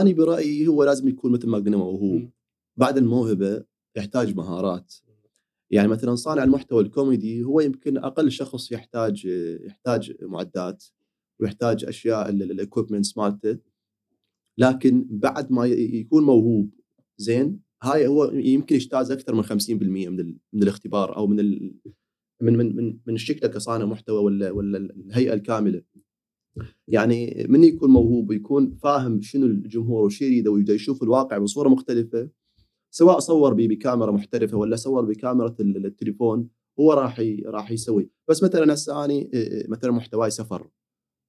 [0.00, 2.30] أنا برأيي هو لازم يكون مثل ما قلنا موهوب.
[2.76, 3.64] بعد الموهبة
[3.96, 4.94] يحتاج مهارات.
[5.70, 9.24] يعني مثلا صانع المحتوى الكوميدي هو يمكن أقل شخص يحتاج
[9.64, 10.84] يحتاج معدات
[11.40, 13.58] ويحتاج أشياء ال equipments مالته.
[14.58, 16.70] لكن بعد ما يكون موهوب
[17.18, 21.74] زين هاي هو يمكن يجتاز أكثر من 50% من من الاختبار أو من ال
[22.42, 25.82] من من من من شكله كصانع محتوى ولا ولا الهيئة الكاملة.
[26.88, 32.28] يعني من يكون موهوب ويكون فاهم شنو الجمهور وش يريده ويبدأ يشوف الواقع بصورة مختلفة
[32.90, 36.48] سواء صور بكاميرا محترفة ولا صور بكاميرا ال- التليفون
[36.80, 38.10] هو راح راح يسوي.
[38.28, 40.68] بس مثلا هسه أني إيه، مثلا محتواي سفر.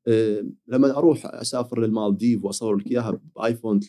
[0.07, 3.79] إيه، لما أروح أسافر للمالديف وأصور لك إياها بآيفون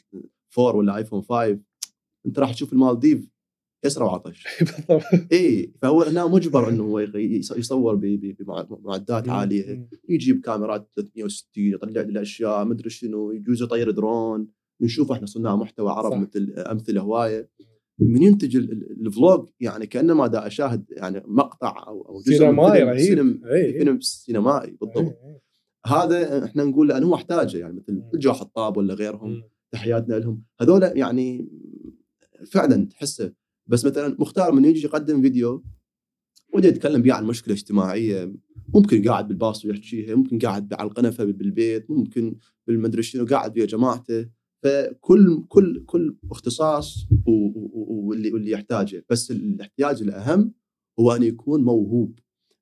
[0.59, 1.59] 4 ولا آيفون 5
[2.27, 3.29] أنت راح تشوف المالديف
[3.85, 6.99] يسرة وعطش بالضبط اي فهو هنا مجبر إنه هو
[7.57, 14.49] يصور بمعدات عالية يجيب كاميرات 360 يطلع الأشياء مدري شنو يجوز يطير درون
[14.81, 16.19] نشوف إحنا صناع محتوى عرب صح.
[16.19, 17.51] مثل أمثلة هواية
[17.99, 22.31] من ينتج ال- ال- ال vlog يعني كأنما دا أشاهد يعني مقطع أو أو جزء
[22.33, 23.07] من سينمائي فيلم- رهيب.
[23.07, 23.79] فيلم إي، إي.
[23.79, 25.41] فيلم سينمائي بالضبط إيه، إيه.
[25.87, 28.03] هذا إحنا نقول لأنه هو احتاجه يعني مثل.
[28.15, 29.43] الجو حطاب ولا غيرهم.
[29.73, 31.49] تحياتنا لهم هذول يعني
[32.53, 33.33] فعلا تحسه
[33.67, 35.65] بس مثلا مختار من يجي يقدم فيديو
[36.55, 38.35] وده يتكلم بيه عن مشكلة اجتماعية
[38.75, 42.37] ممكن قاعد بالباص ويحكيها ممكن قاعد على القنفة بالبيت ممكن
[42.67, 44.29] بالمدري شنو قاعد ويا جماعته.
[44.63, 49.05] فكل كل كل اختصاص واللي واللي يحتاجه.
[49.11, 50.53] بس الاحتياج الأهم
[51.01, 52.19] هو أن يكون موهوب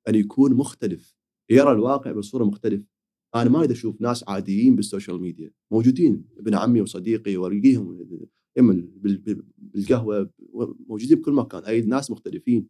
[0.08, 1.16] أن يكون مختلف.
[1.50, 2.86] يرى الواقع بصورة مختلفة.
[3.34, 5.50] أنا ما اريد أشوف ناس عاديين بالسوشيال ميديا.
[5.70, 7.88] موجودين ابن عمي وصديقي والقيهم
[8.56, 10.30] بال- بالقهوة
[10.88, 12.68] موجودين بكل مكان أي ناس مختلفين.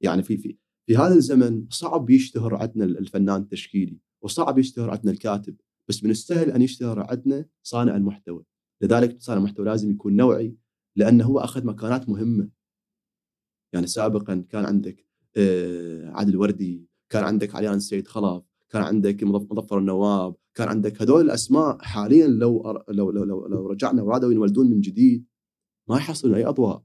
[0.00, 5.56] يعني في في في هذا الزمن صعب يشتهر عندنا الفنان التشكيلي وصعب يشتهر عندنا الكاتب
[5.88, 8.44] بس من السهل أن يشتهر عندنا صانع المحتوى.
[8.82, 10.56] لذلك صانع المحتوى لازم يكون نوعي
[10.96, 12.48] لأنه هو أخذ مكانات مهمة.
[13.74, 19.52] يعني سابقا كان عندك آه، عادل وردي كان عندك عليان السيد خلف كان عندك مظف-
[19.52, 24.70] مظفر النواب كان عندك هذول الأسماء حاليا لو لو لو لو, لو رجعنا ورادوا ينولدون
[24.70, 25.24] من جديد.
[25.88, 26.82] ما يحصلون اي أضواء.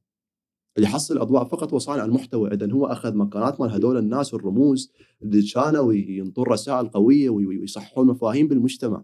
[0.77, 2.53] اللي يحصل أضواء فقط هو صانع المحتوى.
[2.53, 8.07] اذا هو أخذ مكانات مال هذول الناس والرموز اللي كانوا ينطون رسائل قوية وي- ويصححون
[8.07, 9.03] مفاهيم بالمجتمع.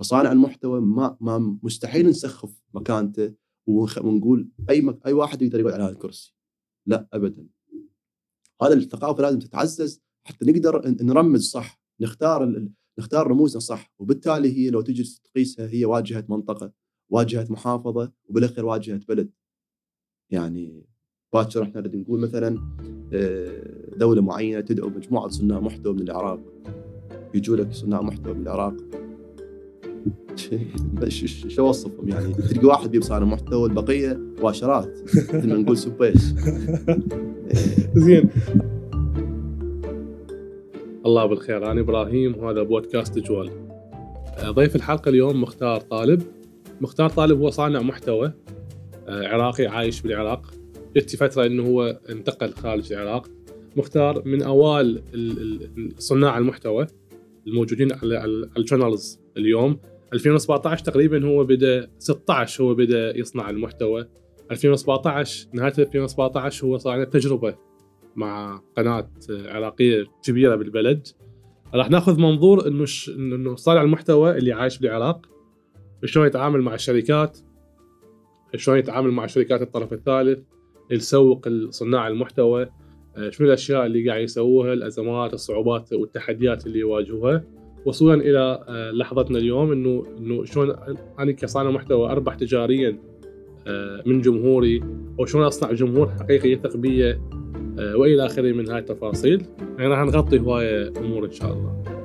[0.00, 3.34] فصانع المحتوى ما ما مستحيل نسخف مكانته
[3.66, 5.06] ونقول أي مك...
[5.06, 6.34] أي واحد يقدر يقعد على هذا الكرسي.
[6.86, 7.46] لا ابدا.
[8.62, 12.44] هذا الثقافة لازم تتعزز حتى نقدر نرمز صح نختار.
[12.44, 13.92] ال- نختار رموزنا صح.
[13.98, 16.72] وبالتالي هي لو تجي تقيسها هي واجهه منطقة.
[17.10, 19.30] واجهة محافظة وبالأخير واجهة بلد.
[20.30, 20.86] يعني
[21.32, 22.58] باكر إحنا نريد نقول مثلا
[23.12, 26.40] آه، دولة معينة تدعو مجموعة صناع محتوى من العراق.
[27.34, 28.74] يجوا لك صناع محتوى من العراق.
[31.48, 35.00] شو اوصفهم يعني؟ تلقى واحد بيب صانع محتوى البقية مباشرات.
[35.34, 36.22] مثل ما نقول سبيش
[38.04, 38.30] زين.
[41.06, 41.70] الله بالخير.
[41.70, 43.50] أنا إبراهيم وهذا بودكاست جوال.
[44.38, 46.22] آه، ضيف الحلقة اليوم مختار طالب.
[46.80, 48.32] مختار طالب هو صانع محتوى
[49.08, 50.50] آه، عراقي عايش بالعراق.
[50.96, 53.28] جت فترة إنه هو انتقل خارج العراق.
[53.76, 55.02] مختار من أوائل
[55.98, 56.86] صناع المحتوى
[57.46, 59.80] الموجودين على الشانلز اليوم.
[60.12, 64.08] 2017 تقريبا هو بدأ 16 هو بدأ يصنع المحتوى.
[64.50, 67.54] 2017 نهاية 2017 هو صار عنده تجربة
[68.16, 71.08] مع قناة عراقية كبيرة بالبلد.
[71.74, 72.84] راح ناخذ منظور إنه.
[73.08, 75.37] إنه صانع المحتوى اللي عايش بالعراق.
[76.04, 77.38] شلون يتعامل مع الشركات؟
[78.56, 80.38] شلون يتعامل مع شركات الطرف الثالث
[80.90, 82.68] يسوق صناع المحتوى؟
[83.16, 87.44] آه، شنو الأشياء اللي قاعد يسووها الأزمات الصعوبات والتحديات اللي يواجهوها؟
[87.86, 90.76] وصولا إلى آه، لحظتنا اليوم إنه إنه شلون
[91.18, 92.98] أنا كصانع محتوى أربح تجاريا
[93.66, 94.80] آه، من جمهوري
[95.18, 97.18] وشلون أصنع جمهور حقيقي يثق بي
[97.78, 99.42] وإلى آخره من هاي التفاصيل.
[99.78, 101.97] يعني راح نغطي هواية أمور إن شاء الله.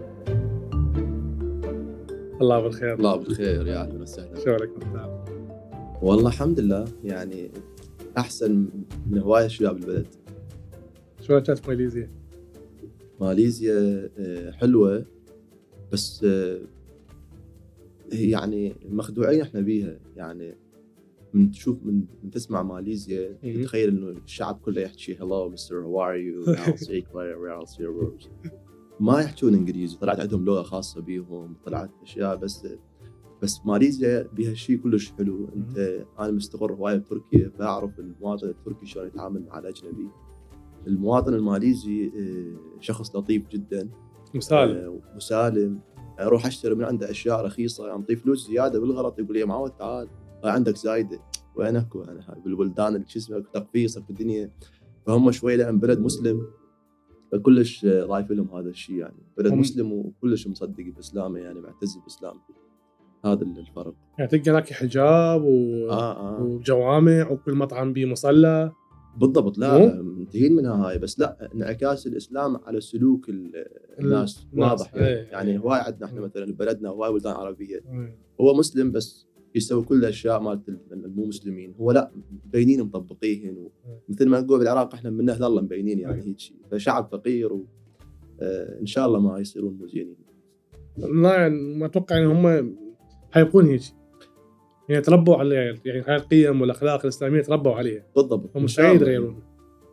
[2.42, 5.26] الله بالخير الله بالخير يا أهلا وسهلا شلونك مختار؟
[6.02, 7.52] والله الحمد لله يعني
[8.18, 8.69] أحسن
[9.10, 10.07] من هواية اشياء بالبلد
[11.22, 12.10] شلون كانت ماليزيا؟
[13.22, 15.06] ماليزيا آه، حلوة
[15.92, 16.60] بس آه،
[18.13, 20.56] هي يعني مخدوعين إحنا بيها يعني
[21.34, 23.54] من تشوف من, من تسمع ماليزيا مم.
[23.54, 26.44] تتخيل إنه الشعب كله يحكي hello mister how are you
[29.00, 32.68] ما يحكون إنجليزي طلعت عندهم لغة خاصة بيهم طلعت أشياء بس
[33.42, 35.50] بس ماليزيا بها شيء كلش حلو.
[35.56, 40.07] أنت أنا مستقر هواية بتركيا فاعرف المواطن التركي شلون يتعامل مع الأجنبي.
[40.88, 43.90] المواطن الماليزي آه، شخص لطيف جدا.
[44.36, 45.80] مسالم آه، مسالم
[46.19, 50.07] أروح أشتري من عنده أشياء رخيصة اعطيه فلوس زيادة بالغلط يقول لي معود تعال.
[50.44, 51.19] عندك زايدة.
[51.56, 54.51] وينك وأنا هاي بالبلدان اللي شو اسمه تقفيصك بالدنيا
[55.06, 56.42] فهم شوي لأن بلد مسلم.
[57.33, 62.39] فكلش ضايف لهم هذا الشيء يعني بلد مسلم وكلش مصدق بإسلامه يعني معتز بإسلامه
[63.25, 65.88] هذا الفرق يعني تلقى هناك حجاب و...
[65.89, 68.71] آه آه وجوامع وكل مطعم به مصلى
[69.18, 73.65] بالضبط لا؟ منتهين منها هاي بس لا انعكاس الإسلام على سلوك ال-
[74.00, 75.27] الناس واضح يعني, إيه.
[75.31, 76.21] يعني هواي عندنا إحنا.
[76.21, 78.18] مثلا بلدنا هواي بلدان عربية إيه.
[78.41, 81.74] هو مسلم بس يسوي كل الأشياء مالت المو مسلمين.
[81.80, 82.12] هو لا
[82.46, 83.72] مبينين مطبقين و-
[84.10, 87.66] مثل ما نقول بالعراق إحنا من أهل الله مبينين يعني هيك شيء فشعب فقير و
[88.42, 90.16] آه، إن شاء الله ما يصيرون مو زينين
[90.98, 92.76] لا يعني ما أتوقع إن هم
[93.32, 93.82] حيبقون هيك
[94.90, 95.56] يعني تربوا على
[95.86, 98.04] يعني هاي القيم والأخلاق الإسلامية تربوا عليها.
[98.16, 98.58] بالضبط.
[98.58, 98.80] هم مش.
[98.80, 99.44] يتغيرون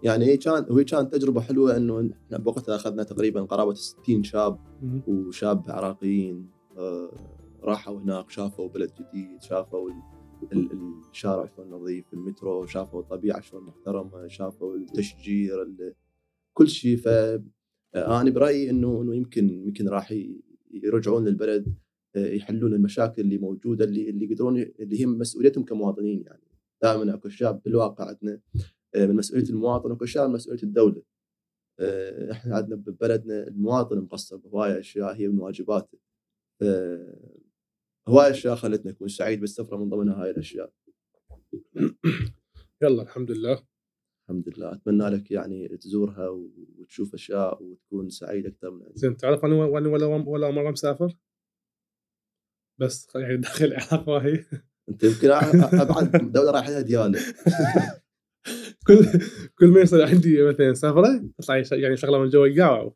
[0.02, 4.58] يعني هي كان وهي كانت تجربة حلوة إنه إحنا بوقتها أخذنا تقريبا قرابة 60 شاب.
[5.08, 6.46] وشاب عراقيين.
[6.78, 7.10] آه،
[7.62, 13.62] راحوا هناك شافوا بلد جديد شافوا ال- ال- الشارع شلون نظيف المترو شافوا الطبيعة شلون
[13.64, 15.94] محترمة شافوا التشجير ال-
[16.56, 16.96] كل شيء.
[16.96, 17.08] ف
[17.94, 20.14] آه، برأيي إنه إنه يمكن يمكن راح
[20.70, 21.74] يرجعون للبلد
[22.16, 26.42] آه، يحلون المشاكل اللي موجودة اللي اللي يقدرون اللي هي مسؤوليتهم كمواطنين يعني.
[26.82, 28.40] دائما أكو اشياء بالواقع عندنا
[28.94, 31.02] آه، من مسؤولية المواطن واكو اشياء من مسؤولية الدولة.
[32.30, 35.98] إحنا عندنا ببلدنا المواطن مقصر بهواي أشياء هي من واجباته.
[38.10, 40.72] هواي أشياء خلتنا نكون سعيد بالسفره من ضمنها هاي الأشياء.
[42.82, 43.62] يلا الحمد لله.
[44.24, 44.72] الحمد لله.
[44.72, 46.28] أتمنى لك يعني تزورها
[46.78, 51.16] وتشوف أشياء وتكون سعيد أكثر من زين تعرف أنا ولا ولا ولا مرة مسافر؟
[52.80, 54.44] بس يعني داخل العراق وهي
[54.88, 57.20] أنت يمكن أبعد دولة رايح لها دياله
[58.86, 58.96] كل
[59.58, 61.30] كل ما يصير عندي مثلا سفرة
[61.62, 62.92] ش- يعني شغلة من جو القاع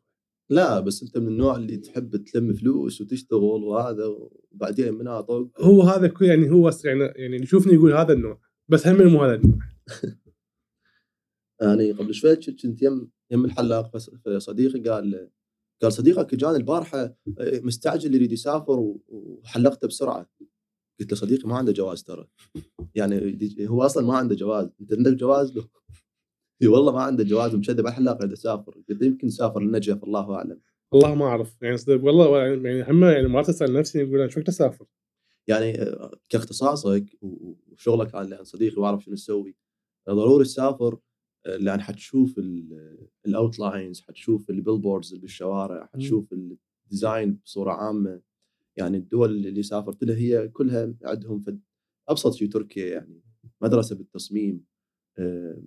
[0.49, 6.07] لا بس أنت من النوع اللي تحب تلم فلوس وتشتغل وهذا وبعدين طق هو هذا
[6.07, 8.39] كل يعني هو يعني يعني يشوفني يقول هذا النوع
[8.69, 9.59] بس هم مو هذا النوع.
[11.61, 15.29] يعني قبل شوي كنت يم يم الحلاق فصديقي قال
[15.81, 20.29] قال صديقك جاني البارحة آه، مستعجل يريد يسافر وحلقته بسرعة.
[20.99, 22.27] قلت له صديقي ما عنده جواز ترى.
[22.95, 23.37] يعني
[23.67, 25.67] هو أصلا ما عنده جواز أنت عندك جواز له؟
[26.61, 30.61] إي والله ما عنده جواز ومشذب على يريد يسافر قلت يمكن سافر للنجف الله أعلم.
[30.91, 31.55] والله ما أعرف.
[31.61, 34.85] يعني صدق والله يعني هم يعني مرات أسأل نفسي يقول أنا شو وقت أسافر؟
[35.47, 39.55] يعني آه، كاختصاصك وشغلك لأن صديقي وأعرف شنو تسوي
[40.09, 40.99] ضروري تسافر
[41.45, 42.39] آه، لأن حتشوف
[43.25, 48.21] ال outlines حتشوف ال billboards اللي بالشوارع حتشوف ال design بصورة عامة.
[48.77, 51.43] يعني الدول اللي سافرت لها هي كلها عندهم
[52.09, 53.21] أبسط شيء تركيا يعني
[53.61, 54.65] مدرسة بالتصميم
[55.19, 55.63] آه،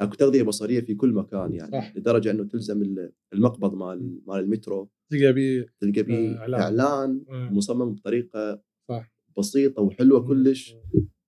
[0.00, 1.96] اكو تغذيه بصرية في كل مكان يعني صح.
[1.96, 4.90] لدرجة إنه تلزم ال- المقبض مال مال المترو.
[5.10, 6.60] تلقى بي تلقى بيه إعلان.
[6.60, 9.12] إعلان آه، مصمم بطريقة صح.
[9.38, 10.74] بسيطة وحلوة كلش.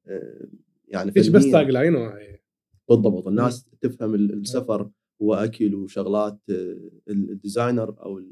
[0.06, 0.48] آه،
[0.88, 1.50] يعني إيش بس.
[1.50, 2.38] tagline وهي.
[2.88, 3.26] بالضبط.
[3.28, 4.90] الناس تفهم ال- السفر
[5.22, 8.22] هو أكل وشغلات آه، ال designer أو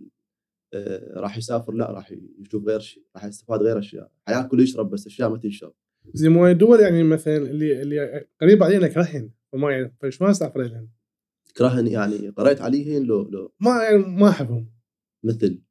[0.75, 4.10] آه، راح يسافر لا راح يشوف غير شيء راح يستفاد غير أشياء.
[4.28, 5.72] حياكل ويشرب بس أشياء ما تنشر.
[6.14, 9.30] زي ما دول يعني مثلا اللي اللي قريب علينا كرهن.
[9.54, 10.88] وما يعني فشلون اسافر لهم؟
[11.48, 14.70] تكرهن يعني قريت عليهن لو لو ما يعني ما أحبهم.
[15.24, 15.62] مثل.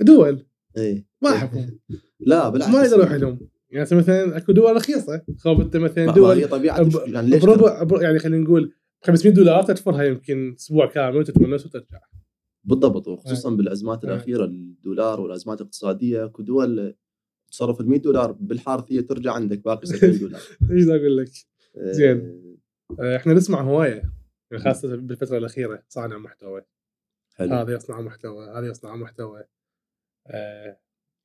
[0.00, 0.46] دول.
[0.76, 1.06] إيه.
[1.22, 1.78] ما أحبهم.
[2.20, 2.72] لا بالعكس.
[2.72, 3.38] ما أقدر أروح لهم
[3.70, 5.22] يعني مثلا أكو دول رخيصة.
[5.38, 8.44] خوف أنت مثلا ما- ما دول هي طبيعه ب- يعني ليش بربع بر- يعني خلينا
[8.44, 8.72] نقول
[9.02, 11.98] ب 500 دولار تدفرها يمكن أسبوع كامل وتتونس وترجع.
[12.64, 14.10] بالضبط وخصوصا بالأزمات إيه.
[14.14, 16.24] الأخيرة الدولار والأزمات الاقتصادية.
[16.24, 16.94] أكو دول
[17.50, 20.40] تصرف ال 100 دولار بالحارثيه ترجع عندك باقي 70 دولار.
[20.72, 21.30] إيش أقول لك؟
[21.76, 22.38] آه، زين.
[23.00, 24.12] آه، إحنا نسمع هواية
[24.50, 26.62] يعني خاصة بالفترة الأخيرة صانع محتوى.
[27.34, 27.54] حلو.
[27.54, 29.44] هذا يصنع محتوى هذا يصنع محتوى.
[30.26, 30.80] آه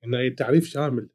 [0.05, 1.10] إنه تعريف شامل.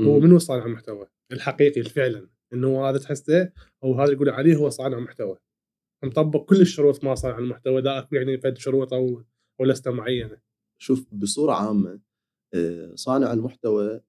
[0.00, 0.24] هو مم.
[0.24, 2.28] منو صانع محتوى؟ الحقيقي فعلا.
[2.52, 3.52] إنه هو هذا تحسه
[3.84, 5.38] أو هذا يقول عليه هو صانع محتوى.
[6.04, 9.22] مطبق كل الشروط مع صانع المحتوى لا اكو يعني فد شروط أو
[9.60, 10.40] أو لسته معينة.
[10.80, 12.00] شوف بصورة عامة
[12.54, 14.00] آه، صانع المحتوى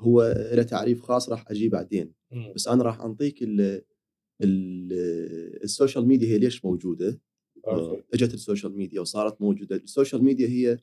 [0.00, 2.14] هو له تعريف خاص راح أجيه بعدين.
[2.54, 3.42] بس أنا راح أنطيك
[4.42, 7.20] ال social media هي ليش موجودة؟
[7.68, 8.02] okay.
[8.14, 9.76] إجت ال social media وصارت موجودة.
[9.76, 10.78] ال social media هي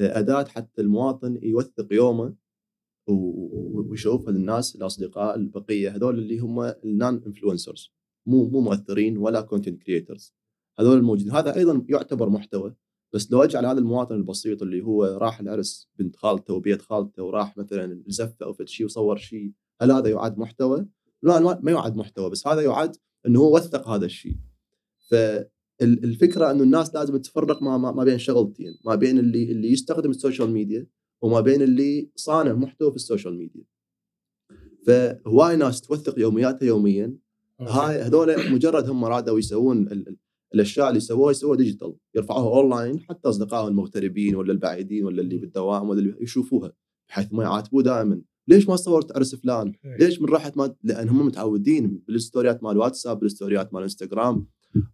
[0.00, 2.34] أداة حتى المواطن يوثق يومه
[3.08, 7.92] ويشوفها للناس الأصدقاء البقية هذول اللي هم ال non-influencers
[8.26, 10.34] مو مو مؤثرين ولا content creators
[10.78, 12.74] هذول الموجودين هذا أيضا يعتبر محتوى.
[13.14, 17.56] بس لو أجعل هذا المواطن البسيط اللي هو راح العرس بنت خالته وبيت خالته وراح
[17.56, 20.86] مثلا زفه أو فد شيء وصور شيء هل هذا يعد محتوى؟
[21.22, 22.96] لا ما- ما يعد محتوى بس هذا يعد
[23.26, 24.36] إنه هو وثق هذا الشيء.
[25.10, 30.50] فالفكرة إنه الناس لازم تفرق ما, ما بين شغلتين، ما بين اللي اللي يستخدم السوشيال
[30.50, 30.86] ميديا
[31.22, 33.64] وما بين اللي صانع محتوى في السوشيال ميديا.
[34.86, 37.16] فهواي ناس توثق يومياتها يوميا.
[37.60, 40.16] هاي هذول مجرد هم رادوا يسوون ال- ال-
[40.54, 45.88] الأشياء اللي سووها يسووها digital يرفعوها اونلاين حتى أصدقائهم المغتربين ولا البعيدين ولا اللي بالدوام
[45.88, 46.72] ولا اللي يشوفوها
[47.08, 48.22] بحيث ما يعاتبوه دائما.
[48.48, 53.18] ليش ما صورت عرس فلان؟ ليش من رحت ما لأن هم متعودين بالستوريات مال واتساب
[53.20, 54.46] بالستوريات مال إنستغرام.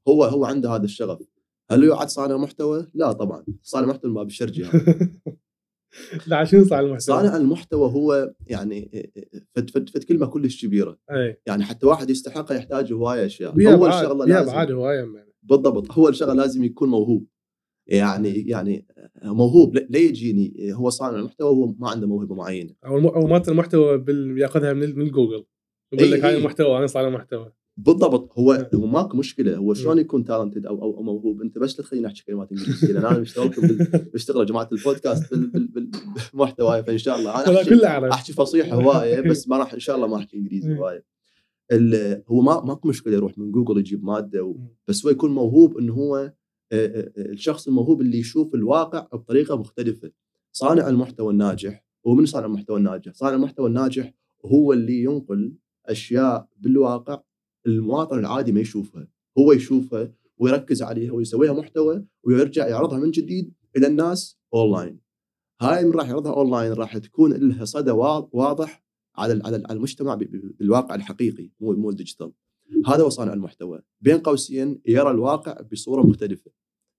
[0.09, 1.19] هو هو عنده هذا الشغف.
[1.71, 3.45] هل هو عاد صانع محتوى؟ لا طبعا.
[3.63, 5.11] صانع محتوى ما بالشرجي هذا
[6.27, 9.11] لا شنو صار المحتوى؟ صانع المحتوى هو يعني
[9.55, 10.99] فد, فد, فد كلمة كلش كبيرة.
[11.11, 13.51] اي يعني حتى واحد يستحقها يحتاج هواية أشياء.
[13.75, 15.93] أول شغلة لازم هواية من- بالضبط.
[15.99, 17.27] أول شغلة لازم يكون موهوب.
[17.87, 18.87] يعني يعني
[19.25, 20.73] موهوب لا يجيني.
[20.75, 22.75] هو صانع المحتوى وهو ما عنده موهبة معينة.
[22.87, 24.39] أو الم- أو مالت المحتوى بال...
[24.39, 25.45] يأخذها من, من جوجل.
[25.93, 26.37] يقول لك هاي.
[26.37, 28.39] المحتوى أنا صانع محتوى بالضبط.
[28.39, 29.57] هو هو ماكو مشكلة.
[29.57, 33.05] هو شلون يكون talented أو أو, موهوب؟ أنت بس لا تخليني أحكي كلمات إنجليزية لأن
[33.05, 35.91] أنا بشتغلكم بال- بشتغل جماعة البودكاست بال- بال-
[36.33, 36.83] بالمحتوى.
[36.83, 40.17] فإن شاء الله أنا أحكي أحكي فصيح هواية بس ما راح إن شاء الله ما
[40.17, 40.77] أحكي إنجليزي مم.
[40.77, 41.05] هواية.
[42.29, 44.57] هو ما ماكو مشكلة يروح من جوجل يجيب مادة و...
[44.89, 46.33] بس هو يكون موهوب إنه هو
[46.73, 50.11] الشخص الموهوب اللي يشوف الواقع بطريقة مختلفة.
[50.53, 51.85] صانع المحتوى الناجح.
[52.07, 54.15] هو من صانع المحتوى الناجح؟ صانع المحتوى الناجح
[54.45, 55.55] هو اللي ينقل
[55.87, 57.21] أشياء بالواقع
[57.67, 59.09] المواطن العادي ما يشوفها.
[59.39, 65.01] هو يشوفها ويركز عليها ويسويها محتوى ويرجع يعرضها من جديد إلى الناس أونلاين.
[65.61, 68.85] هاي من راح يعرضها أونلاين راح تكون لها صدى وا- واضح
[69.17, 70.15] على على ال- على المجتمع
[70.59, 72.33] بالواقع الحقيقي مو مو ال digital.
[72.87, 73.81] هذا هو صانع المحتوى.
[74.01, 76.51] بين قوسين يرى الواقع بصورة مختلفة.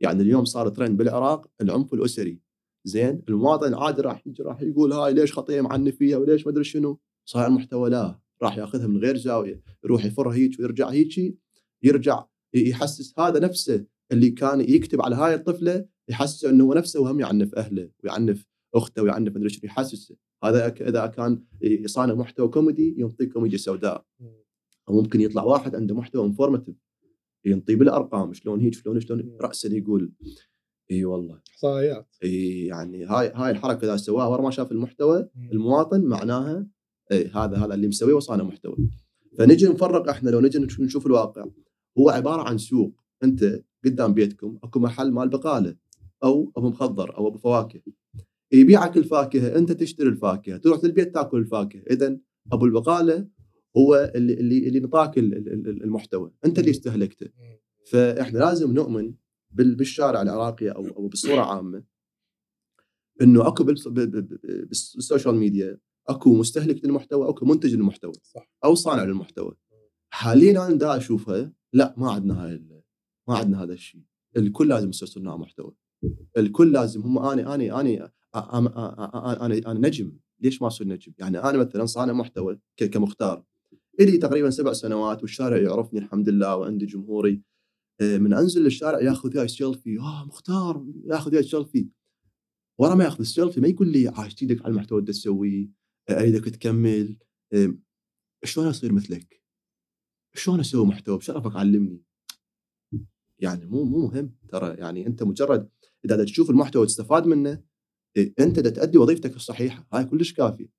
[0.03, 2.39] يعني اليوم صار ترند بالعراق العنف الأسري.
[2.85, 6.99] زين؟ المواطن العادي راح يجي راح يقول هاي ليش خطية معنفيها وليش ما أدري شنو؟
[7.25, 9.61] صانع المحتوى لا راح يأخذها من غير زاوية.
[9.83, 11.37] يروح يفر هيك ويرجع هيك
[11.83, 17.19] يرجع يحسس هذا نفسه اللي كان يكتب على هاي الطفلة يحسسه إنه هو نفسه وهم
[17.19, 18.45] يعنف أهله ويعنف
[18.75, 20.15] أخته ويعنف مدري شنو يحسسه.
[20.43, 24.05] هذا إذا كان صانع محتوى كوميدي ينطيك كوميديا سوداء.
[24.89, 26.75] أو ممكن يطلع واحد عنده محتوى informative
[27.45, 30.11] ينطي بالارقام شلون هيك شلون شلون راسا يقول.
[30.91, 31.39] إي والله.
[31.51, 32.15] إحصائيات.
[32.23, 36.67] إي يعني هاي هاي الحركة اذا سواها ورا ما شاف المحتوى المواطن معناها
[37.11, 38.75] إي هذا هذا اللي مسويه وصانع محتوى.
[39.37, 41.45] فنجي نفرق إحنا لو نجي نشوف- نشوف الواقع.
[41.97, 42.95] هو عبارة عن سوق.
[43.23, 45.75] أنت قدام بيتكم أكو محل مال بقالة
[46.23, 47.81] أو أبو مخضر أو أبو فواكه.
[48.51, 51.81] يبيعك الفاكهة أنت تشتري الفاكهة تروح للبيت تاكل الفاكهة.
[51.91, 52.17] اذا
[52.51, 53.27] أبو البقالة
[53.77, 56.31] هو اللي اللي اللي نطاك ال- ال- ال- المحتوى.
[56.45, 57.27] أنت اللي استهلكته.
[57.91, 59.13] فإحنا لازم نؤمن
[59.51, 61.83] بال- بالشارع العراقي أو أو بصورة عامة
[63.21, 68.13] إنه أكو بالسوشيال ميديا أكو مستهلك للمحتوى أكو منتج للمحتوى
[68.65, 69.55] أو صانع للمحتوى.
[70.09, 72.65] حاليا أنا دا أشوفها لا ما عندنا هاي
[73.27, 74.01] ما عندنا هذا الشيء
[74.37, 75.75] الكل لازم يصير صناع محتوى.
[76.37, 80.17] الكل لازم هم أنا أنا أنا أنا أنا, أنا نجم.
[80.39, 83.43] ليش ما أصير نجم؟ يعني أنا مثلا صانع محتوى كمختار.
[83.99, 87.41] إلي تقريبا سبع سنوات والشارع يعرفني الحمد لله وعندي جمهوري
[88.01, 91.87] آه، من أنزل للشارع ياخذ وياي سيلفي آه مختار ياخذ وياي سيلفي
[92.79, 95.69] ورا ما ياخذ السيلفي ما يقول لي عاشت إيدك على المحتوى اللي تسويه
[96.09, 97.17] آه، أريدك تكمل
[97.53, 97.73] آه،
[98.43, 99.41] شلون أصير مثلك؟
[100.35, 102.01] شلون أسوي محتوى؟ بشرفك علمني.
[103.39, 105.69] يعني مو مو مهم ترى يعني أنت مجرد
[106.05, 107.63] إذا تشوف المحتوى وتستفاد منه
[108.17, 110.69] إيه، أنت دا تؤدي وظيفتك الصحيحة هاي كلش كافي.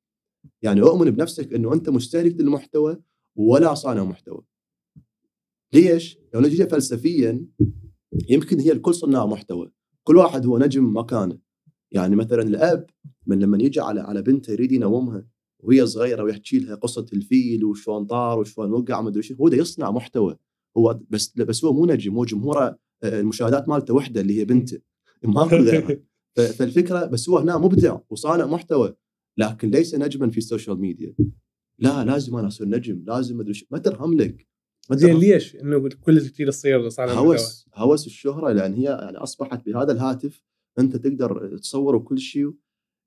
[0.63, 2.97] يعني اؤمن بنفسك انه انت مستهلك للمحتوى
[3.37, 4.45] ولا صانع محتوى.
[5.73, 7.47] ليش؟ لو نجي فلسفيا
[8.29, 9.73] يمكن هي الكل صناع محتوى،
[10.05, 11.39] كل واحد هو نجم مكانه.
[11.93, 12.87] يعني مثلا الأب
[13.27, 15.27] من لما يجي على على بنته يريد ينومها
[15.59, 19.91] وهي صغيرة ويحكي لها قصة الفيل وشلون طار وشلون وقع ما أدري هو ده يصنع
[19.91, 20.37] محتوى
[20.77, 24.79] هو بس بس هو مو نجم هو جمهوره المشاهدات مالته وحدة اللي هي بنته
[25.53, 25.97] غيرها
[26.37, 28.95] ف- فالفكرة بس هو هنا مبدع وصانع محتوى
[29.39, 31.15] لكن ليس نجما في السوشيال ميديا
[31.79, 34.49] لا لازم أنا أصير نجم لازم أدري ما ترهم لك.
[34.93, 35.19] زين.
[35.19, 40.43] ليش؟ إنه كل تصير محتوى هوس هوس الشهرة لأن هي يعني أصبحت بهذا الهاتف
[40.79, 42.53] أنت تقدر تصور وكل شيء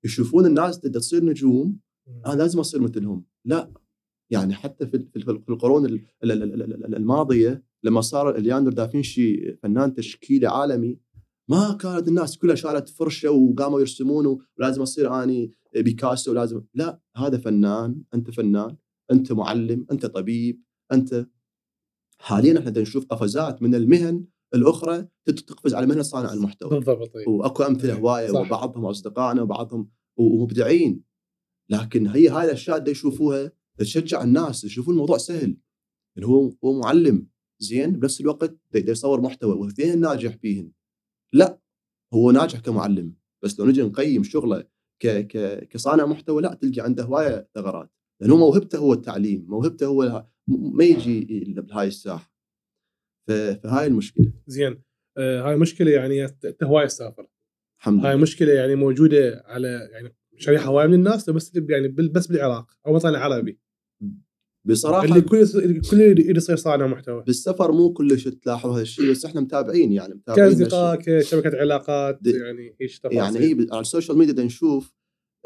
[0.04, 1.78] يشوفون الناس تقدر تصير نجوم.
[2.26, 3.24] أنا لازم أصير مثلهم.
[3.44, 3.72] لا
[4.30, 9.56] يعني حتى في في القرون ال- ال- ال- ال- ال- الماضية لما صار لياندر دافنشي
[9.56, 10.98] فنان تشكيلي عالمي
[11.48, 17.38] ما كانت الناس كلها شالت فرشة وقاموا يرسمون ولازم أصير أني بيكاسو لازم لا هذا
[17.38, 18.76] فنان أنت فنان
[19.10, 20.62] أنت معلم أنت طبيب
[20.92, 21.26] أنت
[22.18, 24.24] حاليا إحنا نشوف قفزات من المهن
[24.54, 26.70] الأخرى تقفز على مهنة صانع المحتوى.
[26.70, 27.24] بالضبط إي.
[27.26, 28.40] وأكو أمثلة هواية صح.
[28.40, 31.02] وبعضهم أصدقائنا وبعضهم ومبدعين.
[31.70, 35.56] لكن هي هاي الأشياء اللي يشوفوها تشجع الناس يشوفون الموضوع سهل.
[36.16, 37.26] اللي هو هو معلم
[37.58, 40.72] زين بنفس الوقت يصور محتوى واثنين ناجح فيهن
[41.32, 41.58] لا
[42.14, 44.64] هو ناجح كمعلم بس لو نجي نقيم شغله
[45.02, 50.26] ك ك كصانع محتوى لا تلقى عنده هواية ثغرات لأنه موهبته هو التعليم موهبته هو
[50.48, 52.34] ما يجي بهاي الساحة.
[53.28, 54.32] فهاي المشكلة.
[54.46, 54.82] زين.
[55.18, 57.26] آه هاي مشكلة يعني انت هواية تسافر
[57.80, 58.10] الحمد لله.
[58.10, 62.94] هاي مشكلة يعني موجودة على يعني شريحة هواية من الناس بس يعني بس بالعراق أو
[62.94, 63.58] وطن عربي
[64.68, 67.22] بصراحة اللي كل الكل يريد يصير صانع محتوى.
[67.26, 72.98] بالسفر مو كلش تلاحظ هالشيء بس إحنا متابعين يعني متابعين كأصدقاء كشبكه علاقات يعني إيش
[72.98, 73.18] تفاصيل.
[73.18, 74.94] يعني هي على السوشيال ميديا نشوف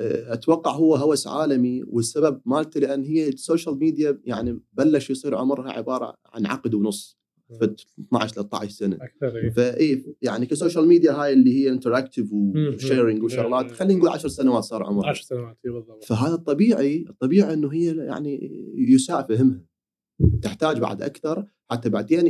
[0.01, 5.73] آه، أتوقع هو هوس عالمي والسبب مالته لأن هي السوشيال ميديا يعني بلش يصير عمرها
[5.73, 7.22] عبارة عن عقد ونص.
[7.61, 7.63] ف
[8.01, 8.97] 12 13 سنة.
[8.97, 9.51] أكثر إيه.
[9.51, 12.33] فاي يعني كسوشيال ميديا هاي اللي هي interactive.
[12.33, 13.71] و sharing وشغلات.
[13.71, 15.09] خلينا نقول 10 سنوات صار عمرها.
[15.09, 16.05] 10 سنوات اي بالضبط.
[16.05, 19.65] فهذا الطبيعي الطبيعي إنه هي يعني يساء فهمها
[20.43, 22.27] تحتاج بعد أكثر حتى بعدين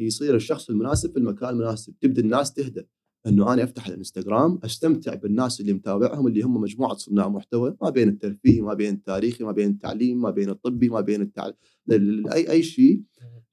[0.00, 1.94] يصير الشخص المناسب في المكان المناسب.
[2.00, 2.82] تبدأ الناس تهدى.
[3.26, 8.08] إنه أنا أفتح الإنستغرام أستمتع بالناس اللي متابعهم اللي هم مجموعة صناع محتوى ما بين
[8.08, 11.50] الترفيه ما بين التاريخي ما بين التعليم ما بين الطبي ما بين التع...
[11.90, 13.02] ال- اي أي شيء.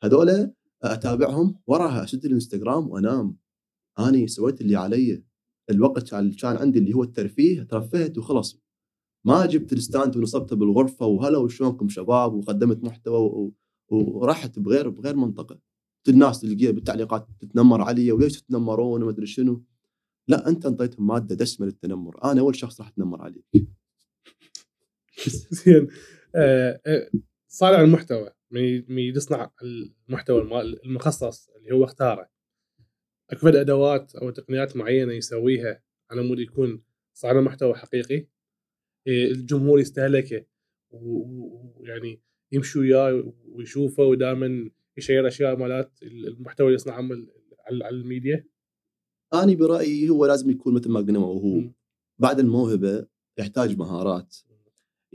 [0.03, 0.51] هذول
[0.93, 2.03] أتابعهم وراها.
[2.03, 3.37] اسد الإنستغرام وأنام.
[3.99, 5.23] اني سويت اللي علي.
[5.69, 8.61] الوقت كان كان عندي اللي هو الترفيه ترفهت وخلص
[9.25, 13.53] ما جبت ال stand ونصبته بالغرفة وهلا وشلونكم شباب وقدمت محتوى و...
[13.89, 15.59] ورحت بغير بغير منطقة.
[16.09, 19.63] الناس تلقيها بالتعليقات تتنمر علي وليش تتنمرون وما أدري شنو.
[20.27, 22.23] لا أنت أنطيتهم مادة دسمة للتنمر.
[22.23, 23.45] أنا أول شخص راح أتنمر عليك.
[25.51, 25.87] زين.
[26.35, 27.09] آه، آه،
[27.47, 28.29] صانع المحتوى.
[28.89, 32.29] من يصنع المحتوى الم- المخصص اللي هو اختاره.
[33.29, 36.83] أكو أدوات أو تقنيات معينة يسويها على مود يكون
[37.13, 38.27] صانع محتوى حقيقي
[39.07, 40.45] إيه، الجمهور يستهلكه
[40.91, 42.21] ويعني
[42.51, 47.09] يمشي وياه ويشوفه ودائما يشير أشياء مالات المحتوى اللي يصنعه
[47.67, 48.47] على الميديا.
[49.33, 51.73] أنا برأيي هو لازم يكون مثل ما قلنا مم.
[52.19, 53.07] بعد الموهبة
[53.39, 54.35] يحتاج مهارات.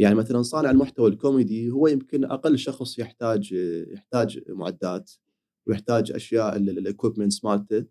[0.00, 3.52] يعني مثلا صانع المحتوى الكوميدي هو يمكن أقل شخص يحتاج
[3.92, 5.11] يحتاج معدات
[5.66, 7.84] ويحتاج أشياء ال equipments مالته.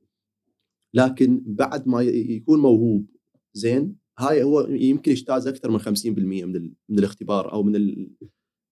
[0.93, 3.05] لكن بعد ما يكون موهوب
[3.53, 7.71] زين هاي هو يمكن يجتاز أكثر من 50% من من الاختبار أو من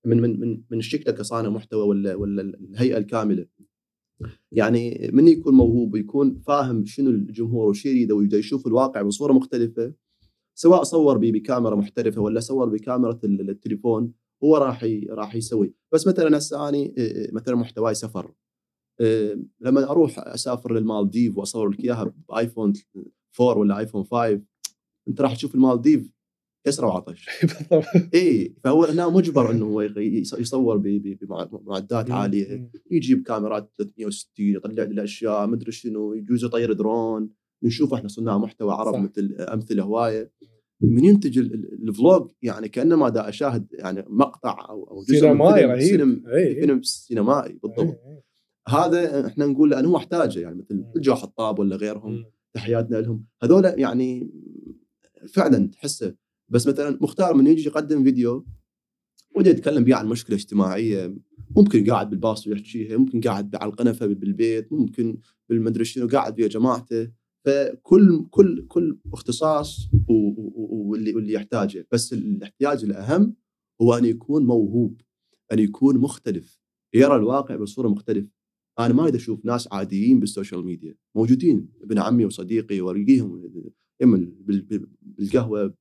[0.06, 3.46] من من من من شكله كصانع محتوى ولا ولا الهيئة الكاملة.
[4.52, 9.94] يعني من يكون موهوب ويكون فاهم شنو الجمهور وش يريده ويبدأ يشوف الواقع بصورة مختلفة
[10.60, 15.74] سواء صور بكاميرا محترفة ولا صور بكاميرا ال- التليفون هو راح راح يسوي.
[15.94, 18.34] بس مثلا هسه أني إيه، مثلا محتواي سفر.
[19.02, 22.74] إيه، لما أروح أسافر للمالديف وأصور لك إياها بآيفون
[23.42, 24.42] 4 ولا آيفون 5
[25.08, 26.12] أنت راح تشوف المالديف
[26.68, 27.30] يسرى وعطش.
[28.16, 29.82] اي فهو هنا مجبر إنه هو
[30.40, 32.72] يصور بمعدات عالية.
[32.92, 37.30] يجيب كاميرات 360 يطلع لي الأشياء مدري شنو يجوز يطير درون.
[37.64, 39.00] نشوف إحنا صناع محتوى عرب صح.
[39.00, 40.32] مثل أمثلة هواية
[40.82, 45.14] من ينتج ال- ال- ال vlog يعني كأنما دا أشاهد يعني مقطع أو أو جزء
[45.14, 45.88] من سينمائي فيلم- رهيب.
[45.90, 46.56] فيلم إي.
[46.62, 48.24] فيلم سينمائي بالضبط إيه،
[48.68, 50.86] هذا إحنا نقول لأنه احتاجه يعني مثل.
[50.96, 52.32] الجو حطاب ولا غيرهم إيه.
[52.54, 54.32] تحياتنا لهم هذول يعني
[55.34, 56.16] فعلا تحسه
[56.50, 58.46] بس مثلا مختار من يجي يقدم فيديو
[59.36, 61.16] وده يتكلم بيه عن مشكلة اجتماعية
[61.56, 65.18] ممكن قاعد بالباص ويحكيها ممكن قاعد على القنفة بالبيت ممكن
[65.50, 67.12] بالمدري شنو قاعد ويا جماعته
[67.46, 73.36] فكل كل كل اختصاص واللي واللي يحتاجه بس الاحتياج الأهم
[73.82, 75.02] هو أن يكون موهوب
[75.52, 76.60] أن يكون مختلف
[76.96, 78.30] يرى الواقع بصورة مختلفة.
[78.80, 83.42] أنا ما اريد أشوف ناس عاديين بال social media موجودين ابن عمي وصديقي والقيهم
[84.02, 85.74] بال- بالقهوة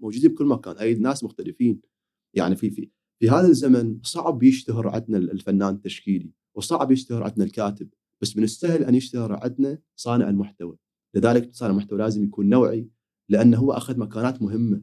[0.00, 1.80] موجودين بكل مكان هاي ناس مختلفين.
[2.34, 2.90] يعني في في
[3.20, 7.88] في هذا الزمن صعب يشتهر عندنا الفنان التشكيلي وصعب يشتهر عندنا الكاتب
[8.22, 10.76] بس من السهل أن يشتهر عندنا صانع المحتوى.
[11.16, 12.88] لذلك صانع المحتوى لازم يكون نوعي
[13.28, 14.82] لأنه هو أخذ مكانات مهمة.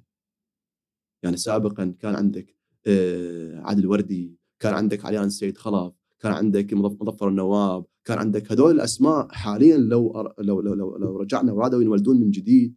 [1.23, 2.55] يعني سابقا كان عندك
[2.87, 8.51] آه، عادل وردي كان عندك عليان السيد خلف كان عندك مظف- مظفر النواب كان عندك
[8.51, 12.75] هذول الأسماء حاليا لو لو لو لو, لو رجعنا ورادوا ينولدون من جديد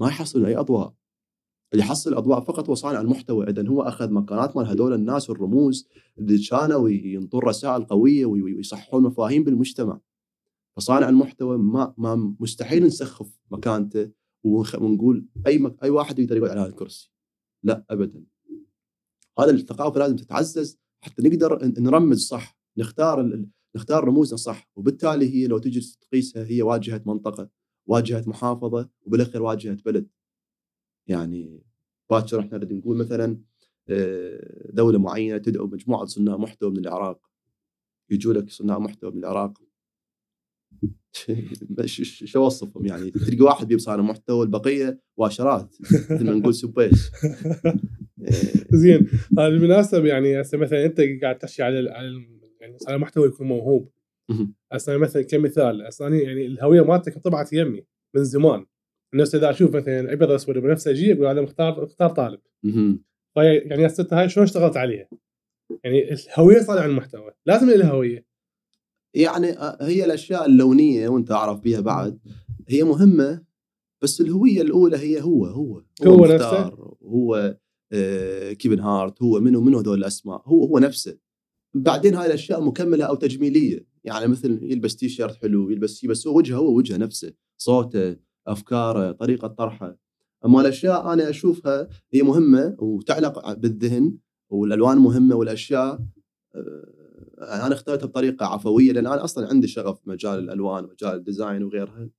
[0.00, 0.94] ما يحصلون أي أضواء.
[1.72, 3.46] اللي يحصل أضواء فقط هو صانع المحتوى.
[3.50, 9.02] اذا هو أخذ مكانات مال هذول الناس والرموز اللي كانوا ينطون رسائل قويه وي- ويصححون
[9.02, 10.00] مفاهيم بالمجتمع.
[10.76, 14.10] فصانع المحتوى ما ما مستحيل نسخف مكانته
[14.44, 15.82] ونقول أي مك...
[15.82, 17.12] أي واحد يقدر يقعد على هذا الكرسي.
[17.62, 18.24] لا ابدا.
[19.38, 23.48] هذا الثقافة لازم تتعزز حتى نقدر نرمز صح نختار ال...
[23.76, 24.70] نختار رموزنا صح.
[24.76, 27.50] وبالتالي هي لو تجي تقيسها هي واجهة منطقة
[27.86, 30.08] واجهة محافظة وبالأخير واجهة بلد.
[31.06, 31.62] يعني
[32.10, 33.40] باكر إحنا نقول مثلا
[33.88, 37.30] آه، دولة معينة تدعو مجموعة صناع محتوى من العراق.
[38.10, 39.62] يجوا لك صناع محتوى من العراق.
[42.24, 43.10] شو اوصفهم يعني.
[43.10, 45.76] تلقى واحد بيب صانع محتوى البقية واشرات
[46.10, 47.10] مثل ما نقول سبيس
[48.82, 49.08] زين.
[49.30, 51.78] بالمناسبة يعني هسه مثلا أنت قاعد تحكي على
[52.60, 53.90] يعني صانع محتوى يكون موهوب.
[54.72, 57.84] هسه مثلا كمثال هسه يعني الهوية مالتك انطبعت يمي
[58.16, 58.66] من زمان.
[59.14, 62.40] الناس إذا أشوف مثلا ابيض اسود بنفسجي أقول هذا مختار مختار طالب.
[63.36, 65.08] يعني هسه هاي شلون اشتغلت عليها؟
[65.84, 68.33] يعني الهوية صانع المحتوى لازم لها هوية.
[69.14, 72.18] يعني آه، هي الأشياء اللونية وأنت أعرف بيها بعد
[72.68, 73.44] هي مهمة
[74.02, 77.56] بس الهوية الأولى هي هو هو هو مختار، هو
[77.92, 81.18] آه، كيفن هارت هو منو منو هذول الأسماء هو هو نفسه.
[81.74, 83.86] بعدين هاي الأشياء مكملة أو تجميلية.
[84.04, 89.12] يعني مثل يلبس تي شيرت حلو يلبس بس هو وجهه هو وجهه نفسه صوته أفكاره
[89.12, 89.98] طريقة طرحه.
[90.44, 94.16] أما الأشياء أنا أشوفها هي مهمة وتعلق بالذهن
[94.50, 96.00] والألوان مهمة والأشياء
[96.54, 97.03] آه،
[97.44, 101.62] أنا اخترتها بطريقة عفوية لأن أنا أصلا عندي شغف في مجال الألوان ومجال ال design
[101.62, 102.10] وغيرها.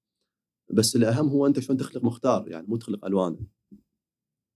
[0.73, 3.37] بس الأهم هو أنت شلون تخلق مختار يعني مو تخلق ألوان.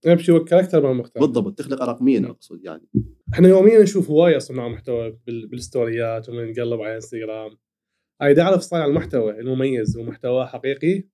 [0.06, 2.88] هو الكاركتر مال المختار بالضبط تخلق رقميا أقصد يعني.
[3.34, 7.58] إحنا يوميا نشوف هواية صناع محتوى بال- بالستوريات ومن نقلب على إنستغرام.
[8.22, 11.08] هاي اذا اعرف صانع المحتوى المميز ومحتواه حقيقي.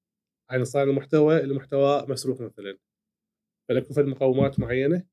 [0.51, 2.79] عن صانع المحتوى اللي محتواه مسروق مثلا.
[3.69, 5.07] فلكم في مقومات معينة؟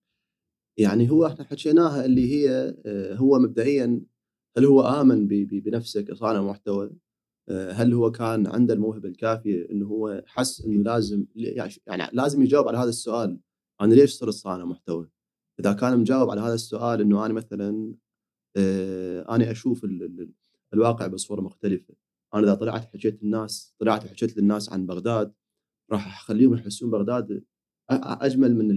[0.79, 4.01] يعني هو إحنا حكيناها اللي هي آه، هو مبدئيا
[4.57, 6.91] هل هو آمن بنفسه كصانع محتوى؟
[7.49, 12.43] آه، هل هو كان عنده الموهبة الكافية إنه هو حس إنه لازم يعني يعني لازم
[12.43, 13.39] يجاوب على هذا السؤال
[13.81, 15.09] أنا ليش صرت صانع محتوى؟
[15.59, 17.95] إذا كان مجاوب على هذا السؤال إنه أنا مثلا
[18.57, 20.31] آه، أنا أشوف ال- ال-
[20.73, 21.93] الواقع بصورة مختلفة،
[22.33, 25.33] أنا إذا طلعت حكيت الناس طلعت وحكيت للناس عن بغداد
[25.91, 27.43] راح أخليهم يحسون بغداد
[27.91, 28.71] أجمل من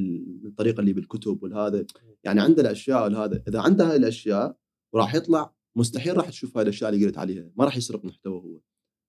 [0.46, 1.86] الطريقة اللي بالكتب والهذا
[2.24, 4.56] يعني عنده الأشياء والهذا إذا عنده هاي الأشياء
[4.94, 8.60] وراح يطلع مستحيل راح تشوف هاي الاشياء اللي قلت عليها ما راح يسرق محتوى هو.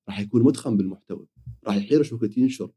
[0.08, 1.28] راح يكون متخم بالمحتوى.
[1.68, 2.72] راح يحيرش وقت ينشر.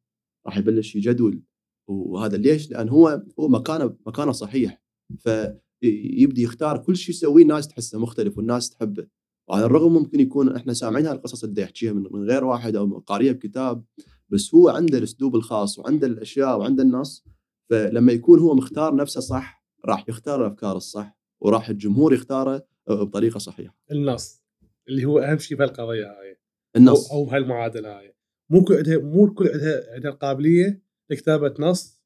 [0.46, 1.42] راح يبلش يجدول
[1.88, 4.83] وهذا ليش؟ لأن هو هو مكانه مكانه صحيح.
[5.18, 9.07] فيبدي يختار كل شيء يسويه الناس تحسه مختلف والناس تحبه.
[9.48, 13.85] وعلى الرغم ممكن يكون إحنا سامعين هالقصص اللي يحكيها من غير واحد أو قاريها بكتاب
[14.29, 17.24] بس هو عنده الأسلوب الخاص وعنده الأشياء وعنده النص.
[17.70, 23.76] فلما يكون هو مختار نفسه صح راح يختار الأفكار الصح وراح الجمهور يختاره بطريقة صحيحة.
[23.90, 24.42] النص
[24.88, 26.30] اللي هو أهم شيء بهالقضيه هاي.
[26.30, 26.36] أو,
[26.76, 27.12] النص.
[27.12, 28.14] أو بهالمعادله هاي.
[28.50, 32.02] مو كل عندها مو الكل عندها عندها القابلية لكتابة نص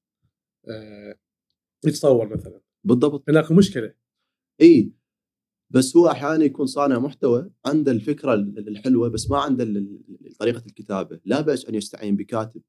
[0.69, 1.19] آه
[1.87, 2.61] يتصور مثلا.
[2.85, 3.31] بالضبط.
[3.31, 3.95] هناك مشكلة.
[4.61, 4.93] إي
[5.71, 9.65] بس هو أحيانا يكون صانع محتوى عنده الفكرة ال- الحلوة بس ما عنده
[10.39, 11.21] طريقة الكتابة.
[11.25, 12.63] لا بأس أن يستعين بكاتب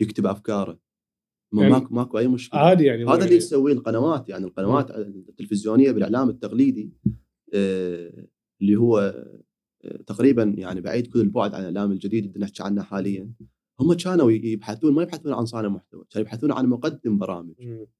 [0.00, 0.80] يكتب أفكاره.
[1.58, 2.60] يعني ماكو ماكو أي مشكلة.
[2.60, 6.92] عادي يعني هذا اللي يعني تسويه القنوات يعني القنوات التلفزيونية بالإعلام التقليدي.
[7.54, 8.98] اللي هو
[9.84, 13.32] آه، تقريبا يعني بعيد كل البعد عن الأعلام الجديد اللي نحكي عنه حاليا
[13.80, 17.54] هم كانوا يبحثون ما يبحثون عن صانع محتوى كانوا يبحثون عن مقدم برامج.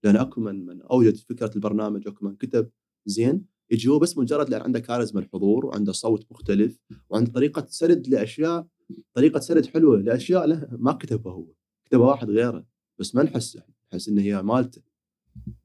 [0.04, 2.70] لأن أكو من من أوجد فكرة البرنامج أكو من كتب
[3.06, 6.78] زين يجي هو بس مجرد لأن عنده كاريزما الحضور وعنده صوت مختلف
[7.10, 8.66] وعنده طريقة سرد لأشياء
[9.14, 11.46] طريقة سرد حلوة لأشياء له ما كتبها هو
[11.84, 12.66] كتبها واحد غيره
[12.98, 13.58] بس ما نحس
[13.92, 14.82] نحس إن هي مالته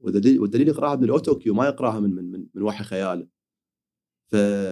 [0.00, 3.26] والدليل, والدليل يقراها من ال autocue ما يقراها من من من, من وحي خياله.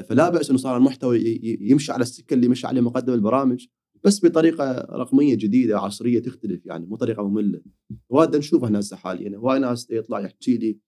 [0.08, 3.66] فلا بأس إنه صار المحتوى يمشي على السكة اللي مشى عليه مقدم البرامج
[4.04, 7.60] بس بطريقة رقمية جديدة عصريه تختلف يعني مو طريقة مملة
[8.08, 10.78] وهذا نشوفه هسه حاليا هواي ناس يطلع يحكي لي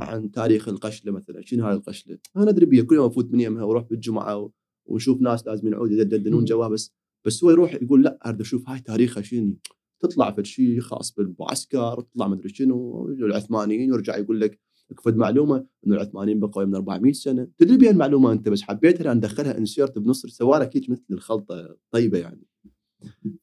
[0.00, 3.64] عن تاريخ القشلة مثلا شنو هاي القشلة؟ أنا أدري بيها كل يوم أفوت من يمها
[3.64, 4.50] وأروح بالجمعة.
[4.86, 6.92] ونشوف ناس لازم ينعود يدندنون جواها بس
[7.24, 9.56] بس هو يروح يقول لا أريد أشوف هاي تاريخها شنو
[10.00, 15.96] تطلع في شيء خاص بالمعسكر تطلع مدري شنو العثمانيين ويرجع يقول لك اكفد معلومة إنه
[15.96, 17.48] العثمانيين بقوا من 400 سنة.
[17.58, 21.76] تدري بها المعلومة أنت بس حبيتها لأن ندخلها انسيرت بنص سوى لك هيك مثل الخلطة
[21.90, 22.46] طيبة يعني.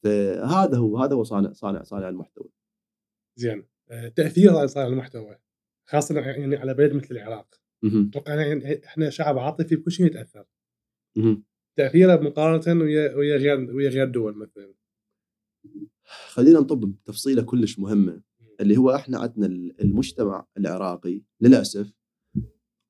[0.02, 2.48] فهذا هو هذا هو صانع صانع صانع المحتوى.
[3.36, 3.66] زين.
[3.90, 5.36] آه، تأثير صانع المحتوى
[5.88, 7.54] خاصة يعني على بلد مثل العراق.
[8.08, 10.44] أتوقع يعني إحنا شعب عاطفي بكل شيء يتأثر.
[11.78, 14.74] تأثيره مقارنة ويا ويا غير ويا غير دول مثلا.
[16.28, 18.22] خلينا نطب تفصيله كلش مهمة.
[18.60, 19.46] اللي هو إحنا عندنا
[19.80, 21.92] المجتمع العراقي للأسف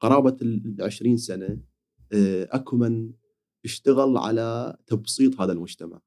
[0.00, 1.59] قرابة ال 20 سنة
[2.12, 3.12] آه، أكو من
[3.64, 6.00] اشتغل على تبسيط هذا المجتمع.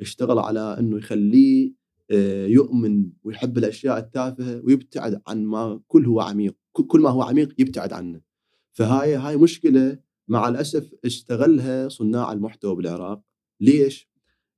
[0.00, 1.72] اشتغل على إنه يخليه
[2.10, 7.22] آه، يؤمن ويحب الأشياء التافهة ويبتعد عن ما كل هو عميق كل- كل ما هو
[7.22, 8.20] عميق يبتعد عنه.
[8.72, 13.22] فهاي هاي مشكلة مع الأسف استغلها صناع المحتوى بالعراق.
[13.60, 14.08] ليش؟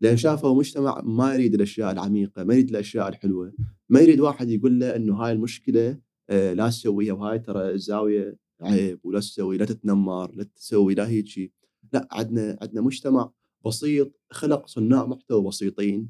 [0.01, 3.53] لأن شافوا مجتمع ما يريد الأشياء العميقة، ما يريد الأشياء الحلوة،
[3.89, 5.99] ما يريد واحد يقول له إنه هاي المشكلة
[6.31, 11.27] آه، لا تسويها وهاي ترى الزاوية عيب ولا تسوي لا تتنمر لا تسوي لا هيك
[11.27, 11.53] شيء.
[11.93, 13.33] لا عندنا عندنا مجتمع
[13.67, 16.09] بسيط خلق صناع محتوى بسيطين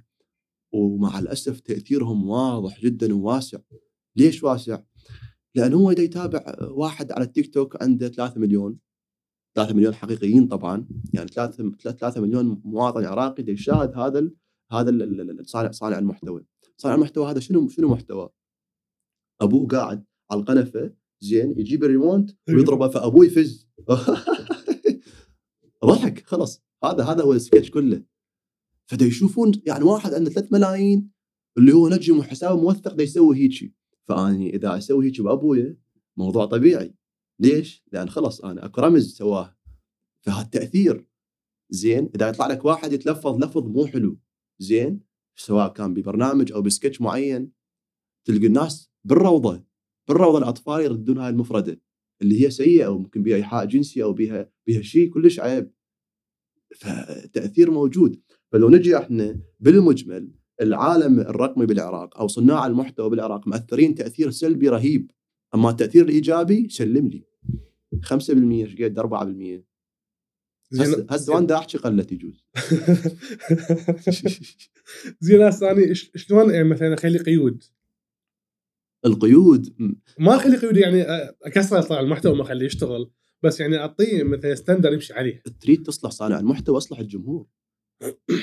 [0.72, 3.58] ومع الأسف تأثيرهم واضح جدا وواسع
[4.16, 4.82] ليش واسع؟
[5.54, 8.78] لأن هو يتابع واحد على التيك توك عنده 3 مليون
[9.56, 10.86] 3 مليون حقيقيين طبعا.
[11.14, 14.30] يعني 3 3 مليون مواطن عراقي يشاهد هذا
[14.72, 16.44] هذا صانع صانع المحتوى.
[16.76, 18.28] صانع المحتوى هذا شنو شنو محتوى؟
[19.40, 23.68] أبوه قاعد على القنفة زين يجيب الريموت ويضربه فابوه يفز.
[25.84, 28.02] ضحك خلص هذا هذا هو السكتش كله.
[28.86, 31.10] فدا يشوفون يعني واحد عنده 3 ملايين
[31.58, 33.74] اللي هو نجم وحسابه موثق دا يسوي هيجي.
[34.08, 35.78] فأني إذا أسوي هيك بأبويا
[36.16, 36.94] موضوع طبيعي.
[37.40, 39.56] ليش؟ لأن خلص أنا اكو رمز سواه.
[40.20, 41.06] فهالتاثير
[41.70, 44.18] زين إذا يطلع لك واحد يتلفظ لفظ مو حلو
[44.58, 45.00] زين
[45.36, 47.52] سواء كان ببرنامج أو بسكتش معين
[48.24, 49.64] تلقى الناس بالروضة
[50.08, 51.80] بالروضة الأطفال يردون هاي المفردة
[52.22, 55.72] اللي هي سيئة أو ممكن بها إيحاء جنسي أو بها بها شيء كلش عيب.
[56.76, 58.20] فتأثير موجود.
[58.52, 65.10] فلو نجي إحنا بالمجمل العالم الرقمي بالعراق أو صناع المحتوى بالعراق مأثرين تأثير سلبي رهيب.
[65.56, 67.24] أما التأثير الإيجابي سلم لي.
[68.02, 69.66] 5% إيش قد؟ 4%
[70.70, 71.06] زين.
[71.10, 72.44] هسه وأنا أحكي قلت يجوز
[75.20, 77.64] زين هسه أنا شلون يعني مثلا أخلي قيود؟
[79.06, 79.76] القيود
[80.18, 81.02] ما أخلي قيود يعني
[81.42, 83.10] أكسر صانع المحتوى ما أخليه يشتغل
[83.42, 85.42] بس يعني أعطيه مثلا standard يمشي عليه.
[85.60, 87.46] تريد تصلح صانع المحتوى أصلح الجمهور.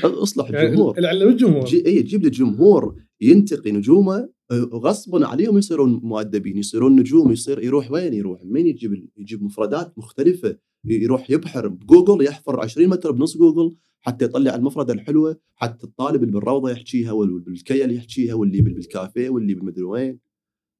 [0.03, 0.97] أصلح يعني الجمهور.
[0.97, 1.65] العلم الجمهور.
[1.65, 4.29] جي اي تجيب لي جمهور ينتقي نجومه
[4.61, 10.57] غصبا عليهم يصيرون مؤدبين يصيرون نجوم يصير يروح وين؟ يروح من يجيب يجيب مفردات مختلفة
[10.85, 16.33] يروح يبحر بجوجل يحفر 20 متر بنص جوجل حتى يطلع المفردة الحلوة حتى الطالب اللي
[16.33, 20.19] بالروضة يحكيها واللي بالكيل يحكيها واللي بال- بالكافيه واللي بالمدري وين.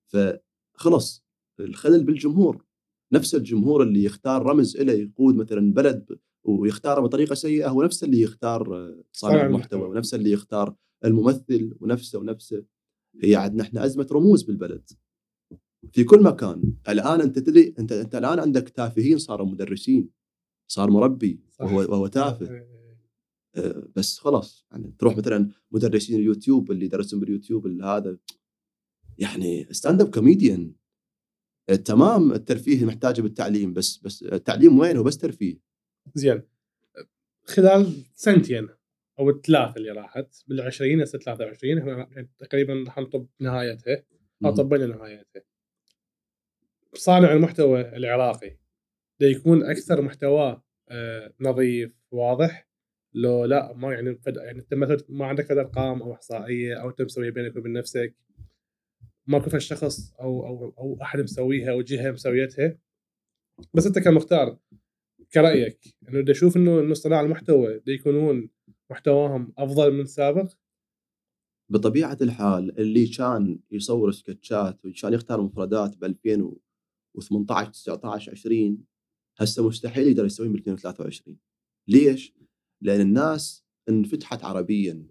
[0.07, 1.25] فخلص
[1.59, 2.65] الخلل بالجمهور.
[3.13, 6.05] نفس الجمهور اللي يختار رمز له يقود مثلا بلد
[6.43, 9.81] ويختاره بطريقة سيئة هو نفس اللي يختار آه، صانع المحتوى.
[9.89, 12.63] ونفس اللي يختار الممثل ونفسه ونفسه.
[13.21, 14.89] هي عندنا إحنا أزمة رموز بالبلد.
[15.91, 16.73] في كل مكان.
[16.89, 20.09] الآن أنت تدري أنت أنت الآن عندك تافهين صاروا مدرسين.
[20.67, 21.39] صار مربي.
[21.59, 22.67] وهو وهو تافه.
[23.55, 28.17] آه، بس خلاص يعني تروح مثلا مدرسين اليوتيوب اللي درسهم باليوتيوب اللي هذا
[29.17, 30.73] يعني stand-up comedian
[31.85, 35.59] تمام الترفيه محتاجة بالتعليم بس بس التعليم وين هو بس ترفيه.
[36.15, 36.41] زين.
[37.43, 38.69] خلال سنتين
[39.19, 40.43] أو الثلاث اللي راحت.
[40.47, 44.03] بالعشرين هسه 23 إحنا يعني تقريبا راح نطب نهايتها.
[44.45, 45.41] أو طبينا نهايتها.
[46.93, 48.57] صانع المحتوى العراقي.
[49.19, 50.63] ده يكون أكثر محتواه
[51.39, 52.69] نظيف واضح.
[53.13, 54.37] لو لا ما يعني فد...
[54.37, 58.15] يعني أنت مثلا ما عندك فد أرقام أو إحصائية أو أنت مسويها بينك وبين نفسك.
[59.27, 62.77] ماكو فد شخص أو أو أو أحد مسويها أو جهة مسويتها.
[63.73, 64.57] بس أنت كمختار
[65.33, 68.49] كرأيك إنه بدي أشوف إنه إنه صناع المحتوى دي يكونون
[68.91, 70.53] محتواهم أفضل من السابق؟
[71.69, 78.85] بطبيعة الحال اللي كان يصور سكتشات وكان يختار مفردات ب 2018 19 20
[79.37, 81.37] هسه مستحيل يقدر يسويه ب 2023
[81.87, 82.33] ليش؟
[82.81, 85.07] لأن الناس انفتحت عربيا.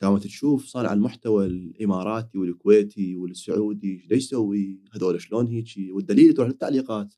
[0.00, 7.14] كانت تشوف صانع المحتوى الإماراتي والكويتي والسعودي إيش يسوي هذول شلون هيجي والدليل تروح للتعليقات.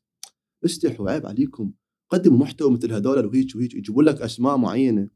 [0.65, 1.73] استحوا عيب عليكم
[2.09, 5.09] قدموا محتوى مثل هذول وهيك وهيك يجيبون لك أسماء معينة.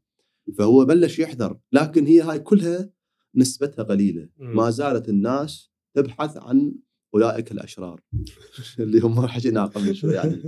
[0.57, 2.89] فهو بلش يحذر لكن هي هاي كلها
[3.35, 4.29] نسبتها قليلة.
[4.37, 6.75] ما زالت الناس تبحث عن
[7.13, 8.01] أولئك الأشرار.
[8.79, 10.41] اللي هم حكينا قبل شوي يعني.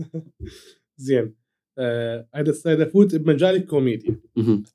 [0.98, 1.36] زين.
[1.80, 4.22] آه، هذا السيد أفوت بمجال الكوميديا.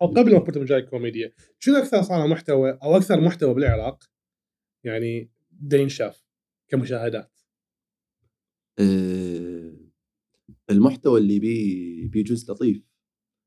[0.02, 4.04] أو قبل ما أفوت بمجال الكوميديا شنو أكثر صانع محتوى أو أكثر محتوى بالعراق
[4.84, 6.24] يعني دا ينشاف
[6.68, 7.38] كمشاهدات؟
[8.78, 9.76] آه،
[10.70, 12.91] المحتوى اللي بيه بيه جزء لطيف.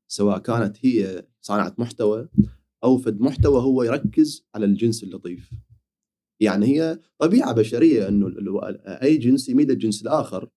[0.08, 2.28] سواء كانت هي صانعة محتوى
[2.84, 5.50] أو فد محتوى هو يركز على الجنس اللطيف.
[6.40, 10.48] يعني هي طبيعة بشرية أنه ال- أي جنس يميل للجنس الآخر.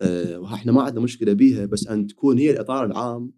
[0.00, 3.32] آه، وإحنا ما عندنا مشكلة بيها بس أن تكون هي الإطار العام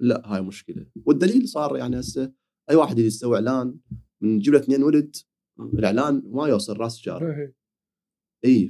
[0.00, 0.86] لا هاي مشكلة.
[1.04, 2.32] والدليل صار يعني هسه
[2.70, 3.78] أي واحد يسوي إعلان
[4.20, 5.16] بنجيب له اثنين ولد
[5.60, 7.22] الإعلان ما يوصل رأس جار.
[8.44, 8.68] اي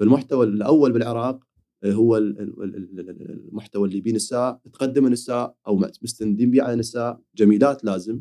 [0.00, 1.44] فالمحتوى الأول بالعراق
[1.84, 6.76] هو ال- ال- ال- ال- المحتوى اللي بيه نساء تقدم نساء أو مستندين بيه على
[6.76, 8.20] نساء جميلات لازم.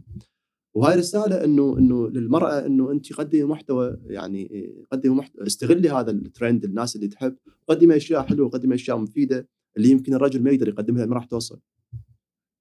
[0.76, 6.63] وهاي رسالة انه إنه للمرأة إنه أنت قدمي محتوى يعني قدمي محتوى استغلي هذا الترند
[6.63, 7.36] الناس اللي تحب.
[7.67, 11.60] قدمي أشياء حلوة قدمي أشياء مفيدة اللي يمكن الرجل ما يقدر يقدمها ما راح توصل.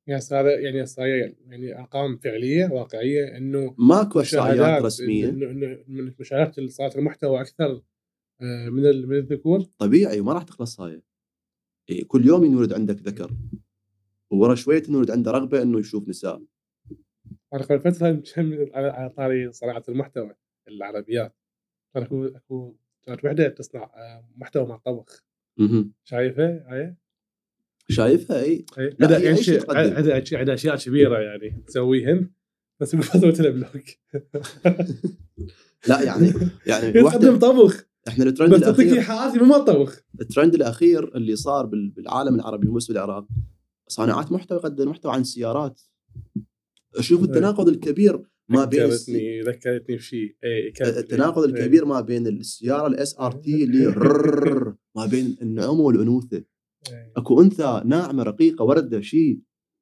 [0.09, 0.85] هسه هذا يعني
[1.47, 5.29] يعني أرقام فعلية واقعية إنه ماكو أحصائيات رسمية.
[5.29, 7.83] انه من مشاهدات صناعه المحتوى أكثر
[8.41, 11.03] من ال- من الذكور؟ طبيعي وما راح تخلص هاي.
[12.07, 13.31] كل يوم ينولد عندك ذكر.
[14.31, 16.43] وورا شوية انه عنده رغبة إنه يشوف نساء.
[17.55, 17.63] أنا
[18.13, 20.35] مشم على على طاري صناعة المحتوى
[20.69, 21.37] العربيات.
[21.95, 25.25] كان أكو أكو كانت وحدة تصنع آه، محتوى مع طبخ.
[25.59, 25.93] مهم.
[26.05, 26.97] شايفة؟ هاي؟
[27.89, 28.65] شايفها إي.
[28.79, 29.39] عندها يعني.
[30.33, 32.31] عندها أشياء كبيرة يعني تسويهن
[32.81, 33.85] بس بفتره لها vlog
[35.89, 36.33] لا يعني
[36.67, 37.88] يعني تقدم طبخ.
[38.09, 42.75] إحنا الترند بس تعطيك حياتي ما طبخ الترند الأخير اللي صار بال- بالعالم العربي مو
[42.75, 43.27] بس بالعراق.
[43.89, 45.81] صانعات محتوى يقدم محتوى عن السيارات.
[46.97, 51.51] أشوف التناقض الكبير ما بين ذكرتني ذكرتني بشيء اي كانت- التناقض إيه.
[51.63, 53.87] الكبير ما بين السيارة الاس ار تي اللي
[54.97, 56.37] ما بين النعومة والأنوثة.
[56.91, 57.13] إيه.
[57.17, 59.41] أكو أنثى ناعمة رقيقة وردة شيء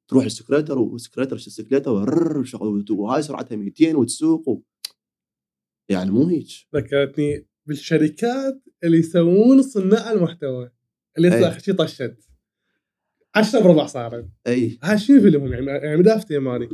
[0.09, 1.91] تروح السكريتر وسكريتر السكليتر
[2.91, 4.63] وهاي سرعتها 200 وتسوق.
[5.89, 6.47] يعني مو هيك.
[6.75, 10.71] ذكرتني بالشركات اللي يسوون صناع المحتوى
[11.17, 11.27] اللي.
[11.27, 12.17] يطلع شيء طشت.
[13.35, 14.29] 10 بربع صارت.
[14.47, 14.79] إي.
[14.83, 16.69] هاي شنو فيلمهم يعني يعني مدافتي مالي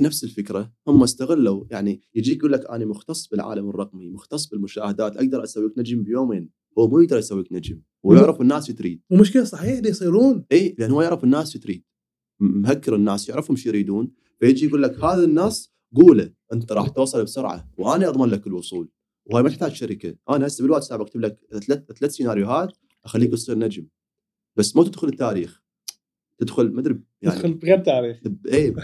[0.00, 0.72] نفس الفكرة.
[0.88, 5.78] هم استغلوا يعني يجيك يقول لك أنا مختص بالعالم الرقمي مختص بالمشاهدات أقدر أسوي لك
[5.78, 6.50] نجم بيومين.
[6.78, 7.82] هو مو يقدر يسوي لك نجم.
[8.06, 9.02] هو يعرف الناس تريد.
[9.10, 10.44] ومشكلة صحيح اللي يصيرون.
[10.52, 11.84] إي لأن هو يعرف الناس تريد.
[12.40, 14.12] مهكر الناس يعرفهم شو يريدون.
[14.40, 18.88] فيجي يقول لك هذا النص قوله أنت راح توصل بسرعة وأنا أضمن لك الوصول.
[19.26, 20.16] وهاي ما تحتاج شركة.
[20.30, 23.86] أنا هسه بالواتساب أكتب لك ثلاث ثلاث سيناريوهات أخليك تصير نجم.
[24.56, 25.62] بس مو تدخل التاريخ.
[26.38, 28.20] تدخل ما أدري يعني تدخل بغير تاريخ.
[28.52, 28.74] اي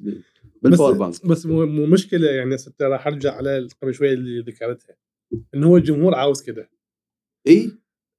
[0.62, 1.26] بال power bank.
[1.26, 4.96] بس مو مشكلة يعني راح أرجع على قبل شوي اللي ذكرتها.
[5.54, 6.68] إنه هو الجمهور عاوز كذا
[7.46, 7.70] اي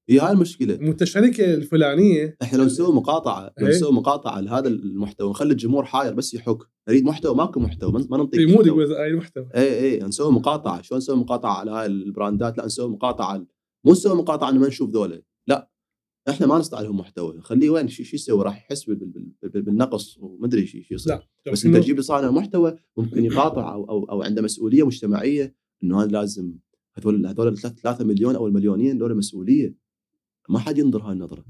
[0.10, 0.78] هي هاي المشكلة.
[0.82, 2.38] مو انت الشركة الفلانية.
[2.42, 3.74] إحنا لو نسوي مقاطعة لو إيه.
[3.76, 6.58] نسوي مقاطعة لهذا المحتوى نخلي الجمهور حاير بس يحك.
[6.90, 8.68] نريد محتوى ماكو محتوى ما ننطيك مو محتوى.
[8.68, 9.48] يقول هاي المحتوى.
[9.56, 10.82] اي اي نسوي مقاطعة.
[10.82, 13.46] شلون نسوي مقاطعة على هاي البراندات؟ لا نسوي مقاطعة
[13.86, 15.22] مو نسوي مقاطعة إنه ما نشوف ذولا.
[15.48, 15.70] لا
[16.30, 17.38] إحنا ما نصنع لهم محتوى.
[17.38, 21.14] نخليه وين؟ شو يسوي؟ راح يحس بال- بال- بال- بالنقص وما أدري شو يصير.
[21.14, 25.56] لا بس أنت تجيب لي صانع محتوى ممكن يقاطع أو أو, أو عنده مسؤولية مجتمعية
[25.84, 26.54] إنه هذا لازم
[26.98, 29.85] هذول هذول 3 مليون أو المليونين دول مسؤولية.
[30.50, 31.46] ما حد ينظر هاي النظرة.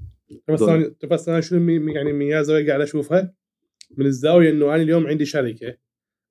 [0.49, 3.33] بس أنا بس أنا شنو يعني من زاويه قاعد أشوفها؟
[3.97, 5.77] من الزاوية إنه أنا اليوم عندي شركة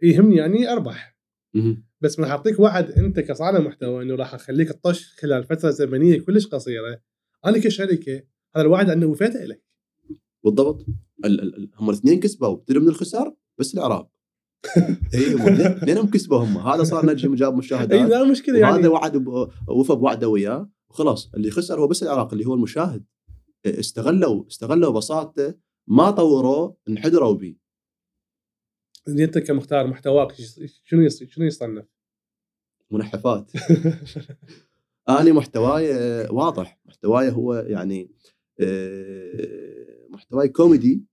[0.03, 1.17] يهمني يعني أربح.
[2.01, 6.47] بس من أعطيك وعد أنت كصانع محتوى إنه راح أخليك تطش خلال فترة زمنية كلش
[6.47, 7.01] قصيرة
[7.47, 8.23] أنا كشركة
[8.57, 9.63] هذا الوعد أنه وفيته لك.
[10.45, 10.87] بالضبط.
[11.25, 12.59] ال- ال- ال- هم الاثنين كسبوا.
[12.67, 14.11] تدري من الخسار؟ بس العراق
[15.15, 16.59] اي هم الاثنين- اثنينهم كسبوا هم.
[16.59, 18.11] هذا صار نجم جاب إي مشاهدات.
[18.11, 18.87] لا مشكلة يعني.
[18.89, 20.71] وعد ب- وفى بوعده وياه.
[20.95, 23.05] وخلاص اللي خسر هو بس العراق اللي هو المشاهد.
[23.67, 25.55] استغلوا استغلوا بساطته
[25.89, 27.57] ما طوروه انحدروا به.
[29.09, 30.33] أنت كمختار محتواك
[30.85, 31.85] شنو شنو يصنف؟
[32.91, 33.53] منحفات.
[35.09, 36.81] أنا محتواي آه، واضح.
[36.87, 38.11] محتواي هو يعني
[38.61, 41.05] آه، محتواي كوميدي.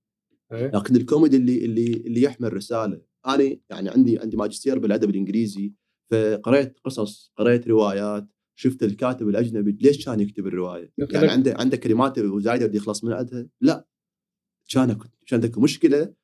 [0.52, 3.02] إيه؟ لكن الكوميدي اللي اللي اللي يحمل رسالة.
[3.26, 5.74] أنا يعني عندي عندي ماجستير بالأدب الإنجليزي
[6.10, 12.18] فقريت قصص قريت روايات شفت الكاتب الأجنبي ليش كان يكتب الرواية؟ يعني عنده عنده كلمات
[12.18, 13.86] وزايدة بده يخلص من عندها؟ لا.
[14.68, 16.14] كان كان عندك مشكلة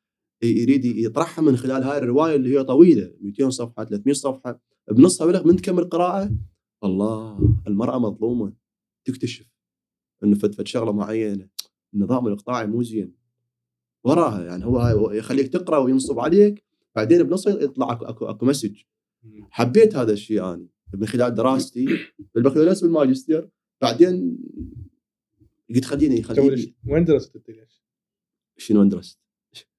[0.43, 4.61] يريد يطرحها من خلال هاي الرواية اللي هي طويلة 200 صفحة 300 صفحة
[4.91, 6.31] بنصها لك من تكمل قراءه
[6.85, 8.53] الله المرأة مظلومة.
[9.05, 9.47] تكتشف
[10.25, 11.49] إنه فد فد شغلة معينة.
[11.95, 13.15] النظام الإقطاعي مو زين.
[14.05, 16.65] وراها يعني هو يخليك تقرأ وينصب عليك
[16.97, 18.77] بعدين بنصه يطلع اكو أكو, أكو message
[19.51, 20.67] حبيت هذا الشيء أنا.
[20.95, 21.87] من خلال دراستي
[22.35, 23.49] بالبكالوريوس بالماجستير
[23.83, 24.39] بعدين
[25.75, 27.83] قلت خليني خليني وين درست أنت ليش؟
[28.57, 29.19] شنو وين درست؟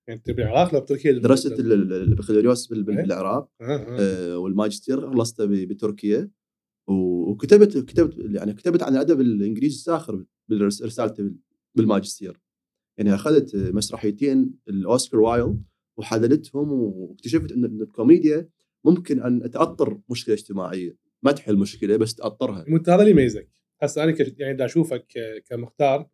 [0.07, 3.65] يعني انت بالعراق لو بتركيا درست ال- ال- البكالوريوس بال- بال- إيه؟ بالعراق آه
[3.99, 4.37] آه.
[4.37, 6.29] والماجستير خلصته بتركيا
[6.87, 11.35] وكتبت كتبت يعني كتبت عن الأدب الإنجليزي الساخر برسالتي بال-
[11.75, 12.39] بالماجستير
[12.97, 15.63] يعني أخذت مسرحيتين لأوسكار وايلد
[15.97, 18.49] وحللتهم واكتشفت إن الكوميديا
[18.85, 20.95] ممكن أن تأطر مشكلة اجتماعية.
[21.23, 22.65] ما تحل مشكلة بس تأطرها.
[22.87, 23.49] هذا اللي يميزك.
[23.81, 25.05] هسه أنا يعني دا أشوفك
[25.49, 26.09] كمختار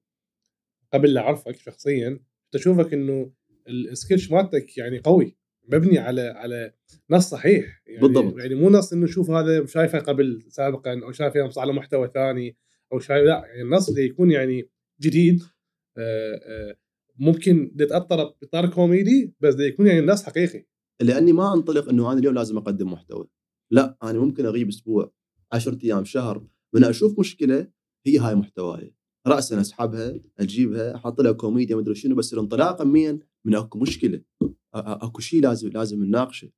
[0.94, 2.20] قبل لا أعرفك شخصيا
[2.56, 3.32] أشوفك إنه
[3.68, 5.38] السكتش مالتك يعني قوي.
[5.68, 6.74] مبني على على
[7.10, 7.84] نص صحيح.
[7.88, 8.38] يعني بالضبط.
[8.38, 12.58] يعني مو نص إنه شوف هذا شايفه قبل سابقا أو شايفه ينص على محتوى ثاني
[12.94, 14.70] أو شايف لا يعني النص اللي يكون يعني
[15.02, 15.44] جديد
[15.98, 16.76] آه، آه،
[17.18, 20.66] ممكن تاثر باطار كوميدي بس يكون يعني النص حقيقي.
[21.02, 23.28] لأني ما أنطلق إنه أنا اليوم لازم أقدم محتوى.
[23.72, 25.12] لا أنا ممكن أغيب أسبوع
[25.52, 26.48] 10 أيام شهر.
[26.74, 27.68] من أشوف مشكلة
[28.06, 28.96] هي هاي محتواي.
[29.28, 34.22] راسا أسحبها أجيبها أحط لها كوميديا ما أدري شنو بس انطلاقا من من أكو مشكلة.
[34.76, 36.52] أكو شيء لازم لازم نناقشه.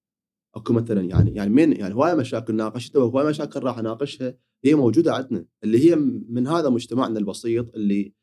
[0.55, 5.13] أكو مثلا يعني يعني من يعني هواي مشاكل ناقشتها وهواي مشاكل راح أناقشها هي موجودة
[5.13, 5.45] عندنا.
[5.63, 5.95] اللي هي
[6.29, 8.13] من هذا مجتمعنا البسيط اللي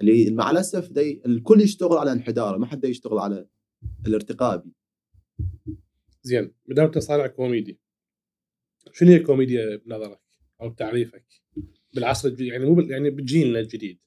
[0.00, 3.46] اللي مع الأسف دي الكل يشتغل على انحداره ما حد يشتغل على
[4.06, 4.79] الارتقاء بي.
[6.22, 7.80] زين ما دام انت صانع كوميدي.
[8.92, 10.20] شنو هي الكوميديا بنظرك؟
[10.60, 11.24] أو بتعريفك
[11.94, 14.00] بالعصر الجديد يعني مو يعني بجيلنا الجديد.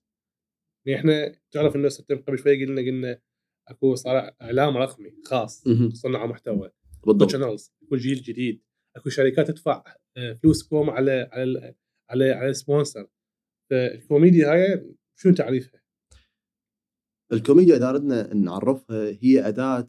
[0.85, 3.21] يعني إحنا تعرف ستم قبل شوي قلنا قلنا
[3.67, 5.63] أكو صار إعلام رقمي خاص.
[5.93, 6.71] صناع محتوى.
[7.05, 7.31] بالضبط.
[7.31, 8.63] channels أكو جيل جديد
[8.95, 9.83] أكو شركات تدفع
[10.17, 11.75] آه، فلوس كوم على على
[12.09, 13.07] على على ال sponsor
[13.69, 15.83] فالكوميديا هاي شنو تعريفها؟
[17.33, 19.87] الكوميديا إذا أردنا نعرفها هي أداة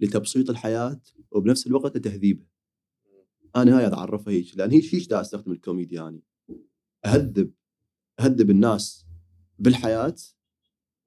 [0.00, 1.00] لتبسيط الحياة
[1.32, 2.46] وبنفس الوقت لتهذيبها.
[3.56, 6.22] أنا هاي اعرفها هيك لأن هي هيك دا أستخدم الكوميديا يعني
[7.04, 7.52] اهذب
[8.20, 9.06] أهذب الناس
[9.58, 10.14] بالحياة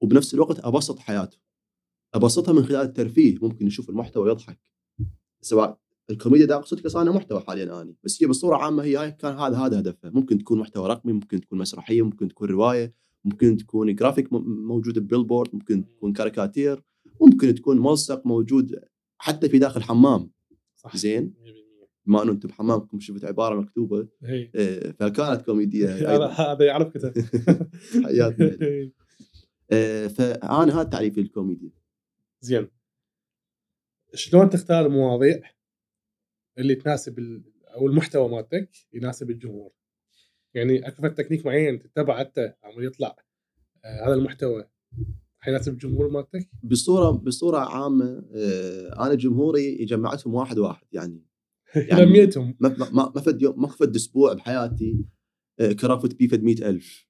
[0.00, 1.40] وبنفس الوقت أبسط حياتهم.
[2.14, 4.60] أبسطها من خلال الترفيه ممكن نشوف المحتوى يضحك.
[5.40, 5.80] سواء
[6.10, 9.56] الكوميديا دا أقصد كصانع محتوى حاليا اني بس هي بصورة عامة هي هاي كان هذا
[9.56, 14.32] هذا هدفها ممكن تكون محتوى رقمي ممكن تكون مسرحية ممكن تكون رواية ممكن تكون جرافيك
[14.32, 16.82] م- موجود ب billboard ممكن تكون كاريكاتير
[17.20, 18.80] ممكن تكون ملصق موجود
[19.18, 20.30] حتى في داخل حمام.
[20.76, 20.96] صح.
[20.96, 21.62] زين؟ 100%
[22.06, 24.08] بما انه أنتم بحمامكم شفت عبارة مكتوبة
[24.54, 25.88] آه، فكانت كوميدية
[26.52, 27.12] هذا يعرف كتب
[28.04, 28.58] حياتنا
[29.72, 31.70] آه، فأنا هذا تعريفي للكوميديا.
[32.40, 32.68] زين.
[34.14, 35.42] شلون تختار المواضيع
[36.58, 37.42] اللي تناسب ال...
[37.74, 39.72] أو المحتوى مالتك يناسب الجمهور؟
[40.54, 43.16] يعني اكو تكنيك معين تتبع انت عم يطلع
[43.84, 44.68] آه هذا المحتوى.
[45.44, 51.22] حيناسب الجمهور مالتك؟ بصورة بصورة عامة آه، أنا جمهوري جمعتهم واحد واحد يعني
[51.88, 52.54] يعني- لميتهم.
[52.60, 55.04] ما ما ما- فد يوم ما فد أسبوع بحياتي
[55.60, 57.06] آه، كرافت بي فد 100000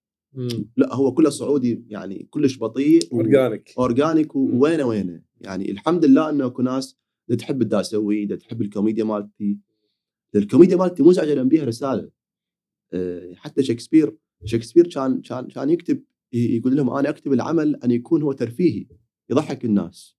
[0.76, 3.70] لا هو كله صعودي يعني كلش بطيء organic.
[3.78, 4.36] organic.
[4.36, 6.96] ووينه وينه يعني الحمد لله إنه أكو ناس
[7.38, 9.58] تحب الدا أسوي تحب الكوميديا مالتي
[10.34, 12.10] الكوميديا مالتي مزعجه لأن بيها رسالة.
[12.92, 16.02] آه، حتى شكسبير شكسبير كان كان كان يكتب
[16.32, 18.86] يقول لهم أنا أكتب العمل أن يكون هو ترفيهي
[19.30, 20.16] يضحك الناس.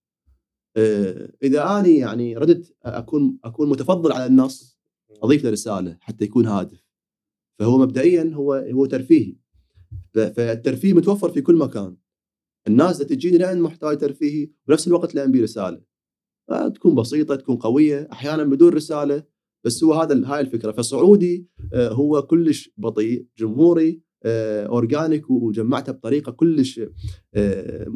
[0.76, 4.80] آه، إذا أني يعني ردت أكون أكون متفضل على النص
[5.22, 6.84] أضيف له رسالة حتى يكون هادف.
[7.58, 9.36] فهو مبدئيا هو هو ترفيهي.
[10.12, 11.96] فالترفيه متوفر في كل مكان.
[12.66, 15.82] الناس اللي تجيني لأن محتوى ترفيهي وبنفس الوقت لأن بي رسالة.
[16.50, 19.24] آه، تكون بسيطة تكون قوية أحيانا بدون رسالة
[19.64, 20.72] بس هو هذا هاي الفكرة.
[20.72, 26.80] فصعودي آه، هو كلش بطيء جمهوري اورجانيك وجمعته بطريقة كلش
[27.34, 27.86] آه،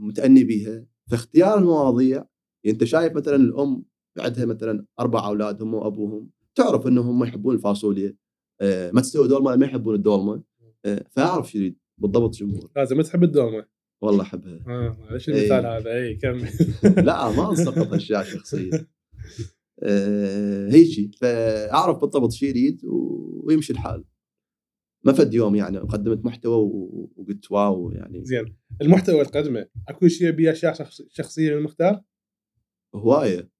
[0.00, 0.86] متأني بيها.
[1.10, 2.16] فاختيار المواضيع
[2.64, 3.84] يعني انت شايف مثلا الأم
[4.18, 8.16] عندها مثلا أربع أولاد هم وأبوهم تعرف إنهم هم يحبون الفاصوليا
[8.60, 10.42] آه، ما تستوي دولمة ما يحبون الدولمة
[10.84, 13.66] آه، فأعرف شو يريد بالضبط جمهور لازم تحب الدومه
[14.02, 14.58] والله أحبها.
[14.68, 15.34] آه معلش إيه.
[15.34, 16.48] المثال هذا اي كمل.
[17.06, 18.88] لا ما انسقط أشياء شخصية.
[19.82, 21.10] آه، هيجي.
[21.20, 24.04] فأعرف بالضبط شو يريد ويمشي الحال.
[25.04, 26.54] ما فد يوم يعني قدمت محتوى
[27.16, 28.24] وقلت واو يعني.
[28.24, 28.56] زين.
[28.82, 32.02] المحتوى القدمه أكو شيء بيه أشياء شخص- شخصيه للمختار؟
[32.94, 33.50] هواية.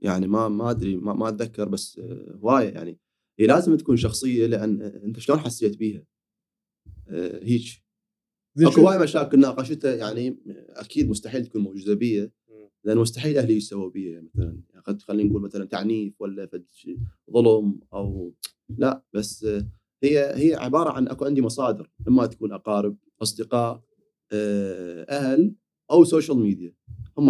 [0.00, 2.00] يعني ما ما أدري ما, ما أتذكر بس
[2.42, 2.98] هواية يعني.
[3.38, 6.04] هي لازم تكون شخصية لأن أنت شلون حسيت بيها؟
[7.42, 7.62] هيك
[8.58, 10.38] أكو هواي مشاكل ناقشتها يعني
[10.68, 12.30] أكيد مستحيل تكون موجودة بي مم.
[12.84, 14.62] لأن مستحيل أهلي يسووا بي مثلا.
[14.70, 16.50] يعني قد خلينا نقول مثلا تعنيف ولا
[17.30, 18.34] ظلم أو
[18.78, 19.46] لا بس
[20.04, 23.82] هي هي عبارة عن أكو عندي مصادر اما تكون أقارب أصدقاء
[24.32, 25.54] آه، أهل
[25.90, 26.74] أو social media
[27.18, 27.26] هم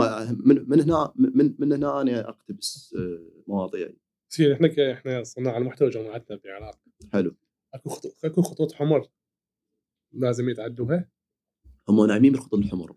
[0.49, 3.97] من من هنا من من هنا أنا أقتبس آه، مواضيعي.
[4.31, 6.79] زين إحنا ك- إحنا صناع المحتوى جماعتنا في العراق.
[7.13, 7.37] حلو.
[7.75, 9.09] أكو خطوط أكو خطوط حمر
[10.13, 11.09] لازم يتعدوها؟
[11.89, 12.97] هم نايمين بالخطوط الحمر.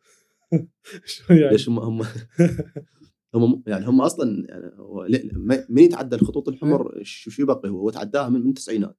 [1.06, 2.02] شو يعني؟ ليش هم هم
[3.36, 5.08] هم يعني هم أصلا يعني هو
[5.70, 8.98] من يتعدى الخطوط الحمر؟ شو شو يبقي هو؟ هو تعداها من التسعينات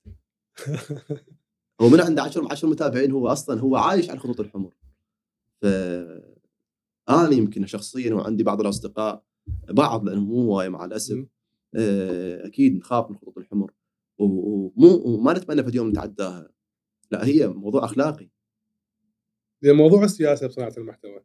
[1.80, 4.74] هو من عنده 10 10 متابعين هو أصلا هو عايش على الخطوط الحمر.
[5.62, 5.66] ف
[7.08, 9.24] أنا يمكن شخصيا وعندي بعض الأصدقاء
[9.70, 11.26] بعض لأنه مو هواي مع الأسف.
[11.74, 13.72] آه، أكيد نخاف من الخطوط الحمر.
[14.18, 16.50] ومو وما نتمنى في يوم نتعداها.
[17.10, 18.30] لا هي موضوع أخلاقي.
[19.62, 21.24] زين موضوع السياسة بصناعه المحتوى.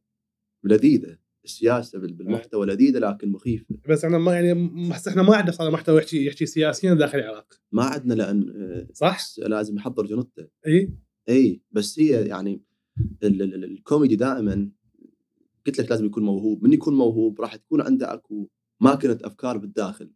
[0.64, 1.18] لذيذة.
[1.46, 5.72] السياسة بال- بالمحتوى لذيذة لكن مخيفه بس إحنا ما يعني هسه إحنا ما عندنا صار
[5.72, 7.54] محتوى يحكي يحكي سياسيا داخل العراق.
[7.72, 10.48] ما عندنا لأن آه، صح؟ لازم يحضر جنودته.
[10.68, 10.94] إي.
[11.30, 12.62] إي بس هي يعني
[13.24, 14.70] ال- ال- ال- الكوميدي دائما
[15.68, 16.64] قلت لك لازم يكون موهوب.
[16.64, 18.50] من يكون موهوب راح تكون عنده أكو
[18.82, 20.12] ماكينة أفكار بالداخل.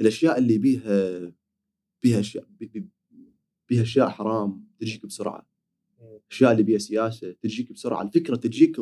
[0.00, 1.32] الأشياء اللي بيها
[2.02, 2.88] بيها أشياء بي- بي-
[3.68, 5.48] بيها أشياء حرام تجيك بسرعة.
[6.26, 8.02] الاشياء اللي بيها سياسة تجيك بسرعة.
[8.02, 8.76] الفكرة تجيك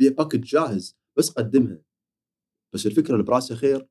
[0.00, 0.96] package جاهز.
[1.18, 1.82] بس قدمها.
[2.74, 3.86] بس الفكرة اللي براسها خير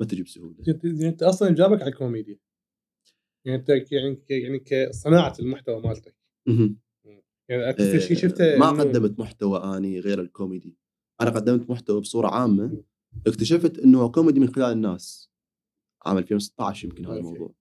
[0.00, 0.56] ما تجي بسهولة.
[0.68, 2.38] انت زين أنت أصلا جابك على الكوميديا.
[3.46, 6.16] يعني أنت يعني يعني كصناعة المحتوى مالتك.
[7.48, 10.76] يعني أكثر شيء شفته آه، ما إنه- قدمت محتوى أني غير الكوميدي.
[11.20, 12.82] أنا قدمت محتوى بصورة عامة.
[13.26, 15.30] اكتشفت إنه كوميدي من خلال الناس.
[16.06, 17.16] عام 2016 يمكن هذا.
[17.16, 17.54] الموضوع.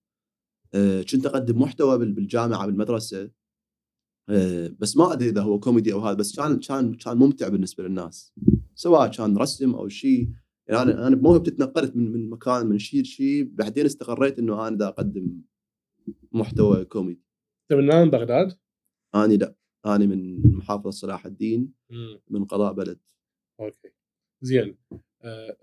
[0.74, 3.32] آه، كنت أقدم محتوى بال- بالجامعة بالمدرسة.
[4.30, 7.84] آه، بس ما أدري إذا هو كوميدي أو هذا بس كان كان كان ممتع بالنسبة
[7.84, 8.34] للناس.
[8.76, 10.30] سواء كان رسم أو شيء.
[10.67, 13.43] يعني أنا أنا بموهبتي تنقلت من من مكان من شيء لشيء.
[13.43, 15.41] بعدين استقريت إنه أنا دا أقدم
[16.32, 17.24] محتوى كوميدي.
[17.71, 18.57] انت من بغداد؟
[19.15, 19.55] اني لا.
[19.86, 21.74] اني من محافظة صلاح الدين
[22.30, 22.99] من قضاء بلد.
[23.60, 23.89] okay.
[24.41, 24.78] زين.
[25.21, 25.57] أه،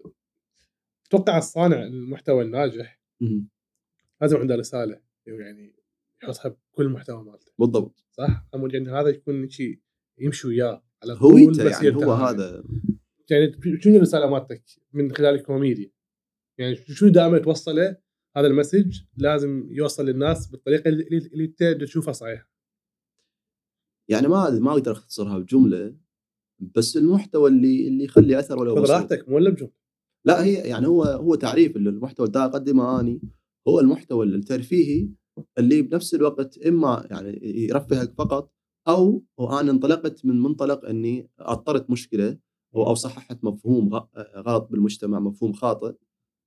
[1.07, 3.01] أتوقع الصانع المحتوى الناجح.
[4.21, 5.75] لازم عنده رسالة يعني
[6.23, 7.53] يحطها بكل محتوى مالته.
[7.59, 8.05] بالضبط.
[8.11, 9.81] صح؟ أنا ان هذا يكون شيء
[10.19, 12.13] يمشي وياه على هويته يعني هو.
[12.13, 12.65] هذا
[13.31, 14.63] يعني شنو الرسالة مالتك
[14.93, 15.91] من خلال الكوميديا؟
[16.59, 17.97] يعني شو دائما توصله
[18.37, 22.51] هذا المسج لازم يوصل للناس بالطريقة اللي, اللي انت تشوفها صحيحة.
[24.09, 25.97] يعني ما ما أقدر اختصرها بجملة
[26.77, 29.73] بس المحتوى اللي اللي يخلي اثر ولو خذ بسيط راحتك مو إلا بجملة.
[30.25, 33.21] لا هي يعني هو هو تعريف المحتوى اللي أقدمه أني
[33.69, 35.09] هو المحتوى الترفيهي
[35.59, 38.55] اللي بنفس الوقت إما يعني يرفهك فقط
[38.89, 42.39] أو وأنا انطلقت من منطلق إني اضطرت مشكلة
[42.75, 43.95] أو صححت مفهوم
[44.37, 45.95] غلط بالمجتمع مفهوم خاطئ.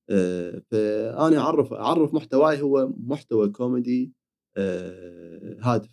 [0.10, 4.14] آه، فأنا أعرف أعرف محتواي هو محتوى كوميدي
[4.58, 5.90] آه، هادف.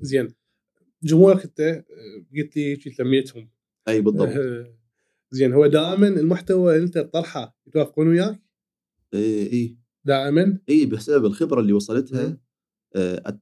[0.00, 0.34] زين.
[1.02, 1.84] جمهورك أنت أه،
[2.36, 3.50] قلت لي لميتهم
[3.88, 4.28] أي بالضبط.
[5.30, 5.52] زين.
[5.52, 8.42] هو دائما المحتوى اللي أنت تطرحه يتوافقون وياك؟
[9.14, 9.76] إي إي.
[10.04, 11.72] دائما؟ إي بسبب الخبرة اللي.
[11.72, 12.38] وصلتها
[12.96, 13.40] آه،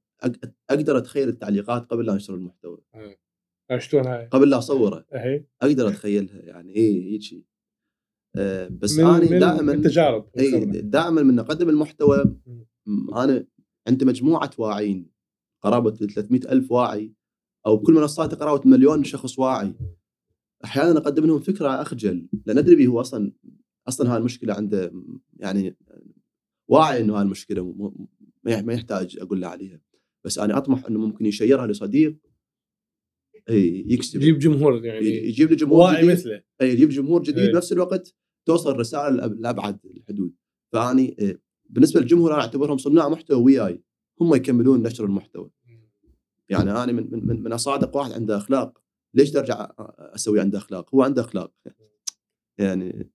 [0.71, 2.79] أقدر أتخيل التعليقات قبل لا انشر المحتوى.
[4.07, 7.45] هاي؟ قبل لا اصوره اهي أقدر أتخيلها يعني اي هيك شيء
[8.37, 10.81] آه، بس من أنا من دائما التجارب إي والخبرة.
[10.81, 12.37] دائما من أقدم المحتوى.
[13.15, 13.47] أنا
[13.89, 15.11] عندي مجموعة واعين
[15.63, 17.13] قرابة 300 ألف واعي
[17.67, 19.75] أو كل منصاتي قرابة مليون شخص واعي.
[20.65, 22.29] أحيانا أقدم لهم فكرة أخجل.
[22.47, 23.33] لأن ادري هو أصلا
[23.89, 24.93] أصلا هاي المشكلة عنده
[25.37, 25.77] يعني
[26.69, 27.93] واعي إنه هاي المشكلة
[28.45, 29.81] ما يحتاج أقول له عليها.
[30.25, 32.17] بس أنا أطمح إنه ممكن يشيرها لصديق
[33.51, 34.23] إي يكسب.
[34.23, 35.07] يجيب جمهور يعني.
[35.07, 36.11] يجيب جمهور جديد.
[36.11, 36.43] مثله.
[36.63, 37.51] إي يجيب جمهور جديد.
[37.51, 38.15] بنفس الوقت
[38.47, 40.33] توصل رسائل لأبعد الحدود.
[40.73, 41.39] فأني
[41.71, 43.83] بالنسبة للجمهور أنا أعتبرهم صناع محتوى وياي.
[44.21, 45.51] هم يكملون نشر المحتوى.
[46.49, 48.79] يعني أنا من من من, أصادق واحد عنده أخلاق
[49.15, 51.53] ليش ارجع أسوي عنده أخلاق؟ هو عنده أخلاق.
[52.59, 53.11] يعني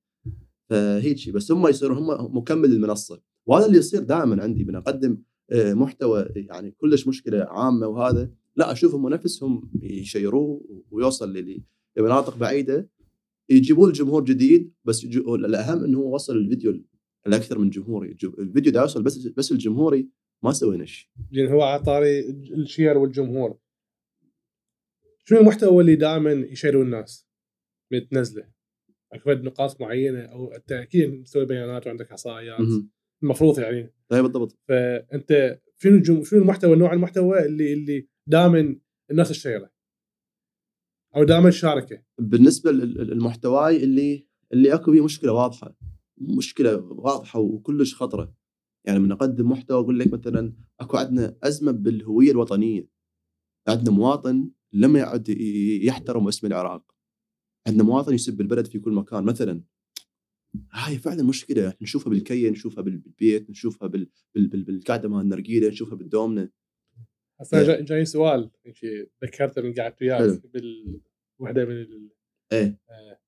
[0.70, 3.22] فهيك شيء بس هم يصيرون هم مكمل المنصة.
[3.46, 4.64] وهذا اللي يصير دائما عندي.
[4.64, 5.18] من أقدم
[5.52, 11.58] محتوى يعني كلش مشكلة عامة وهذا لا اشوفهم نفسهم يشيروه ويوصل
[11.98, 12.90] لمناطق بعيدة
[13.50, 16.84] يجيبون الجمهور جديد بس الأهم إنه هو وصل الفيديو
[17.26, 20.10] لاكثر من جمهوري الفيديو ده يوصل بس بس الجمهوري
[20.44, 23.58] ما سوينا شيء يعني هو على طاري الشير والجمهور
[25.26, 27.28] شنو المحتوى اللي دائما يشيرون الناس
[27.92, 28.48] من تنزله؟
[29.14, 32.60] أكيد نقاط معينة أو انت أكيد مسوي بيانات وعندك إحصائيات.
[33.24, 36.24] المفروض يعني اي بالضبط فأنت شنو.
[36.24, 38.80] شنو المحتوى نوع المحتوى اللي اللي دائما
[39.12, 39.72] الناس تشيره
[41.16, 45.76] أو دائما تشاركه بالنسبة لل- للمحتواي اللي اللي أكو فيه مشكلة واضحة
[46.18, 48.36] مشكلة واضحة وكلش خطرة.
[48.86, 52.90] يعني من أقدم محتوى أقول لك مثلا أكو عندنا أزمة بالهوية الوطنية.
[53.68, 55.30] عندنا مواطن لما يعد
[55.84, 56.96] يحترم اسم العراق.
[57.68, 59.24] عندنا مواطن يسب البلد في كل مكان.
[59.24, 59.64] مثلا
[60.72, 64.10] هاي فعلا مشكلة نشوفها بالكية نشوفها بال- بالبيت نشوفها بال...
[64.36, 64.48] بال...
[64.48, 64.64] بال...
[64.64, 66.50] بالقعده مال النرجيله نشوفها بالدومنة.
[67.44, 67.66] هسه إيه.
[67.68, 68.50] جاي, جاي سؤال
[69.24, 70.42] ذكرته من قعدت وياك حلو.
[70.54, 72.10] بالوحده من ال...
[72.52, 73.20] إيه آه،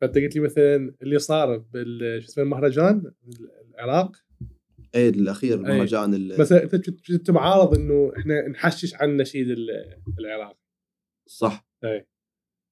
[0.00, 3.12] فأنت قلت لي مثلا اللي صار بال شو اسمه المهرجان
[3.74, 4.16] العراق
[4.94, 5.74] إيه الأخير إيه.
[5.76, 6.36] مهرجان ال...
[6.38, 10.58] بس أنت كنت معارض إنه إحنا نحشش عن نشيد ال- العراق
[11.26, 11.66] صح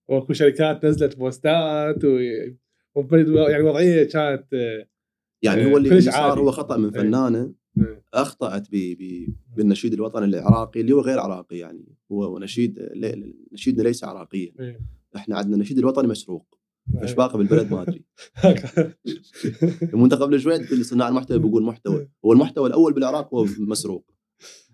[0.08, 2.18] وأكو شركات نزلت بوستات و...
[3.50, 4.86] يعني وضعية كانت آه،
[5.42, 6.40] يعني إيه، هو اللي, صار.
[6.40, 6.90] هو خطأ من إيه.
[7.02, 7.59] فنانة إيه.
[8.14, 8.68] أخطأت.
[9.56, 11.96] بالنشيد الوطني العراقي اللي هو غير عراقي يعني.
[12.12, 12.78] هو نشيد.
[13.52, 14.52] نشيدنا ليس عراقيا.
[14.60, 14.80] إيه.
[15.16, 16.58] إحنا عندنا النشيد الوطني مسروق.
[17.02, 18.04] إيش باقي بالبلد ما أدري.
[18.44, 18.98] إيه.
[19.94, 22.08] وانت قبل شوي تقول صناع المحتوى بيقول محتوى.
[22.24, 24.10] هو المحتوى الأول بالعراق هو مسروق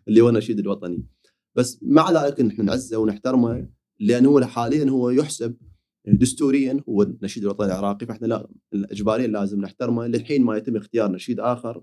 [0.09, 1.07] اللي هو النشيد الوطني.
[1.55, 3.69] بس مع ذلك نحن نعزه ونحترمه
[4.01, 5.57] لأن هو حاليا هو يحسب
[6.07, 8.07] دستوريا هو النشيد الوطني العراقي.
[8.07, 11.83] فإحنا لا اجباريا لازم نحترمه للحين ما يتم اختيار نشيد آخر.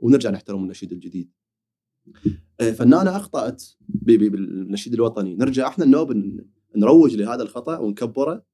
[0.00, 1.32] ونرجع نحترم النشيد الجديد.
[2.60, 6.12] آه، فنانه أخطأت بالنشيد الوطني نرجع إحنا النوب
[6.76, 8.44] نروج لهذا الخطأ ونكبره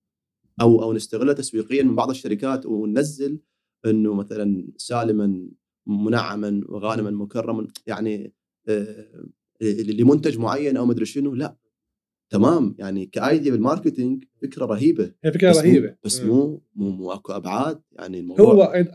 [0.60, 3.40] أو أو نستغله تسويقيا من بعض الشركات وننزل
[3.86, 5.48] إنه مثلا سالما
[5.86, 8.34] منعما وغانما مكرما يعني
[8.68, 9.24] آه،
[9.62, 11.56] لمنتج معين أو مدري شنو لا
[12.30, 15.96] تمام يعني ك idea بال marketing فكرة رهيبة هي فكرة بس مو- رهيبة.
[16.04, 16.28] بس مم.
[16.28, 18.88] مو مو مو أكو أبعاد يعني الموضوع هو يعني.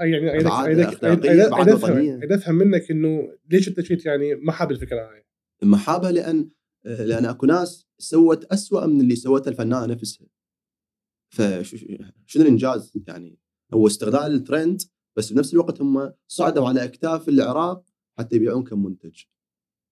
[2.19, 5.25] أفهم- أيد أفهم منك إنه ليش أنت شفت يعني ما حاب الفكرة هاي؟
[5.63, 6.49] محابه لأن
[6.85, 10.27] لأن أكو ناس سوت أسوأ من اللي سوته الفنانة نفسها.
[11.29, 13.39] فشنو الإنجاز؟ يعني
[13.73, 14.81] هو استغلال الترند
[15.17, 17.83] بس بنفس الوقت هم صعدوا على أكتاف العراق
[18.17, 19.21] حتى يبيعون كمنتج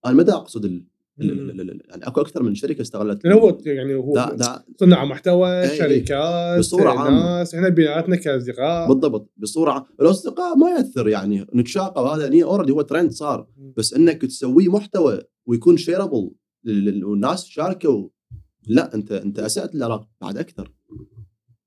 [0.06, 0.86] أنا مدى أقصد
[1.20, 6.74] يعني أكو أكثر من شركة استغلت هو يعني هو دا دا صناع محتوى إيه، شركات
[6.82, 7.40] عامة.
[7.40, 8.88] ناس إحنا بيناتنا كأصدقاء.
[8.88, 9.34] بالضبط.
[9.38, 11.46] بصورة الأصدقاء ما يأثر يعني.
[11.56, 13.48] نتشاقى وهذا هي already هو ترند صار.
[13.78, 16.32] بس إنك تسويه محتوى ويكون shareable
[17.04, 18.12] والناس تشاركه
[18.68, 20.74] لا انت أنت أسأت للعراق بعد أكثر.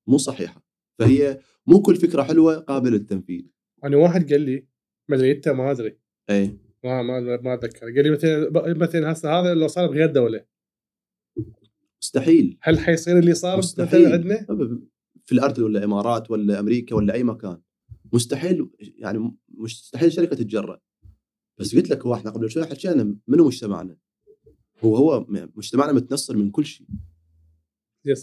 [0.06, 0.64] مو صحيحة.
[0.98, 3.42] فهي مو كل فكرة حلوة قابلة للتنفيذ.
[3.84, 4.66] أنا واحد قال لي
[5.08, 5.98] ما أدري أنت ما أدري.
[6.30, 7.80] اي ما ما ما أتذكر.
[7.80, 10.44] قال لي مثلا مثلا هسه هذا لو صار بغير دوله
[12.02, 12.58] مستحيل.
[12.62, 14.12] هل حيصير اللي صار مستحيل.
[14.12, 14.46] عندنا؟
[15.26, 17.62] في الأرض ولا امارات ولا أمريكا ولا أي مكان.
[18.12, 20.80] مستحيل يعني مستحيل شركة تتجرأ.
[21.58, 23.96] بس قلت لك هو إحنا قبل شوي حكينا منو مجتمعنا.
[24.84, 26.86] هو هو مجتمعنا متنصر من كل شيء.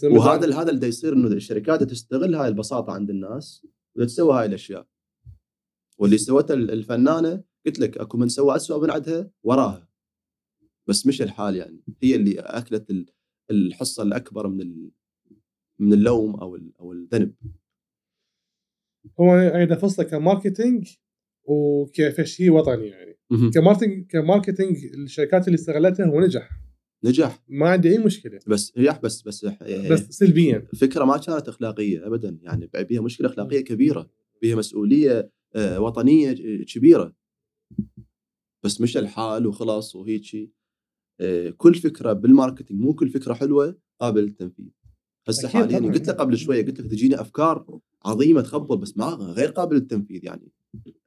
[0.04, 4.86] وهذا هذا اللي يصير إنه الشركات تستغل هاي البساطة عند الناس وتسوي هاي الأشياء.
[5.98, 9.88] واللي سوته ال- الفنانة قلت لك أكو من سوى اسوء من عندها وراها.
[10.86, 11.82] بس مش الحال يعني.
[12.02, 13.06] هي اللي أكلت ال-
[13.50, 14.90] الحصة الأكبر من
[15.78, 17.34] من اللوم أو أو الذنب.
[19.20, 20.94] هو أنا فصله ك
[21.44, 23.18] marketing وكشيء وطني يعني.
[23.54, 26.50] ك marketing ك marketing الشركات اللي استغلتها هو نجح.
[27.04, 27.44] نجح.
[27.48, 28.38] ما عندي أي مشكلة.
[28.46, 29.44] بس نجح بس بس
[29.90, 30.68] بس سلبيا.
[30.80, 32.70] فكرة ما كانت أخلاقية ابدا يعني.
[32.74, 34.10] بيها مشكلة أخلاقية كبيرة.
[34.42, 36.32] بيها مسؤولية آه، وطنية
[36.64, 37.14] كبيرة.
[38.64, 40.50] بس مش الحال وخلاص وهيك شيء
[41.20, 44.66] آه، كل فكرة بال marketing مو كل فكرة حلوة قابل للتنفيذ.
[45.28, 45.92] هسه حاليا طبعاً.
[45.92, 50.24] قلت لك قبل شوية قلت لك تجيني أفكار عظيمة تخبل بس ما غير قابل للتنفيذ
[50.24, 50.52] يعني.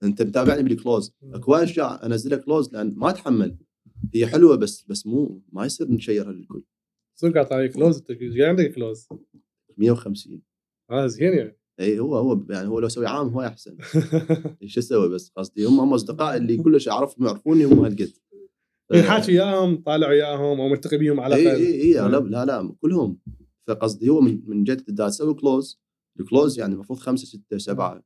[0.03, 1.13] أنت متابعني بال close.
[1.23, 3.57] أكو أشياء أنزلها close لأن ما اتحمل
[4.13, 6.63] هي حلوة بس بس مو ما يصير ن share ها للكل.
[7.35, 9.07] قاطع عليك close؟ أنت عندك close؟
[9.77, 10.41] 150
[10.91, 11.57] هذا زين يعني.
[11.81, 13.77] اي هو هو يعني هو لو سوي عام هو أحسن.
[14.63, 18.11] إيش أسوي بس؟ قصدي هم هم اصدقائي اللي كلش اعرفهم يعرفوني هم هالقد.
[18.93, 21.61] حاكي وياهم طالع وياهم أو ملتقي بيهم على اي الأقل.
[21.61, 23.17] اي اي اغلب لا لا كلهم.
[23.67, 25.79] فقصدي هو من من جد تبدا تسوي close
[26.19, 28.03] ال close يعني المفروض خمسة ستة سبعة.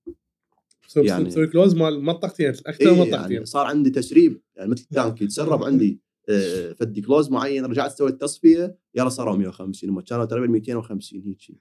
[0.96, 4.42] يعني- تسوي close مال منطقتين أكثر منطقتين يعني صار عندي تسريب.
[4.56, 6.00] يعني مثل التانك يتسرب عندي
[6.30, 11.58] آه، فدي close معين رجعت سويت التصفيه يلا صاروا 150 هم كانوا تقريبا 250 هيك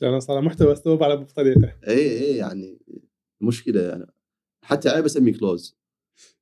[0.00, 2.78] كان صار محتوى أسلوب على طريقه اي اي يعني
[3.42, 4.06] مشكلة يعني.
[4.64, 5.78] حتى عيب اسمي close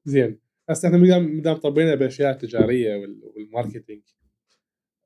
[0.04, 0.40] زين.
[0.70, 4.02] هسه إحنا مدام مدام طبينا بالاشياء التجاريه وال- وال marketing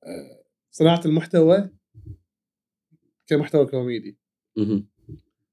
[0.04, 1.70] آه، صناعة المحتوى
[3.26, 4.18] كمحتوى كوميدي.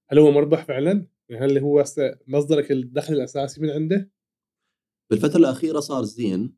[0.09, 4.11] هل هو مربح فعلا؟ يعني هل هو هسه مصدرك الدخل الأساسي من عنده؟
[5.09, 6.55] بالفترة الأخيرة صار زين.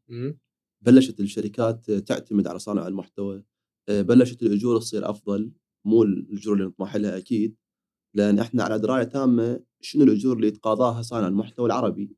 [0.82, 3.44] بلشت الشركات تعتمد على صانع المحتوى.
[3.90, 5.52] آه، بلشت الأجور تصير أفضل.
[5.86, 7.56] مو الاجور اللي نطمح لها أكيد
[8.16, 12.16] لأن إحنا على دراية تامة شنو الاجور اللي يتقاضاها صانع المحتوى العربي.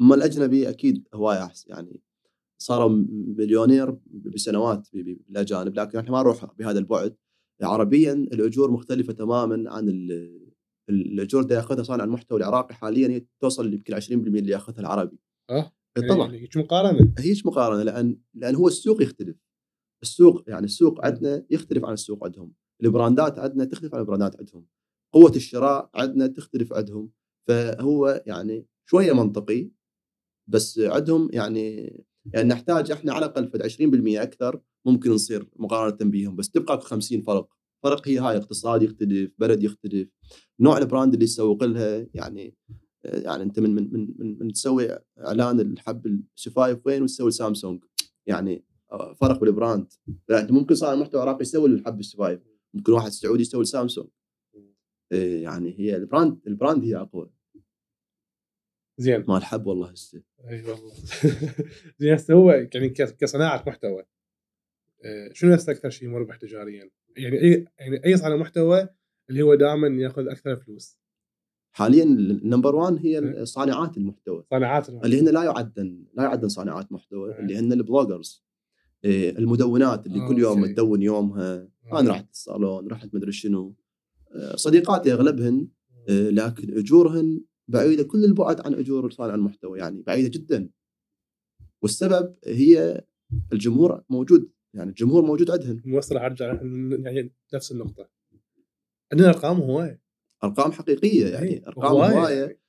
[0.00, 2.00] أما الأجنبي أكيد هواية احسن يعني
[2.62, 3.04] صاروا
[3.38, 7.16] مليونير بسنوات بالأجانب لكن إحنا ما نروح بهذا البعد.
[7.62, 10.52] عربيا الأجور مختلفة تماما عن ال-
[10.88, 15.18] الأجور اللي يأخذها صانع المحتوى العراقي حاليا هي توصل يمكن 20% اللي يأخذها العربي.
[15.50, 16.32] أه؟ إيه طبعا.
[16.34, 19.36] يعني شو مقارنة؟ هيش مقارنة لأن لأن هو السوق يختلف.
[20.02, 22.52] السوق يعني السوق عندنا يختلف عن السوق عندهم.
[22.82, 24.66] البراندات عندنا تختلف عن البراندات عندهم.
[25.12, 27.10] قوة الشراء عندنا تختلف عندهم.
[27.48, 29.70] فهو يعني شوية منطقي
[30.48, 31.96] بس عندهم يعني
[32.34, 37.22] يعني نحتاج إحنا على الأقل فد 20% أكثر ممكن نصير مقارنة بهم بس تبقى 50
[37.22, 37.48] فرق.
[37.82, 40.08] فرق هي هاي اقتصاد يختلف بلد يختلف.
[40.60, 42.54] نوع ال brand اللي تسوق لها يعني
[43.04, 44.88] يعني أنت من من من, من, تسوي
[45.18, 47.84] إعلان لحب الشفايف وين وتسوي سامسونج؟
[48.26, 48.64] يعني
[49.20, 49.92] فرق بال brand.
[50.30, 52.40] انت ممكن صار محتوى عراقي يسوي لحب الشفايف
[52.74, 54.08] ممكن واحد سعودي يسوي سامسونج
[55.12, 57.30] إيه، يعني هي ال brand ال brand هي أقوى.
[58.98, 59.24] زين.
[59.28, 60.22] ما الحب والله هسه.
[60.48, 60.94] إي والله.
[61.98, 64.04] زين هسه هو يعني كصناعة محتوى
[65.04, 68.88] آه، شنو هسه أكثر شيء مربح تجاريا؟ يعني أي يعني أي صانع محتوى
[69.30, 70.98] اللي هو دائما يأخذ أكثر فلوس؟
[71.74, 74.44] حاليا ال number 1 هي صانعات المحتوى.
[74.50, 77.38] صانعات اللي هن لا يعدن لا يعدن صانعات محتوى.
[77.38, 78.44] اللي هن ال bloggers.
[78.44, 78.51] إيه،
[79.04, 80.72] المدونات اللي آه، كل يوم okay.
[80.72, 81.68] تدون يومها.
[81.92, 82.00] آه.
[82.00, 83.74] أنا رحت الصالون رحت مدري شنو.
[84.34, 85.68] آه، صديقاتي أغلبهن
[86.08, 90.70] آه، لكن أجورهن بعيدة كل البعد عن أجور صانع المحتوى يعني بعيدة جدا.
[91.82, 93.04] والسبب هي
[93.52, 96.46] الجمهور موجود يعني الجمهور موجود عندهم موصل ارجع
[97.04, 98.08] يعني نفس النقطة.
[99.12, 100.02] عندنا أرقام هواية.
[100.44, 102.12] أرقام حقيقية يعني إيه، أرقام هواية.
[102.12, 102.60] هواية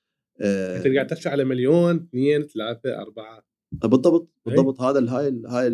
[0.42, 3.46] آه، انت قاعد تحكي على مليون اثنين ثلاثة أربعة.
[3.72, 4.56] بالضبط إيه.
[4.56, 4.82] بالضبط.
[4.82, 5.68] هذا هاي هاي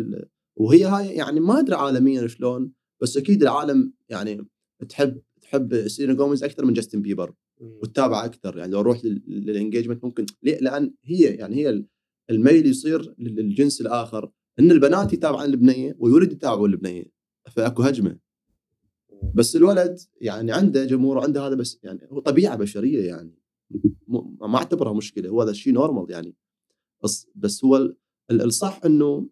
[0.60, 4.46] وهي هاي يعني ما أدري عالميا شلون بس أكيد العالم يعني
[4.88, 8.58] تحب تحب سيلينا جوميز أكثر من جاستن بيبر وتتابع أكثر.
[8.58, 11.86] يعني لو أروح لل- لل engagement ممكن ليه؟ لأن هي يعني هي ال-
[12.30, 14.30] الميل يصير لل- للجنس الآخر.
[14.58, 17.04] إن البنات يتابعون البنية والولد يتابعون البنية
[17.50, 18.18] فأكو هجمة.
[19.34, 23.34] بس الولد يعني عنده جمهور عنده هذا بس يعني هو طبيعة بشرية يعني.
[24.40, 26.34] ما أعتبرها مشكلة هو هذا شيء normal يعني.
[27.04, 27.96] بس بس هو ال-
[28.30, 29.28] ال- الصح إنه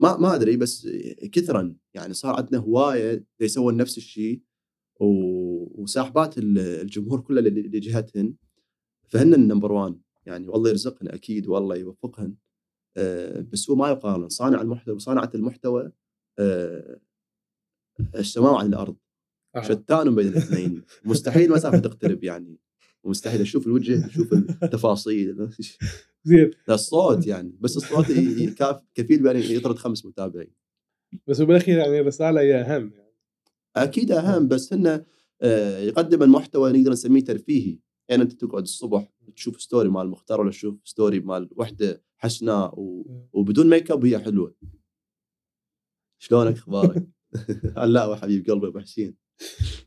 [0.00, 0.88] ما ما أدري بس
[1.32, 1.76] كثرا.
[1.94, 4.42] يعني صار عندنا هواية يسوون نفس الشيء
[5.00, 8.34] وساحبات ال- الجمهور كله لجهتهن.
[9.08, 12.34] فهن النمبر 1 يعني والله يرزقهن أكيد والله يوفقهن.
[12.96, 14.28] آه، بس هو ما يقارن.
[14.28, 15.92] صانع المحتوى وصانعه المحتوى
[16.38, 17.00] آه،
[18.14, 18.96] السماء عن الأرض.
[19.56, 19.62] آه.
[19.62, 20.82] شتان بين الاثنين.
[21.04, 22.58] مستحيل مسافه تقترب يعني.
[23.04, 24.32] ومستحيل أشوف الوجه أشوف
[24.62, 25.48] التفاصيل
[26.24, 26.50] زين.
[26.70, 27.56] الصوت يعني.
[27.60, 28.06] بس الصوت
[28.94, 30.52] كفيل بان يطرد خمس متابعين.
[31.26, 33.14] بس بالاخير يعني الرسالة هي أهم يعني.
[33.76, 35.04] أكيد أهم بس إنه
[35.42, 37.78] آه، يقدم المحتوى نقدر نسميه ترفيهي.
[38.08, 43.06] يعني أنت تقعد الصبح تشوف story مال مختار ولا تشوف story مال وحدة حسناء و...
[43.32, 44.54] وبدون ميك اب وهي حلوة.
[46.18, 47.08] شلونك أخبارك؟
[47.86, 49.27] لا حبيب قلبي أبو حسين.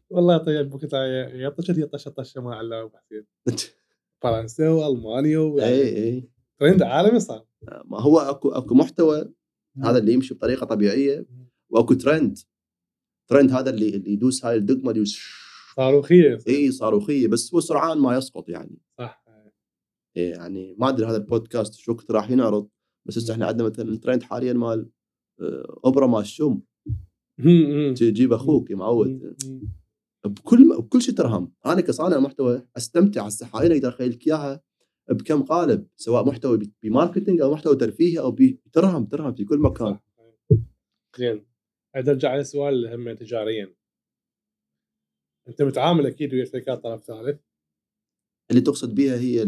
[0.10, 3.26] والله طيب بوقت يا طشت يا طشه ما على حسين
[4.22, 6.30] فرنسا وألمانيا اي ويعني اي
[6.60, 7.46] ترند عالمي صار.
[7.86, 9.34] ما هو أكو أكو محتوى
[9.84, 11.26] هذا اللي يمشي بطريقة طبيعية
[11.70, 12.38] وأكو ترند.
[13.28, 15.06] ترند هذا اللي اللي يدوس هاي الدقمة اللي
[15.76, 18.82] صاروخية اي صاروخية بس هو سرعان ما يسقط يعني.
[18.98, 19.24] صح.
[20.18, 22.70] إيه يعني ما أدري هذا البودكاست شو وقت راح ينعرض
[23.06, 24.90] بس هسه إحنا عندنا مثلا الترند حاليا مال
[25.42, 26.62] آه، أوبرا مال الشم.
[27.98, 29.36] تجيب أخوك معود.
[30.26, 31.54] بكل بكل شيء ترهم.
[31.66, 34.64] أنا كصانع محتوى أستمتع هسه حاليا أقدر أخيل لك إياها
[35.10, 40.00] بكم قالب سواء محتوى ب- بماركتينج أو محتوى ترفيهي أو بترهم ترهم في كل مكان.
[41.18, 41.46] زين.
[41.96, 43.76] أرجع على السؤال هم تجاريا.
[45.48, 47.40] أنت متعامل أكيد ويا شركات طرف ثالث.
[48.52, 49.44] اللي تقصد بها هي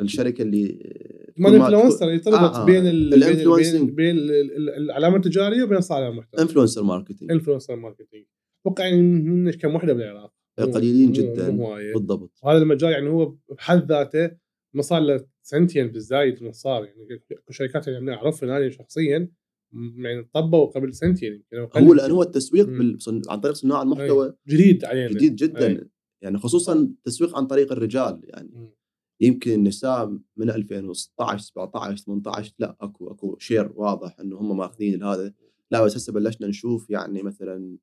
[0.00, 0.92] الشركة اللي
[1.36, 2.64] ما ال influencer يتربط آه، آه.
[2.66, 3.54] بين ال- بين.
[3.56, 8.24] بين, بين ال- ال- العلامة التجارية وبين صانع المحتوى influencer marketing influencer marketing
[8.66, 11.50] أتوقع يعني كم وحدة بالعراق قليلين جدا.
[11.94, 14.30] بالضبط وهذا المجال يعني هو بحد ذاته
[14.74, 19.28] ما صار له سنتين بالزايد من صار يعني شركات يعني أعرفها أنا شخصيا
[19.72, 21.84] م- يعني طبوا قبل سنتين يمكن.
[21.86, 22.66] هو لأن هو التسويق.
[22.66, 22.98] بال...
[23.28, 25.80] عن طريق صناع المحتوى جديد علينا جديد جدا أي.
[26.22, 28.75] يعني خصوصا التسويق عن طريق الرجال يعني مم.
[29.20, 35.34] يمكن النساء من 2016 17 18 لا أكو أكو share واضح إنه هم ماخذين هذا
[35.70, 37.76] لا بس هسه بلشنا نشوف يعني مثلا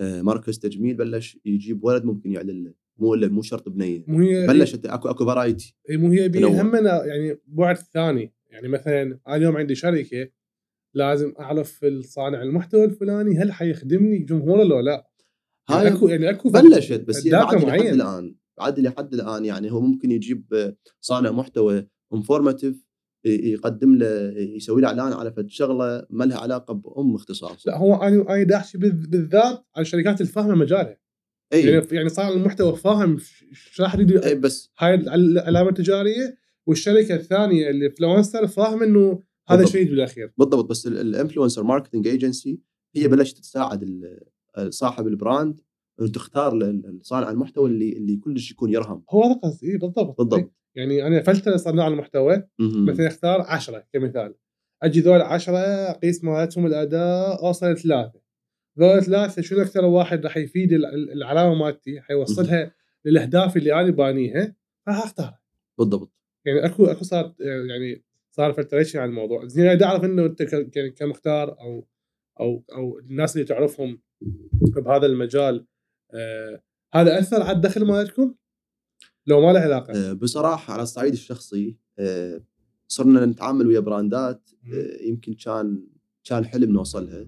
[0.00, 2.74] آه، مركز تجميل بلش يجيب ولد ممكن يعلن له.
[2.98, 4.04] مو إلا مو شرط بنية.
[4.06, 6.62] مو هي بلشت أكو أكو variety إي مو هي بي تنوع.
[6.62, 8.32] همنا يعني بعد ثاني.
[8.50, 10.28] يعني مثلا أنا اليوم عندي شركة
[10.94, 15.08] لازم أعرف الصانع المحتوى الفلاني هل حيخدمني جمهوره لو لا؟
[15.70, 17.64] يعني هاي أكو يعني أكو بلشت بس هي بعد.
[17.80, 18.36] الآن.
[18.58, 22.88] بعد لحد الآن يعني هو ممكن يجيب آه، صانع محتوى informative
[23.24, 24.06] يقدم له
[24.38, 27.66] يسوي له إعلان على فد شغلة ما لها علاقة بأمّ اختصاص.
[27.66, 30.96] لا هو أنا أنا دا أحچي بالذ- بالذات على الشركات الفاهمه مجالها.
[31.52, 31.66] إي.
[31.70, 33.18] يعني يعني صانع المحتوى فاهم
[33.50, 34.70] إيش راح يريد إي بس.
[34.78, 36.36] هاي العلامة التجارية
[36.66, 39.64] والشركة الثانية اللي influencer فاهم إنه هذا.
[39.66, 40.32] شيء بالأخير.
[40.38, 42.60] بالضبط بس ال influencer marketing agency
[42.96, 45.60] هي بلشت تساعد ال- صاحب ال brand
[46.06, 50.18] تختار صانع المحتوى اللي اللي كلش يكون يرهم هو هذا قصدي بالضبط.
[50.18, 50.52] بالضبط.
[50.74, 52.42] يعني أنا أفلتر صناع المحتوى.
[52.60, 54.34] مثلا اختار 10 كمثال.
[54.82, 55.56] أجي ذول 10
[55.90, 58.20] أقيس مالتهم الأداء أوصل ثلاثة.
[58.78, 62.74] ذول ثلاثة شنو أكثر واحد راح يفيد ال- ال- العلامة مالتي؟ حيوصلها
[63.04, 64.54] للأهداف اللي أنا بانيها
[64.88, 65.40] راح أختارها.
[65.78, 66.12] بالضبط.
[66.46, 69.46] يعني اكو أكو صار يعني صار filtration على الموضوع.
[69.46, 71.86] زين أنا أعرف إنه أنت ك- كمختار أو
[72.40, 74.00] أو أو الناس اللي تعرفهم
[74.84, 75.66] بهذا المجال
[76.14, 76.62] آه
[76.94, 78.34] هذا أثر على الدخل مالتكم؟
[79.26, 79.92] لو ما له علاقة.
[79.92, 82.40] آه، بصراحة على الصعيد الشخصي آه،
[82.88, 85.86] صرنا نتعامل ويا براندات آه، يمكن كان
[86.24, 87.26] كان حلم نوصلها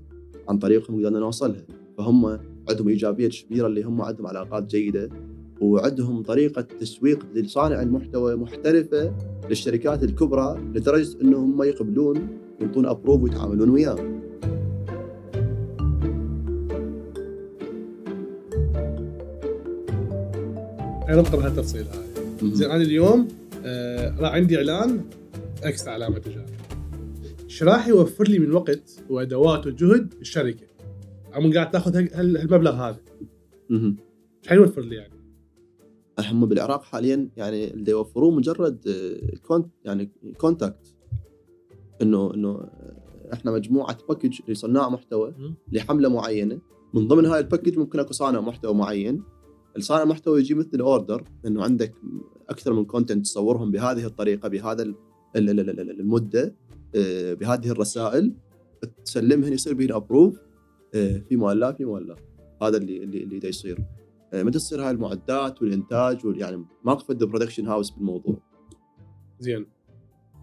[0.48, 1.66] عن طريقهم قدرنا نوصلها.
[1.98, 2.26] فهم
[2.68, 5.10] عندهم إيجابية كبيرة اللي هم عندهم علاقات جيدة
[5.60, 9.16] وعندهم طريقة تسويق لصانع المحتوى محترفة
[9.48, 14.20] للشركات الكبرى لدرجة إنهم هم يقبلون ينطون approve ويتعاملون وياه
[21.10, 22.06] أنا اذكر هالتفصيل هاي
[22.54, 23.28] زين أنا اليوم
[23.64, 25.04] آه راح عندي إعلان
[25.62, 26.56] إكس علامه تجاريه
[27.44, 30.66] إيش راح يوفر لي من وقت وأدوات وجهد الشركة؟
[31.32, 32.98] عم قاعد تأخذ هال- هال- هالمبلغ هذا.
[33.70, 35.14] إيش حيوفر لي يعني؟
[36.20, 40.94] هم بالعراق حاليا يعني اللي يوفروه مجرد آه، cont يعني contact
[42.02, 45.34] انه إنه آه، إحنا مجموعة package لصناع محتوى.
[45.72, 46.58] لحملة معينة
[46.94, 49.22] من ضمن هاي ال package ممكن أكو صانع محتوى معين
[49.76, 51.94] الصانع المحتوى يجي مثل order إنه عندك
[52.48, 54.94] أكثر من content تصورهم بهذه الطريقة بهذا ال-
[55.36, 56.54] ال- ال- ال- ال- المدة
[56.94, 58.34] آه، بهذه الرسائل
[59.04, 60.38] تسلمهن يصير بهن approve
[60.92, 62.16] في مال لا في مال لا
[62.62, 63.78] هذا اللي اللي اللي دا يصير.
[64.32, 68.36] آه، متى تصير هاي المعدات والإنتاج وال- يعني ماكو فد production house بالموضوع.
[69.40, 69.66] زين.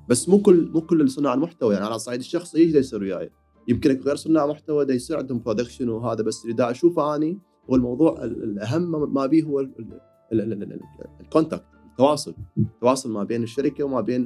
[0.09, 3.29] بس مو كل مو كل صناع المحتوى يعني على الصعيد الشخصي إيش يصير وياي؟
[3.67, 7.39] يمكن اكو غير صناع محتوى دا يصير عندهم production وهذا بس اللي دا أشوفه أني
[7.69, 9.99] هو الموضوع ال- الأهم ما به هو ال- ال-
[10.33, 10.81] ال- ال- ال- ال-
[11.21, 14.21] ال contact التواصل التواصل ما بين الشركة وما بين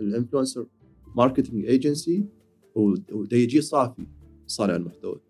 [0.00, 0.66] ال influencer
[1.16, 2.24] marketing agency
[2.74, 4.06] ودا يجي صافي
[4.46, 5.20] صانع المحتوى.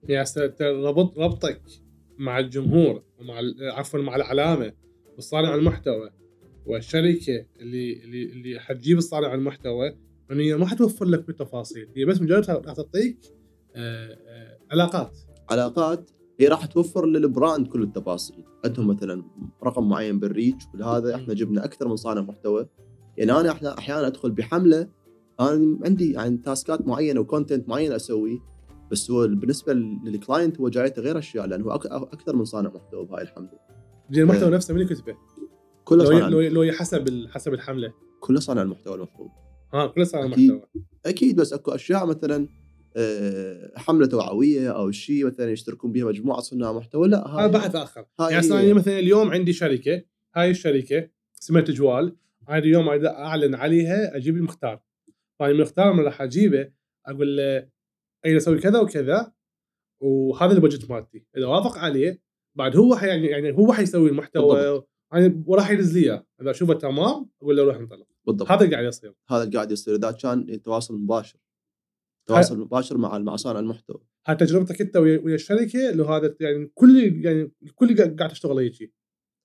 [0.45, 1.63] أنت ربط ربطك
[2.19, 3.41] مع الجمهور ومع
[3.73, 4.73] عفوا مع العلامه
[5.15, 6.11] والصانع المحتوى
[6.67, 9.97] والشركة اللي اللي اللي حتجيب الصانع المحتوى
[10.31, 13.19] إنه هي ما حتوفر لك بالتفاصيل هي بس مجرد راح تعطيك
[13.75, 15.19] آه، آه، علاقات.
[15.51, 16.11] علاقات
[16.41, 18.45] هي راح توفر للبراند كل التفاصيل.
[18.65, 19.25] عندهم مثلا
[19.65, 22.69] رقم معين بالريتش وهذا إحنا جبنا أكثر من صانع محتوى.
[23.17, 24.89] يعني أنا إحنا أحيانا أدخل بحملة
[25.41, 28.39] أنا عندي يعني تاسكات معينة و content معين اسويه
[28.91, 33.05] بس هو بالنسبة لل client هو جايته غير أشياء لأنه هو أكثر من صانع محتوى
[33.05, 33.51] بهاي الحملة.
[34.11, 34.55] زين المحتوى إيه.
[34.55, 35.17] نفسه من اللي كتبه؟
[35.85, 36.29] كله صانع.
[36.29, 37.93] لو لو هي حسب حسب الحملة.
[38.21, 39.29] كله صانع المحتوى المفروض.
[39.75, 40.53] ها كل صانع أكيد.
[40.53, 40.69] محتوى.
[41.07, 42.49] أكيد بس أكو أشياء مثلا
[43.77, 48.07] حملة توعوية أو شيء مثلا يشتركون بها مجموعة صناع محتوى لا هذا هاي بحث آخر.
[48.21, 50.03] هاي يعني أنا مثلا اليوم عندي شركة
[50.37, 51.11] هاي الشركة
[51.43, 52.17] اسمها تجوال
[52.49, 54.83] أنا اليوم أعلن عليها أجيب المختار.
[55.39, 56.71] فانا المختار من راح أجيبه
[57.07, 57.69] أقول له
[58.27, 59.33] اريد أسوي كذا وكذا؟
[60.03, 61.27] وهذا البجت مالتي.
[61.37, 62.23] إذا وافق عليه
[62.57, 64.83] بعد هو حي يعني, يعني هو حيسوي المحتوى.
[65.13, 66.27] يعني وراح يدز لي إياه.
[66.43, 68.07] إذا أشوفه تمام أقول له روح انطلق.
[68.27, 68.51] بالضبط.
[68.51, 69.15] هذا اللي قاعد يصير.
[69.29, 69.95] هذا اللي قاعد يصير.
[69.95, 71.39] إذا كان تواصل مباشر.
[72.27, 74.01] تواصل مباشر مع مع صانع المحتوى.
[74.27, 78.93] هاي تجربتك أنت ويا الشركة لو هذا يعني كل يعني الكل قاعد قاعد تشتغل هيك؟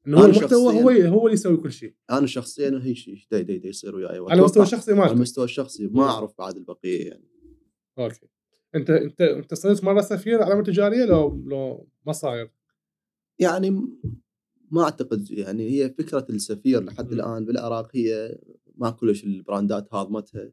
[0.07, 1.93] إنه هو المحتوى هو هو اللي يسوي كل شيء.
[2.11, 3.17] أنا شخصيا هي شيء
[3.65, 4.17] يصير وياي.
[4.29, 7.27] على مستوى وأتوقع- شخصي على المستوى الشخصي ما أعرف بعد البقية يعني.
[7.99, 8.27] okay.
[8.75, 12.51] انت انت أنت صرت مرة سفير علامه تجارية لو لو ما صاير؟
[13.39, 13.99] يعني م-
[14.71, 17.13] ما أعتقد يعني هي فكرة السفير لحد مم.
[17.19, 18.39] الآن بالعراق هي
[18.75, 20.51] ما كلش البراندات هاضمتها.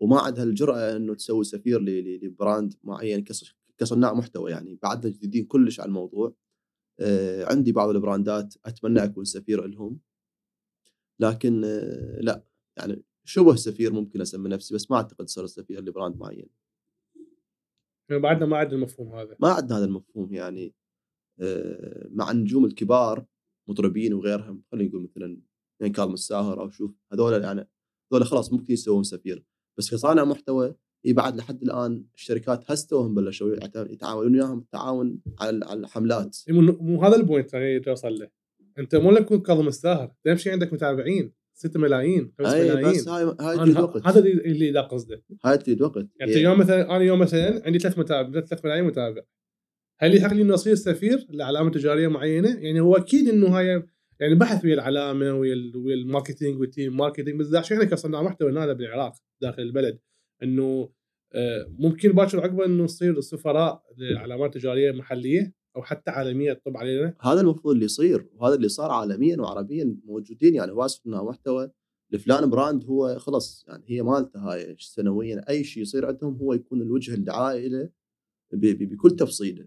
[0.00, 1.80] وما عندها الجرأه إنه تسوي سفير
[2.22, 4.50] ل brand معين كص- كصناع محتوى.
[4.50, 6.34] يعني بعدنا جديدين كلش على الموضوع.
[7.00, 10.00] آه عندي بعض البراندات أتمنى أكون سفير لهم.
[11.20, 12.44] لكن آه لا.
[12.76, 16.48] يعني شبه سفير ممكن أسمي نفسي بس ما أعتقد صرت سفير ل brand معين.
[18.10, 19.36] يعني بعدنا ما عندنا المفهوم هذا.
[19.40, 20.74] ما عندنا هذا المفهوم يعني.
[21.40, 23.26] آه، مع النجوم الكبار
[23.68, 25.40] مطربين وغيرهم خلينا نقول مثلا
[25.80, 27.68] يعني كاظم الساهر أو شوف هذول يعني
[28.12, 29.44] هذول خلاص ممكن يسوون سفير.
[29.78, 30.74] بس كصانع محتوى
[31.06, 36.38] إي بعد لحد الآن الشركات هستوهم بلشوا يتعاونون وياهم التعاون على على الحملات.
[36.48, 38.28] مو هذا ال point اللي توصل له.
[38.78, 40.12] أنت مو لك تكون كاظم الساهر.
[40.24, 42.90] تمشي عندك متابعين 6 ملايين 5 إي ملايين.
[42.90, 45.22] بس هاي هاي تريد وقت هذا اللي لا قصده.
[45.44, 48.84] هاي تريد وقت يعني يعني اليوم مثلا أنا اليوم مثلا عندي ثلاث متابع ثلاث ملايين
[48.84, 49.22] متابع.
[49.98, 53.82] هل يحق لي إنه أصير سفير لعلامه تجارية معينة؟ يعني هو أكيد إنه هاي
[54.20, 58.50] يعني بحث ويا العلامة ويا ويا ال marketing وال team marketing بس إحنا كصناع محتوى
[58.50, 59.14] هنا بالعراق.
[59.44, 59.98] داخل البلد
[60.42, 60.88] إنه
[61.34, 67.14] آه، ممكن باكر عقبه إنه نصير سفراء لعلامات تجارية محلية أو حتى عالمية تطب علينا.
[67.20, 71.70] هذا المفروض اللي يصير وهذا اللي صار عالميا وعربيا موجودين يعني هواس صناع محتوى
[72.10, 76.82] لفلان brand هو خلص يعني هي مالته هاي سنويا أي شيء يصير عندهم هو يكون
[76.82, 77.90] الوجه الدعائي له
[78.52, 79.66] بكل تفصيلة.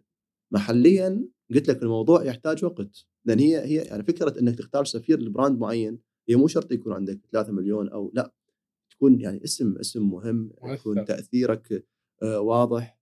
[0.54, 5.26] محليا قلت لك الموضوع يحتاج وقت لأن هي هي يعني فكرة إنك تختار سفير ل
[5.26, 6.00] brand معين
[6.30, 8.34] هي مو شرط يكون عندك 3 مليون أو لا.
[8.98, 11.04] تكون يعني اسم اسم مهم يكون مؤثر.
[11.06, 11.86] تأثيرك
[12.24, 12.98] آه، واضح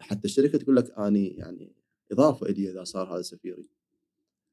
[0.00, 1.72] حتى الشركة تقول لك أني يعني
[2.12, 3.68] إضافة إلي إذا صار هذا سفيري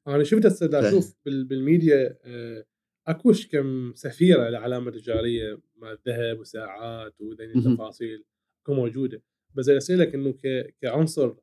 [0.08, 0.46] أنا شفت.
[0.46, 2.64] أشوف بال- بالميديا آه،
[3.06, 7.72] اكوش كم سفيرة لعلامة تجارية مع ذهب وساعات وذني مهم.
[7.72, 8.24] التفاصيل
[8.64, 9.22] تكون موجودة
[9.54, 10.34] بس أسألك إنه
[10.82, 11.34] كعنصر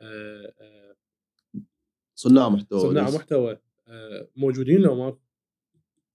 [0.00, 0.96] آه،
[2.14, 3.10] صناع محتوى صناع.
[3.10, 3.58] محتوى
[4.36, 5.18] موجودين لو ما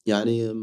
[0.05, 0.53] يعني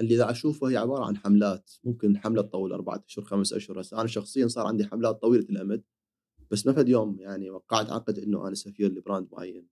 [0.00, 3.80] اللي دا أشوفه هي عبارة عن حملات ممكن حملة تطول أربعة أشهر خمس أشهر.
[3.80, 5.82] هسه أنا شخصيا صار عندي حملات طويلة الأمد
[6.50, 9.68] بس ما فد يوم يعني وقعت عقد إنه أنا سفير ل brand معين.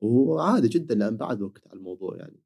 [0.00, 2.40] وعادي جدا لأن بعد وقت على الموضوع يعني.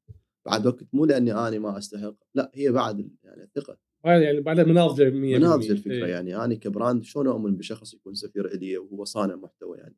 [0.45, 3.77] بعد وقت مو لأني أنا ما أستحق لا هي بعد يعني الثقة.
[4.03, 6.11] يعني بعدها مناضجه 100% مناضج الفكرة إيه.
[6.11, 6.35] يعني.
[6.35, 9.95] أنا ك brand شلون أؤمن بشخص يكون سفير إلي وهو صانع محتوى يعني؟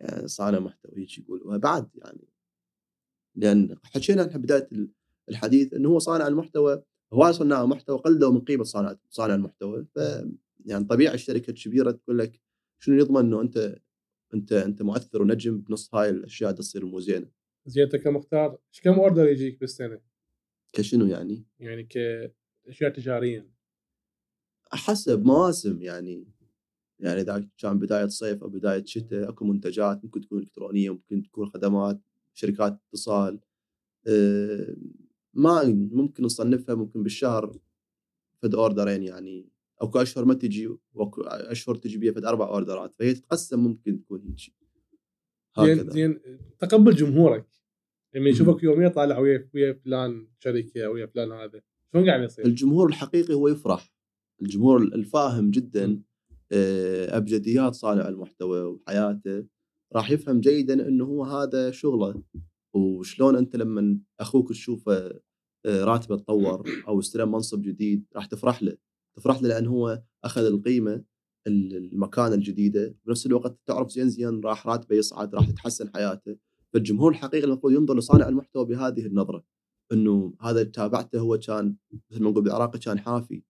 [0.00, 1.42] يعني صانع محتوى هيك يقول.
[1.44, 2.28] وبعد يعني
[3.34, 4.68] لأن حكينا إحنا بداية
[5.30, 9.86] الحديث إنه هو صانع المحتوى هواي صناع محتوى قللوا من قيمة صانع صانع المحتوى.
[9.94, 9.98] ف
[10.66, 12.40] يعني طبيعي الشركة الكبيرة تقول لك
[12.78, 13.78] شنو يضمن إنه أنت
[14.34, 17.30] أنت أنت مؤثر ونجم بنص هاي الأشياء تصير مو زينة.
[17.66, 18.58] زين انت كمختار.
[18.74, 20.00] إيش كم order يجيك بالسنة؟
[20.72, 23.50] كشنو يعني؟ يعني كاشياء تجاريا.
[24.72, 26.26] حسب مواسم يعني.
[27.00, 31.48] يعني إذا كان بداية صيف أو بداية شتاء أكو منتجات ممكن تكون إلكترونية ممكن تكون
[31.48, 32.00] خدمات
[32.34, 33.40] شركات اتصال
[34.06, 34.76] أه
[35.34, 37.58] ما ممكن نصنفها ممكن بالشهر
[38.42, 39.48] فد أوردرين يعني.
[39.80, 44.36] أكو أشهر ما تجي وأكو أشهر تجي بيها فد أربع أوردرات فهي تتقسم ممكن تكون
[45.58, 46.20] هيك زين زين
[46.58, 47.46] تقبل جمهورك.
[48.14, 51.62] لما يشوفك يوميا طالع ويا ويا فلان شركة ويا فلان هذا
[51.92, 53.94] شلون قاعد يصير؟ الجمهور الحقيقي هو يفرح.
[54.42, 56.02] الجمهور الفاهم جدا
[56.52, 59.46] آه، أبجديات صانع المحتوى وحياته
[59.92, 62.22] راح يفهم جيدا إنه هو هذا شغله.
[62.74, 65.20] وشلون أنت لما أخوك تشوفه
[65.66, 68.76] آه، راتبه تطور أو استلم منصب جديد راح تفرح له.
[69.16, 71.04] تفرح له لأن هو أخذ القيمة
[71.46, 72.96] المكانة الجديدة.
[73.06, 76.36] بنفس الوقت تعرف زين زين راح راتبه يصعد راح تتحسن حياته.
[76.72, 79.44] فالجمهور الحقيقي المفروض ينظر لصانع المحتوى بهذه النظرة
[79.92, 81.76] إنه هذا اللي تابعته هو كان
[82.10, 83.42] مثل ما نقول بالعراقي كان حافي.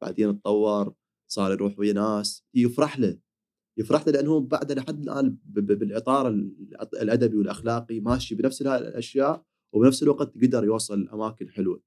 [0.00, 0.94] بعدين تطور
[1.30, 3.18] صار يروح ويا ناس يفرح له.
[3.76, 6.28] يفرح له لأنه بعد لحد الآن بالإطار
[7.02, 11.82] الأدبي والأخلاقي ماشي بنفس الأشياء وبنفس الوقت قدر يوصل لاماكن حلوة.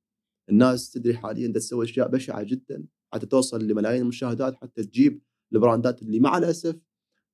[0.50, 5.22] الناس تدري حاليا تسوي أشياء بشعة جدا حتى توصل لملايين المشاهدات حتى تجيب
[5.54, 6.76] البراندات اللي مع الأسف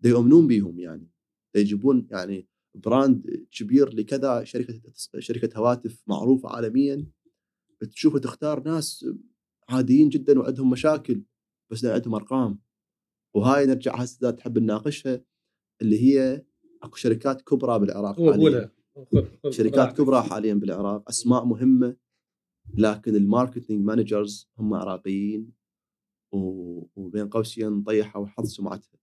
[0.05, 1.09] يؤمنون بيهم يعني.
[1.55, 4.81] يجيبون يعني براند كبير لكذا شركة
[5.19, 7.07] شركة هواتف معروفة عالميا.
[7.91, 9.05] تشوفه تختار ناس
[9.69, 11.23] عاديين جدا وعندهم مشاكل
[11.71, 12.59] بس عندهم أرقام.
[13.33, 15.21] وهاي نرجع هسه تحب نناقشها
[15.81, 16.45] اللي هي
[16.83, 18.71] أكو شركات كبرى بالعراق حاليا.
[19.49, 21.95] شركات كبرى حاليا بالعراق أسماء مهمة
[22.77, 25.51] لكن ال marketing managers هم عراقيين
[26.95, 28.99] وبين قوسين طيحوا حظ سمعتها.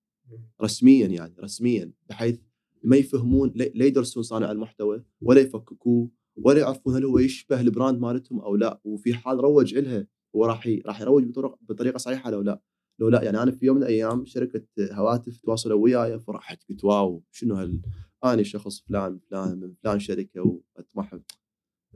[0.62, 2.40] رسميا يعني رسميا بحيث
[2.84, 8.00] ما يفهمون لا يدرسون صانع المحتوى ولا يفككوه ولا يعرفون هل هو يشبه ال brand
[8.00, 8.80] مالتهم أو لا.
[8.84, 10.06] وفي حال روج لها
[10.36, 12.60] هو راح راح يروج بطرق بطريقة صحيحة لو لا.
[13.00, 17.24] لو لا يعني أنا في يوم من الأيام شركة هواتف تواصلوا وياي فرحت قلت wow
[17.30, 17.80] شنو هال؟
[18.24, 21.14] أنا شخص فلان فلان من فلان شركة واطمح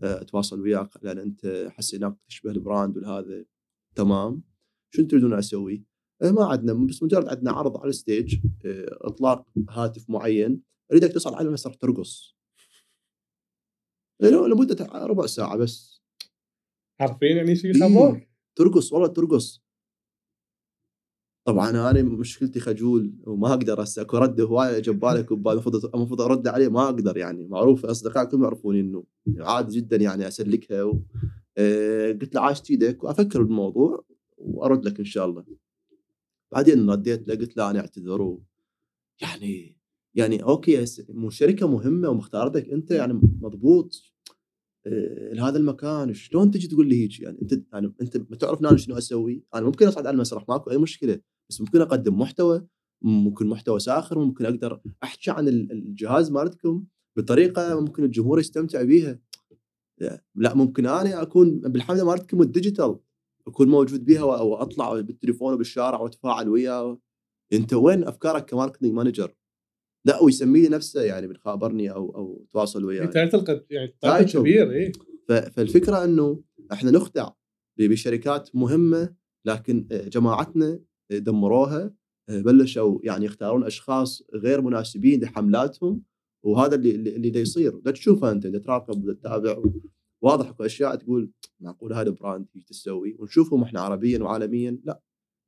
[0.02, 3.44] آه، أتواصل وياك لأن أنت حسيناك تشبه ال brand والهذا.
[3.94, 4.42] تمام.
[4.94, 5.84] شنو تريدون أسوي؟
[6.22, 11.12] آه، ما عندنا بس مجرد عندنا عرض على ال stage آه، إطلاق هاتف معين أريدك
[11.12, 12.36] تصعد على المسرح ترقص.
[14.20, 16.02] لمدة ربع ساعة بس.
[17.00, 18.18] عارفين يعني شو يخبروك؟
[18.56, 19.63] ترقص والله ترقص.
[21.44, 26.68] طبعا أنا مشكلتي خجول وما أقدر هسه أكو رد هوايه جبالك المفروض المفروض أرد عليه
[26.68, 27.46] ما أقدر يعني.
[27.46, 29.04] معروف اصدقائي كلهم يعرفوني إنه
[29.38, 31.02] عادي جدا يعني أسلكها و...
[31.58, 34.04] آه قلت له عاش إيدك وأفكر بالموضوع
[34.36, 35.44] وأرد لك إن شاء الله.
[36.52, 38.38] بعدين رديت له قلت له أنا أعتذر
[39.22, 39.76] يعني
[40.14, 44.14] يعني okay مو شركة مهمة ومختارتك أنت يعني مضبوط
[44.86, 48.76] آه، لهذا المكان شلون تجي تقول لي هيك يعني؟ أنت يعني أنت ما تعرف أنا
[48.76, 51.20] شنو أسوي؟ أنا ممكن أصعد على المسرح ماكو أي مشكلة.
[51.50, 52.66] بس ممكن أقدم محتوى
[53.02, 56.84] ممكن محتوى ساخر ممكن أقدر أحكي عن الجهاز مالتكم
[57.18, 59.20] بطريقة ممكن الجمهور يستمتع بيها.
[60.34, 62.98] لا ممكن أنا أكون بالحملة مالتكم ال digital
[63.46, 67.00] أكون موجود بها وأطلع بالتليفون وبالشارع وأتفاعل وياه.
[67.52, 69.34] أنت وين أفكارك ك marketing manager؟
[70.06, 73.06] لا ويسميه نفسه يعني بتخابرني أو أو تواصل وياي.
[73.06, 74.92] تلقى يعني كبير اي
[75.28, 76.42] فالفكرة إنه
[76.72, 77.30] إحنا نخدع
[77.78, 79.14] بشركات مهمة
[79.46, 80.80] لكن جماعتنا
[81.10, 81.94] دمروها
[82.28, 86.02] بلشوا يعني يختارون أشخاص غير مناسبين لحملاتهم
[86.44, 87.78] وهذا اللي اللي دا يصير.
[87.78, 89.62] دا تشوفه أنت دا تراقب دا تتابع
[90.22, 91.30] واضح اكو أشياء تقول
[91.60, 95.00] معقول هذا brand إيش تسوي؟ ونشوفهم إحنا عربيا وعالميا لا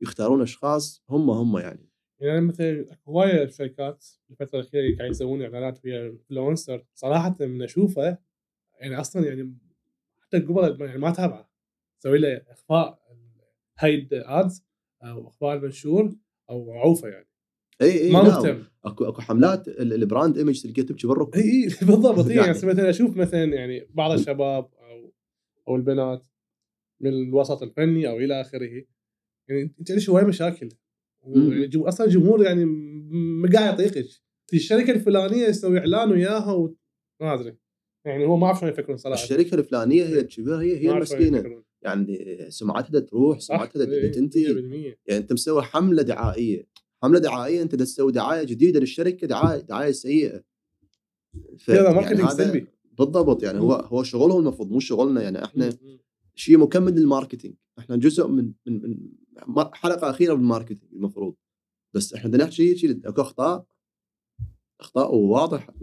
[0.02, 1.90] يختارون أشخاص هم هم يعني.
[2.20, 8.18] يعني مثلا هواية شركات الفترة الأخيرة قاعد يسوون إعلانات ويا influencer صراحة من أشوفه
[8.80, 9.54] يعني أصلا يعني
[10.20, 11.50] حتى قبل يعني ما تابعه
[12.00, 13.06] أسوي له إخفاء
[13.78, 14.64] hide ads
[15.02, 16.16] أو أخبار المنشور
[16.50, 17.28] أو عوفه يعني.
[17.82, 18.64] إي إي ما مهتم.
[18.84, 23.16] أكو أكو حملات ال brand image تلقى تمشي برا إي إي بالضبط يعني مثلا أشوف
[23.16, 25.12] مثلا يعني بعض الشباب أو
[25.68, 26.26] أو البنات
[27.00, 28.84] من الوسط الفني أو إلى آخره
[29.48, 30.68] يعني أنت ليش هواي مشاكل.
[31.26, 32.64] يعني أصلا الجمهور يعني
[33.14, 34.06] ما قاعد يطيقك
[34.46, 36.74] في الشركة الفلانية يسوي إعلان وياها و...
[37.20, 37.56] ما أدري.
[38.06, 39.22] يعني هو ما اعرف شلون يفكرون صراحة.
[39.22, 41.62] الشركة الفلانية هي الكبيره هي هي شلون المسكينة.
[41.82, 46.66] يعني سمعتها تروح؟ سمعتها إيه، تنتهي 100% يعني أنت مسوي حملة دعائية.
[47.02, 50.42] حملة دعائية أنت تسوي دعاية جديدة للشركة دعاية دعاية سيئة.
[51.58, 52.66] ف- هذا يعني هذا سلبي.
[52.98, 55.22] بالضبط يعني هو هو شغلهم المفروض مو شغلنا.
[55.22, 55.72] يعني إحنا.
[56.34, 57.54] شيء مكمل لل marketing.
[57.78, 58.82] إحنا جزء من من,
[59.48, 61.34] من حلقة أخيرة بال marketing المفروض.
[61.94, 63.66] بس إحنا بدنا نحكي شيء أكو أخطاء.
[64.80, 65.74] أخطاء واضحه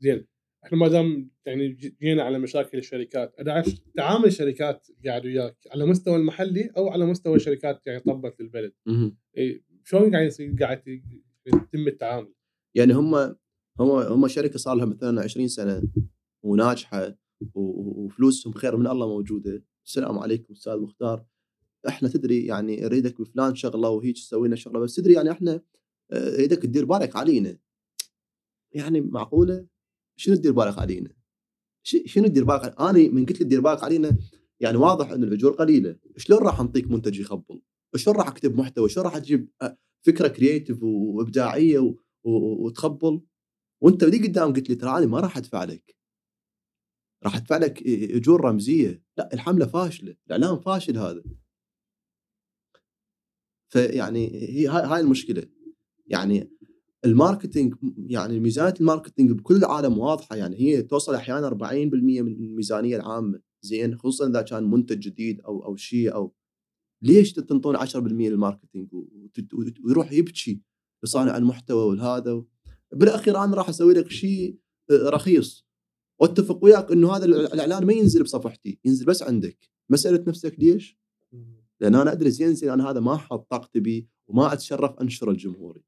[0.00, 0.26] زين.
[0.64, 1.68] إحنا ما دام يعني
[2.02, 3.64] جينا على مشاكل الشركات أنا
[3.96, 8.72] تعامل الشركات قاعد وياك على مستوى المحلي أو على مستوى الشركات يعني طبت للبلد.
[9.36, 10.82] إيه، شلون قاعد يصير قاعد
[11.46, 12.32] يتم التعامل؟
[12.74, 13.14] يعني هم
[13.80, 15.82] هم هم شركة صار لها مثلا 20 سنة
[16.42, 17.18] وناجحة
[17.54, 19.64] وفلوسهم خير من الله موجودة.
[19.86, 21.26] السلام عليكم أستاذ مختار.
[21.88, 25.60] إحنا تدري يعني اريدك بفلان شغلة وهيك تسوي لنا شغلة بس تدري يعني إحنا
[26.12, 27.58] آه، اريدك تدير بالك علينا.
[28.72, 29.66] يعني معقولة؟
[30.22, 31.10] شنو تدير بالك علينا؟
[31.84, 34.18] شنو تدير بالك؟ أنا من قلت لي تدير بالك علينا
[34.60, 37.60] يعني واضح ان الاجور قليلة، شلون راح انطيك منتج يخبل؟
[37.96, 43.20] شلون راح أكتب محتوى؟ شلون راح أجيب آه، فكرة creative وإبداعية و- و- وتخبل؟
[43.82, 45.96] وأنت بدي قدام قلت لي ترى أنا ما راح أدفع لك.
[47.24, 51.22] راح أدفع لك أجور رمزية، لا الحملة فاشلة، الإعلان فاشل هذا.
[53.72, 55.42] فيعني هي هاي المشكلة.
[56.06, 56.50] يعني
[57.04, 57.74] ال marketing
[58.06, 60.36] يعني ميزانية ال marketing بكل العالم واضحة.
[60.36, 63.40] يعني هي توصل أحيانا 40% من الميزانية العامة.
[63.62, 66.34] زين؟ خصوصا إذا كان منتج جديد أو أو شيء أو
[67.02, 68.88] ليش تنطون 10% لل marketing؟
[69.84, 70.62] ويروح يبكي
[71.04, 72.44] لصانع المحتوى والهذا
[72.92, 74.58] بالأخير أنا راح أسوي لك شيء
[74.90, 75.66] آه، رخيص.
[76.20, 79.70] وأتفق وياك إنه هذا الإعلان ما ينزل بصفحتي ينزل بس عندك.
[79.88, 80.98] ما سالت نفسك ليش؟
[81.80, 85.82] لأن أنا أدري زين زين أنا هذا ما أحط طاقتي بيه وما أتشرف أنشره لجمهوري.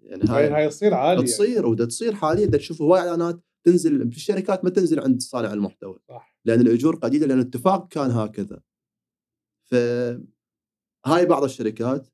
[0.00, 1.24] يعني هاي هاي تصير عالية.
[1.24, 5.52] تصير ودا تصير حاليا دا تشوف هواي إعلانات تنزل في الشركات ما تنزل عند صانع
[5.52, 5.98] المحتوى.
[6.08, 6.38] صح.
[6.44, 8.60] لأن الأجور قليلة لأن الاتفاق كان هكذا.
[9.70, 9.74] ف
[11.06, 12.08] هاي بعض الشركات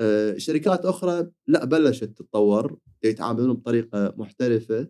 [0.00, 4.88] آه، شركات أخرى لا بلشت تتطور يتعاملون بطريقة محترفة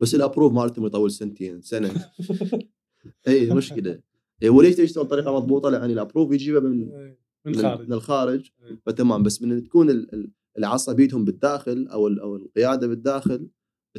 [0.00, 1.90] بس ال approve مالتهم يطول سنتين سنة.
[3.28, 4.00] اي مشكلة.
[4.42, 6.90] إي، وليش تشتغل بطريقة مضبوطة؟ لأن ال approve يجيبه من
[7.46, 8.50] من خارج من الخارج.
[8.62, 8.80] إيه.
[8.86, 10.06] فتمام بس من تكون
[10.56, 13.50] ال- ال- العصا بيدهم بالداخل أو أو القيادة بالداخل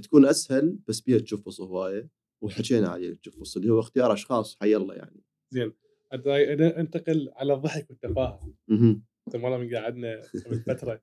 [0.03, 2.09] تكون أسهل بس بيها تشفص هواية.
[2.43, 5.23] وحكينا عليه التشفص اللي هو اختيار أشخاص حي الله يعني.
[5.49, 5.73] زين.
[6.13, 9.03] انتقل على الضحك والتفاهه مهم.
[9.27, 11.01] أنت مره من قعدنا قبل فترة.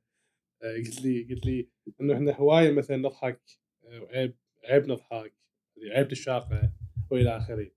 [0.63, 1.69] آه، قلت لي قلت لي
[2.01, 3.41] إنه إحنا هواية مثلا نضحك
[3.85, 5.35] آه، عيب عيب نضحك
[5.97, 6.73] عيب الشاقه
[7.11, 7.71] وإلى آخره.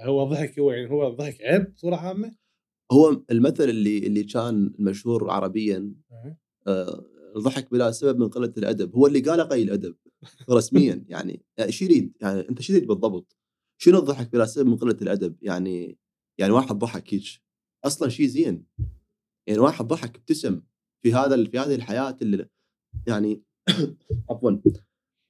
[0.00, 2.36] هو الضحك هو يعني هو الضحك عيب بصورة عامة؟
[2.92, 5.94] هو المثل اللي اللي كان مشهور عربيا
[7.36, 8.96] الضحك بلا سبب من قلة الأدب.
[8.96, 9.96] هو اللي قاله قليل الادب
[10.50, 11.04] رسميا.
[11.08, 13.36] يعني يعني شو يريد؟ يعني أنت شو تريد بالضبط؟
[13.78, 15.98] شنو الضحك بلا سبب من قلة الأدب؟ يعني
[16.38, 17.24] يعني واحد ضحك هيك.
[17.84, 18.66] أصلا شيء زين.
[19.46, 20.62] يعني واحد ضحك ابتسم
[21.02, 22.48] في هذا في هذه الحياة اللي
[23.06, 23.42] يعني
[24.30, 24.50] عفوا.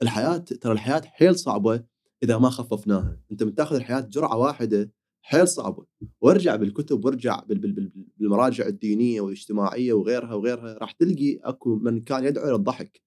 [0.03, 1.85] الحياة ترى الحياة حيل صعبة
[2.23, 3.21] إذا ما خففناها.
[3.33, 4.93] أنت من تاخذ الحياة جرعة واحدة
[5.23, 5.87] حيل صعبة.
[6.21, 12.01] وارجع بالكتب وارجع بال- بال- بال- بالمراجع الدينية والاجتماعية وغيرها وغيرها راح تلقي أكو من
[12.01, 13.03] كان يدعو للضحك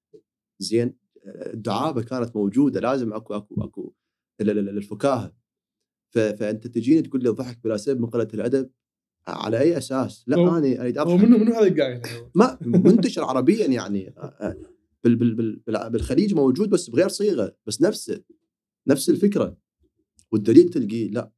[0.59, 0.95] زين
[1.25, 3.93] الدعابة كانت موجودة لازم أكو أكو أكو
[4.41, 5.35] ال- ال- ال- الفكاهة.
[6.11, 8.69] فأنت تجيني تقول لي الضحك بلا سبب من قلة الأدب
[9.27, 11.23] على أي أساس؟ لا هو- أنا أريد أضحك.
[11.23, 12.01] منو منو هذا القايل؟
[12.35, 14.15] ما منتشر عربيا يعني.
[15.03, 18.23] بال بال بال بال- بالخليج موجود بس بغير صيغة بس نفسه
[18.87, 19.57] نفس الفكرة.
[20.31, 21.31] والدليل تلقيه لا.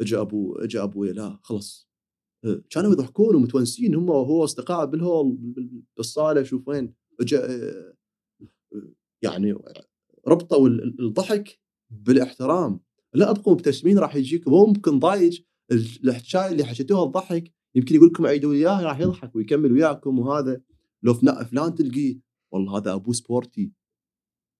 [0.00, 1.88] اجى ابو اجى ابويا لا خلص
[2.44, 6.94] أه، كانوا يضحكون ومتونسين هم وهو اصدقائه بالهول بال- بالصالة شوف وين.
[7.20, 7.94] اجى أه،
[8.74, 8.92] أه،
[9.22, 9.54] يعني
[10.28, 11.60] ربطوا ال- ال- الضحك
[11.90, 12.80] بالاحترام.
[13.14, 15.40] لا أبقوا مبتسمين راح يجيكم هو ممكن ضايج
[15.72, 17.52] ال- الحكاية اللي حكيتوها الضحك.
[17.74, 20.60] يمكن يقول لكم عيدوا لي اياه راح يضحك ويكمل وياكم وهذا.
[21.02, 22.20] لو فلان تلقيه
[22.52, 23.72] والله هذا أبوه سبورتي.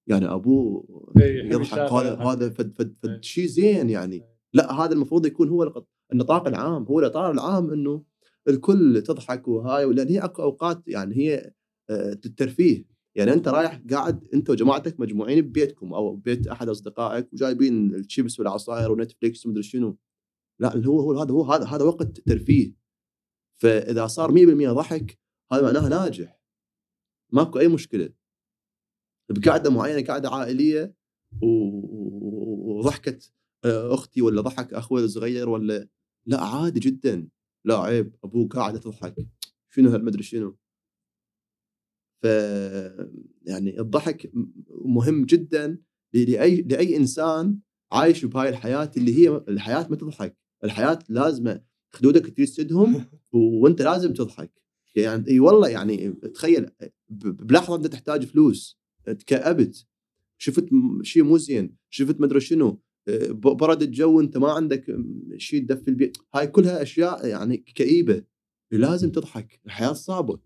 [0.08, 2.14] يعني أبوه إيه، يضحك هذا.
[2.16, 3.16] هذا فد فد إيه.
[3.16, 4.35] فد شيء زين يعني.
[4.54, 8.02] لا هذا المفروض يكون هو النطاق العام هو الإطار العام إنه
[8.48, 11.52] الكل تضحك وهاي لأن هي أكو أوقات يعني هي
[11.90, 12.84] آه، الترفيه.
[13.16, 18.92] يعني أنت رايح قاعد أنت وجماعتك مجموعين ببيتكم أو بيت أحد أصدقائك وجايبين الشيبس والعصاير
[18.92, 19.98] ونتفليكس ومدري شنو.
[20.60, 22.74] لا هو هو هذا هو هذا هذا وقت ترفيه.
[23.62, 25.18] فإذا صار 100% ضحك
[25.52, 26.40] هذا معناها ناجح.
[27.32, 28.10] ماكو أي مشكلة.
[29.30, 30.94] بقعده معينة قعده عائلية
[31.42, 33.35] و- و- وضحكت آه،
[33.66, 35.88] أختي ولا ضحك أخوي الصغير ولا
[36.26, 37.28] لا عادي جدا.
[37.64, 39.14] لا عيب أبوك قاعدة تضحك.
[39.70, 40.56] شنو هالمدري شنو.
[42.22, 42.24] ف
[43.42, 44.32] يعني الضحك
[44.70, 45.78] مهم جدا
[46.14, 47.58] لأي لأي إنسان
[47.92, 50.36] عايش بهاي الحياة اللي هي الحياة ما تضحك.
[50.64, 51.62] الحياة لازمة
[51.92, 54.52] خدودك تسدهم وأنت لازم تضحك.
[54.94, 56.70] يعني إي والله يعني تخيل
[57.08, 59.86] بلحظة أنت تحتاج فلوس تكأبت
[60.38, 60.68] شفت
[61.02, 61.76] شيء مو زين.
[61.90, 62.82] شفت مدري شنو.
[63.30, 64.96] برد الجو انت ما عندك
[65.36, 68.24] شيء تدفي البيت هاي كلها أشياء يعني كئيبة
[68.72, 69.60] لازم تضحك.
[69.66, 70.40] الحياة صعبة.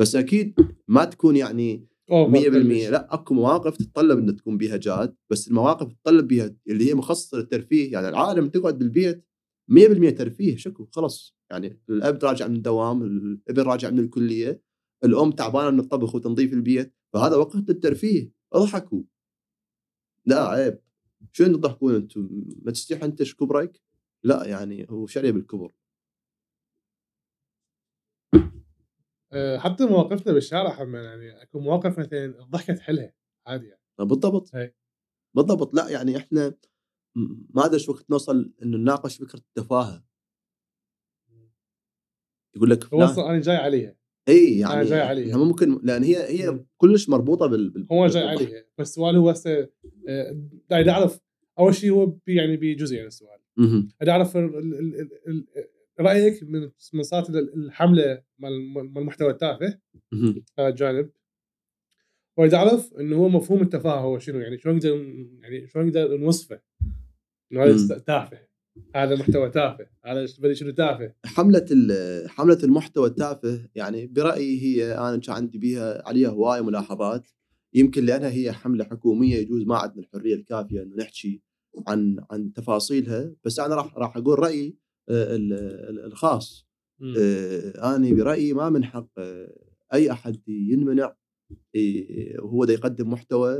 [0.00, 0.54] بس أكيد
[0.88, 6.28] ما تكون يعني 100% لا أكو مواقف تتطلب ان تكون بيها جاد بس المواقف تتطلب
[6.28, 7.92] بيها اللي هي مخصصة للترفيه.
[7.92, 9.26] يعني العالم تقعد بالبيت
[9.70, 14.62] 100% ترفيه شكو خلص يعني الأب راجع من الدوام الابن راجع من الكلية
[15.04, 16.94] الأم تعبانة من الطبخ وتنظيف البيت.
[17.12, 19.02] فهذا وقت للترفيه اضحكوا.
[20.26, 20.80] لا عيب.
[21.32, 22.28] شو أنتم تضحكون أنتم؟
[22.62, 23.80] ما تستحي أنت كبرك
[24.24, 25.72] لا يعني هو شري بالكبر
[29.32, 33.12] آه، حتى مواقفنا بالشارع هم يعني اكو مواقف مثلا الضحكة تحلها
[33.46, 33.80] عادي يعني.
[33.98, 34.54] بالضبط.
[34.54, 34.74] أي.
[35.34, 35.74] بالضبط.
[35.74, 36.54] لا يعني إحنا
[37.54, 40.04] ما أدري شو وقت نوصل إنه نناقش فكرة التفاهة.
[42.56, 43.99] يقول لك هو أنا جاي عليها.
[44.30, 45.36] اي يعني جاي عليها.
[45.36, 46.60] ممكن لأن هي هي.
[46.76, 48.22] كلش مربوطة بال, بال هو جاي.
[48.28, 49.68] عليها بس السؤال هو هسه
[50.08, 50.36] آه،
[50.70, 51.20] دا اعرف
[51.58, 53.38] أول شيء هو بي يعني بجزئين السؤال.
[53.58, 55.46] اريد اعرف ال- ال- ال- ال- ال-
[56.00, 58.52] رأيك من من صارت الحملة مال
[58.98, 59.78] المحتوى التافه.
[60.58, 61.10] هذا الجانب
[62.36, 64.88] واريد اعرف إنه هو مفهوم التفاهه هو شنو يعني شلون نقدر
[65.42, 66.60] يعني شلون نقدر نوصفه
[67.52, 68.38] إنه هذا تافه
[68.96, 69.86] هذا محتوى تافه.
[70.04, 71.12] هذا بدي شنو تافه.
[71.24, 71.66] حملة
[72.28, 77.28] حملة المحتوى التافه يعني برأيي هي أنا كان عندي بيها عليها هواية ملاحظات.
[77.74, 81.42] يمكن لأنها هي حملة حكومية يجوز ما عندنا الحرية الكافية إنه نحكي
[81.88, 83.32] عن عن تفاصيلها.
[83.44, 84.76] بس أنا راح راح أقول رأيي
[85.08, 85.52] آه، ال-
[85.90, 86.66] ال- الخاص.
[87.18, 89.54] آه، أنا برأيي ما من حق آه،
[89.94, 91.16] أي أحد ينمنع
[92.42, 93.58] وهو دا يقدم محتوى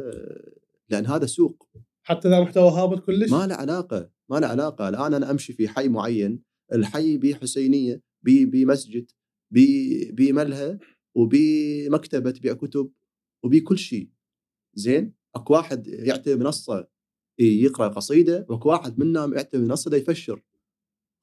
[0.91, 1.69] لأن هذا سوق.
[2.03, 4.11] حتى إذا محتوى هابط كلش؟ ما له علاقة.
[4.31, 4.89] ما له علاقة.
[4.89, 6.43] الآن أنا أمشي في حي معين
[6.73, 9.11] الحي بيه حسينيه بيه بيه مسجد
[9.51, 10.79] بيه بيه ملهى
[11.15, 12.93] وبيه مكتبه تبيع كتب
[13.45, 14.11] وبيه كل شيء.
[14.75, 16.89] زين؟ اكو واحد يعتبر منصة
[17.39, 20.43] يقرأ قصيدة واكو واحد منهم يعتبر منصة يفشر.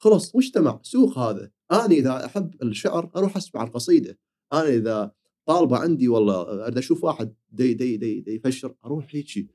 [0.02, 1.52] خلص مجتمع سوق هذا.
[1.72, 4.20] أنا إذا أحب الشعر أروح أسمع القصيدة.
[4.54, 5.12] أنا إذا
[5.46, 9.48] طالبة عندي والله أريد أشوف واحد دي دي دي, دي يفشر أروح هيك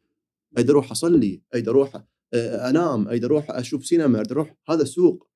[0.56, 5.28] أريد أروح أصلي أريد أروح أنام اريد أروح أشوف سينما اريد أروح هذا سوق.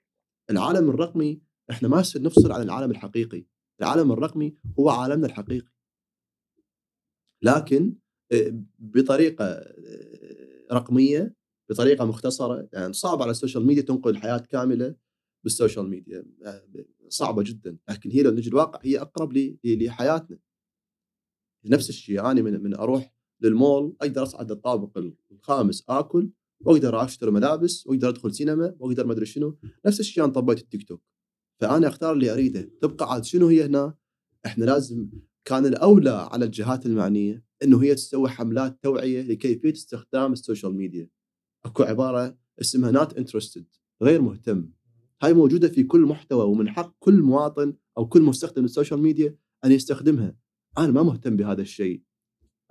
[0.50, 3.46] العالم الرقمي إحنا ما نفصل عن العالم الحقيقي.
[3.80, 5.72] العالم الرقمي هو عالمنا الحقيقي.
[7.42, 7.96] لكن
[8.32, 11.36] آه، بطريقة آه، رقمية
[11.70, 14.94] بطريقة مختصرة يعني صعب على ال social media تنقل الحياة كاملة
[15.44, 16.24] بال social media.
[16.44, 16.66] آه،
[17.08, 17.78] صعبة جدا.
[17.88, 19.32] لكن هي لو نجي الواقع هي أقرب
[19.64, 20.38] لحياتنا.
[21.64, 26.30] نفس الشيء أنا من من أروح للمول أقدر أصعد الطابق الخامس آكل
[26.66, 29.58] واقدر أشتري ملابس واقدر أدخل سينما واقدر ما أدري شنو.
[29.86, 31.02] نفس الشيء أنا طبيت التيك توك.
[31.60, 32.70] فأنا أختار اللي أريده.
[32.80, 33.94] تبقى عاد شنو هي هنا؟
[34.46, 35.08] إحنا لازم
[35.44, 41.08] كان الأولى على الجهات المعنية إنه هي تسوي حملات توعية لكيفيه استخدام ال social media.
[41.64, 43.66] أكو عبارة اسمها not interested
[44.02, 44.70] غير مهتم.
[45.22, 49.36] هاي موجودة في كل محتوى ومن حق كل مواطن أو كل مستخدم لل social media
[49.64, 50.36] أن يستخدمها.
[50.78, 52.02] أنا ما مهتم بهذا الشيء.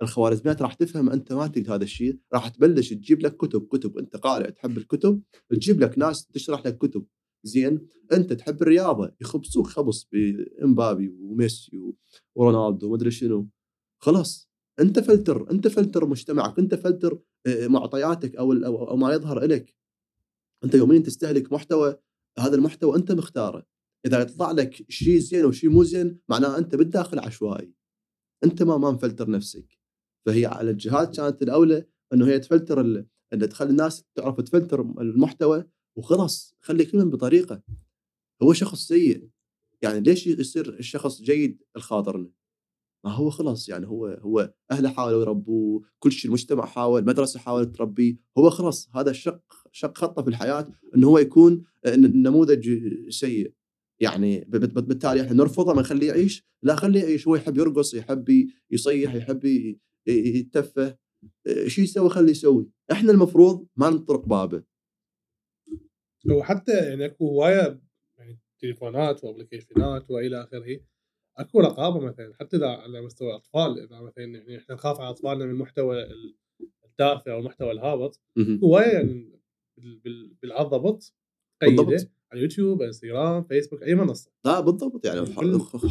[0.02, 4.16] الخوارزميات راح تفهم أنت ما تريد هذا الشيء راح تبلش تجيب لك كتب كتب أنت
[4.16, 7.06] قارئ تحب الكتب تجيب لك ناس تشرح لك كتب.
[7.44, 11.80] زين؟ أنت تحب الرياضة يخبصوك خبص بامبابي وميسي
[12.34, 13.48] ورونالدو ومدري شنو.
[14.02, 14.50] خلاص
[14.80, 19.76] أنت فلتر أنت فلتر مجتمعك أنت فلتر آه، معطياتك أو أو ما يظهر لك
[20.64, 21.96] أنت يوميا تستهلك محتوى
[22.38, 23.66] هذا المحتوى أنت مختاره.
[24.06, 27.72] إذا يطلع لك شيء زين وشيء مو زين معناه أنت بالداخل عشوائي.
[28.44, 29.75] أنت ما ما مفلتر نفسك.
[30.26, 32.80] فهي على الجهات كانت الأولى إنه هي تفلتر
[33.32, 35.64] إن تخلي الناس تعرف تفلتر المحتوى
[35.96, 37.62] وخلاص خلي كل من بطريقة.
[38.42, 39.28] هو شخص سيء.
[39.82, 42.30] يعني ليش يصير الشخص جيد الخاطرنا
[43.04, 47.76] ما هو خلاص يعني هو هو أهله حاولوا يربوه كل شيء المجتمع حاول المدرسة حاولت
[47.76, 49.42] تربيه هو خلاص هذا شق
[49.72, 52.70] شق خطة في الحياة إنه هو يكون ن- نموذج
[53.10, 53.52] سيء.
[54.00, 56.46] يعني بالتالي إحنا نرفضه ما نخليه يعيش.
[56.62, 57.28] لا خليه يعيش.
[57.28, 59.76] هو يحب يرقص يحب يصيح يحب
[60.06, 60.96] يتفه
[61.66, 62.70] شو يسوي؟ خليه يسوي.
[62.92, 64.62] إحنا المفروض ما نطرق بابه.
[66.30, 67.80] هو حتى يعني أكو هواية
[68.18, 70.80] يعني تليفونات وأبلكيشنات وإلى آخره
[71.36, 75.44] أكو رقابة مثلا حتى إذا على مستوى الأطفال إذا مثلا يعني إحنا نخاف على أطفالنا
[75.44, 76.06] من المحتوى
[76.84, 78.20] التافه أو المحتوى الهابط.
[78.64, 79.40] هواية يعني
[79.78, 81.14] بال- بال- بالضبط
[81.62, 82.10] قيدة بالضبط.
[82.32, 84.30] على يوتيوب إنستغرام فيسبوك أي منصة.
[84.44, 85.04] لا بالضبط.
[85.04, 85.26] يعني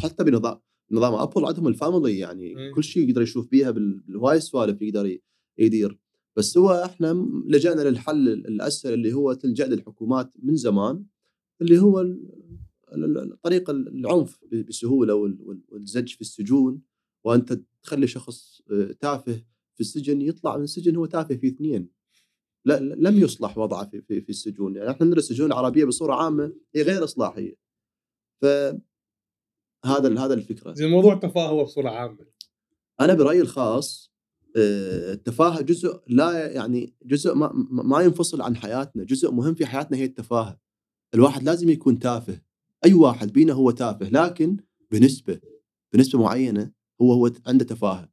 [0.02, 0.60] حتى بنظام
[0.90, 2.74] نظام ابل عندهم ال family يعني مم.
[2.74, 5.18] كل شيء يقدر يشوف بيها بال- بالهواي سوالف يقدر
[5.58, 5.98] يدير.
[6.36, 11.04] بس هو إحنا لجأنا للحل الأسهل اللي هو تلجأ للحكومات من زمان
[11.62, 12.14] اللي هو
[13.42, 14.38] طريق العنف
[14.68, 16.80] بسهولة وال- وال- والزج في السجون
[17.24, 19.42] وأنت تخلي شخص آه، تافه
[19.74, 21.88] في السجن يطلع من السجن هو تافه في اثنين.
[22.64, 24.76] لا لم يصلح وضعه في, في, في السجون.
[24.76, 27.56] يعني إحنا ندرس السجون العربية بصورة عامة هي غير إصلاحية.
[28.42, 28.46] ف
[29.86, 30.74] هذا هذا الفكرة.
[30.74, 32.26] زين موضوع التفاهة بصورة عامة.
[33.00, 34.16] أنا برأيي الخاص
[34.56, 39.04] آه، التفاهة جزء لا يعني جزء ما, ما ينفصل عن حياتنا.
[39.04, 40.58] جزء مهم في حياتنا هي التفاهة.
[41.14, 42.40] الواحد لازم يكون تافه.
[42.84, 44.56] أي واحد بينا هو تافه لكن
[44.90, 45.40] بنسبة
[45.92, 46.72] بنسبة معينة
[47.02, 48.08] هو هو عنده تفاهة.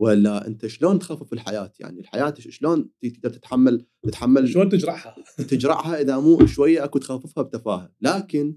[0.00, 6.18] ولا أنت شلون تخفف الحياة؟ يعني الحياة شلون تقدر تتحمل تتحمل شلون تجرحها؟ تجرعها إذا
[6.18, 7.92] مو شوية أكو تخففها بتفاهة.
[8.00, 8.56] لكن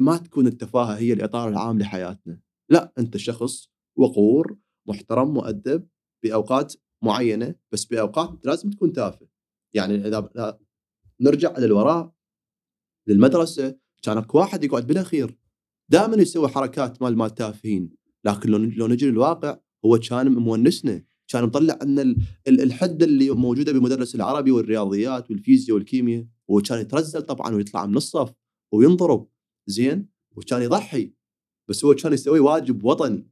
[0.00, 2.40] ما تكون التفاهة هي الإطار العام لحياتنا.
[2.70, 3.68] لا أنت شخص
[3.98, 5.88] وقور محترم مؤدب
[6.24, 6.74] بأوقات
[7.04, 9.28] معينة بس بأوقات لازم تكون تافه.
[9.74, 10.58] يعني إذا
[11.20, 12.12] نرجع للوراء
[13.08, 13.78] للمدرسة.
[14.02, 15.38] كان أكو واحد يقعد بالأخير.
[15.88, 17.90] دائما يسوي حركات مال مال تافهين.
[18.24, 21.04] لكن لو لو نجي للواقع هو كان مونسنا.
[21.28, 22.16] كان مطلع ان ال-
[22.48, 26.26] ال- الحده اللي موجودة بمدرس العربي والرياضيات والفيزياء والكيمياء.
[26.50, 28.32] هو كان يترزل طبعا ويطلع من الصف
[28.72, 29.28] وينضرب.
[29.66, 30.06] زين
[30.36, 31.12] وكان يضحي.
[31.68, 33.28] بس هو كان يسوي واجب وطني.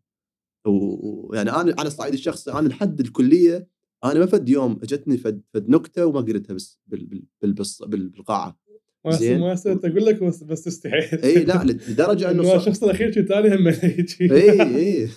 [0.66, 3.68] ويعني أنا على الصعيد الشخصي أنا لحد الكلية
[4.04, 7.06] أنا ما فد يوم أجتني فد, فد نكتة وما قلتها بس بال
[7.42, 7.54] بال
[7.86, 8.58] بال بالقاعة.
[9.04, 9.40] ما زين.
[9.40, 11.24] ما أقول لك بس بس استحيت.
[11.24, 15.08] إي لا لدرجة إنه الشخص الأخير شي ثاني هم إي إي.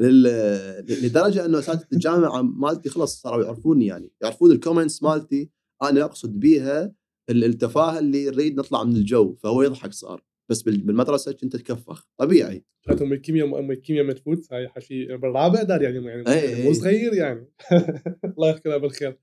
[1.02, 5.50] لدرجة إنه اساتذه الجامعة مالتي خلاص صاروا يعرفوني يعني يعرفون ال comments مالتي
[5.82, 6.94] أنا أقصد بيها
[7.32, 10.22] التفاهه اللي نريد نطلع من الجو فهو يضحك صار.
[10.48, 12.64] بس بال- بالمدرسة كنت أتكفخ طبيعي.
[13.02, 16.68] ام الكيمياء ام الكيمياء ما تفوت؟ هاي حشي بالرابع دار يعني يعني إي يعني مو
[16.68, 16.74] إي.
[16.74, 17.46] صغير يعني.
[18.38, 19.18] الله يذكره بالخير.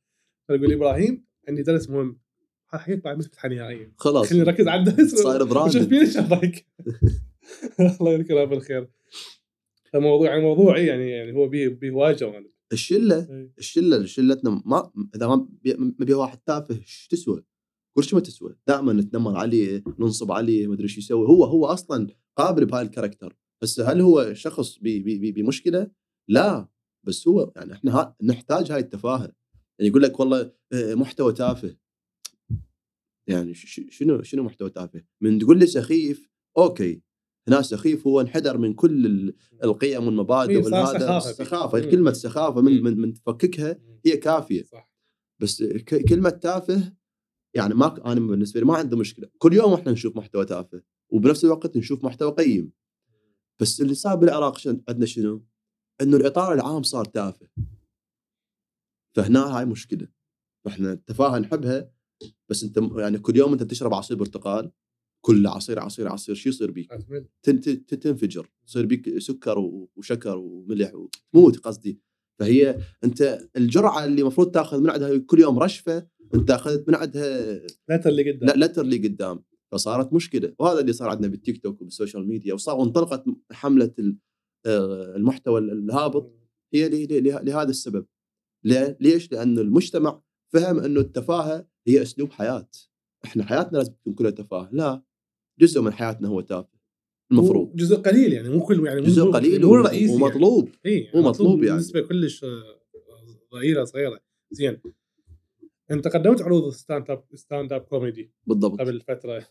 [0.50, 2.20] يقول إبراهيم عندي درس مهم.
[2.68, 3.92] حكيت بعد ما تفتح نهائيا.
[3.98, 4.30] خلاص.
[4.30, 5.16] خليني نركز على الدرس.
[5.16, 6.66] صاير براند فيني شبك
[8.02, 8.90] الله يذكره بالخير.
[9.96, 13.48] الموضوع يعني موضوعي يعني يعني هو به به وايد جوانب الشله.
[13.58, 17.44] الشلة شلتنا ما إذا ما بي- ما بيها واحد تافه إيش تسوى؟
[18.00, 21.28] شيء ما تسوى دائما نتنمر عليه ننصب عليه ما أدري إيش يسوي.
[21.28, 22.08] هو هو أصلا
[22.38, 23.38] قابل بهاي ال character.
[23.64, 25.92] بس هل هو شخص بي بي بي بمشكلة؟
[26.30, 26.68] لا.
[27.08, 29.32] بس هو يعني إحنا ها نحتاج هاي التفاهة.
[29.80, 31.76] يعني يقول لك والله آه، محتوى تافه.
[33.28, 37.02] يعني شنو شنو محتوى تافه؟ من تقول لي سخيف okay.
[37.48, 41.18] هنا سخيف هو انحدر من كل ال- القيم والمبادئ والهذا.
[41.18, 41.92] السخافة مم.
[41.92, 42.84] كلمه سخافه من.
[42.84, 44.64] من, من تفككها هي كافية.
[44.64, 44.92] صح.
[45.42, 45.64] بس
[46.10, 46.94] كلمة تافه
[47.54, 49.30] يعني ما أنا بالنسبة لي ما عندي مشكلة.
[49.38, 52.72] كل يوم إحنا نشوف محتوى تافه وبنفس الوقت نشوف محتوى قيم.
[53.60, 55.44] بس اللي صار بالعراق شن- عندنا شنو؟
[56.02, 57.48] إنه الإطار العام صار تافه.
[59.16, 60.08] فهنا هاي مشكلة.
[60.68, 61.92] إحنا التفاهة نحبها
[62.50, 64.72] بس أنت يعني كل يوم أنت تشرب عصير برتقال
[65.26, 66.92] كل عصير عصير عصير شو يصير بيك؟
[68.02, 68.50] تنفجر.
[68.68, 69.60] يصير بيك سكر
[69.96, 72.00] وشكر وملح وتموت قصدي.
[72.40, 77.62] فهي أنت الجرعة اللي المفروض تاخذ من عندها كل يوم رشفة انت أخذت من عندها
[77.90, 78.60] لا اللي قدام.
[78.60, 79.44] لتر اللي قدام.
[79.72, 80.54] فصارت مشكلة.
[80.60, 83.94] وهذا اللي صار عندنا بالتيك توك وبال social media وصار وانطلقت حملة
[84.66, 86.36] آه، المحتوى الهابط
[86.74, 86.90] هي
[87.22, 88.06] لهذا السبب؟
[89.00, 90.22] ليش؟ لأن المجتمع
[90.54, 92.70] فهم إنه التفاهة هي أسلوب حياة.
[93.26, 94.70] إحنا حياتنا لازم تكون كلها تفاهة.
[94.72, 95.04] لا
[95.60, 96.80] جزء من حياتنا هو تافه.
[97.32, 97.76] المفروض.
[97.76, 100.24] جزء قليل يعني مو كل يعني جزء قليل مو الرئيسي يعني.
[100.24, 100.70] ومطلوب.
[100.86, 101.78] اي مو مطلوب يعني.
[101.80, 102.80] نسبه كلش آه،
[103.54, 104.20] ضئيله صغيرة.
[104.52, 104.82] زين.
[105.92, 108.80] أنت قدمت عروض stand up stand up comedy بالضبط.
[108.80, 109.48] قبل فترة.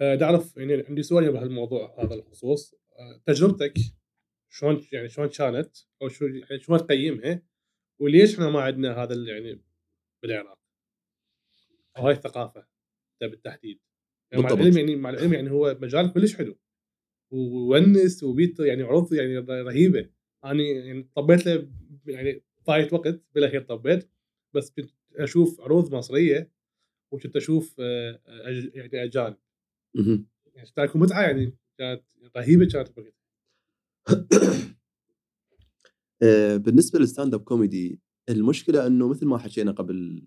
[0.00, 2.74] آه، بدي أعرف يعني عندي سؤال بهالموضوع هذا الخصوص.
[2.74, 3.74] آه، تجربتك
[4.52, 7.42] شلون يعني شلون كانت؟ أو شو يعني شلون تقيمها
[8.00, 9.62] وليش إحنا ما عندنا هذا يعني
[10.22, 10.58] بالعراق
[11.96, 12.66] أو هاي الثقافة
[13.20, 13.80] بالتحديد.
[14.32, 14.66] يعني مع بالضبط.
[14.66, 16.58] العلم يعني مع العلم يعني هو مجال كلش حلو.
[17.30, 20.10] وونس وبيت يعني عروض يعني رهيبة.
[20.44, 21.68] أنا يعني طبيت له
[22.06, 24.10] يعني فايت وقت بالأخير طبيت.
[24.54, 26.50] بس كنت أشوف عروض مصرية
[27.12, 28.20] وكنت أشوف آه،
[28.74, 29.36] يعني أجانب.
[30.54, 32.02] يعني كانت متعة يعني كانت
[32.36, 33.20] رهيبة كانت بوقتها
[36.22, 40.26] آه، بالنسبة لل stand up comedy المشكلة إنه مثل ما حكينا قبل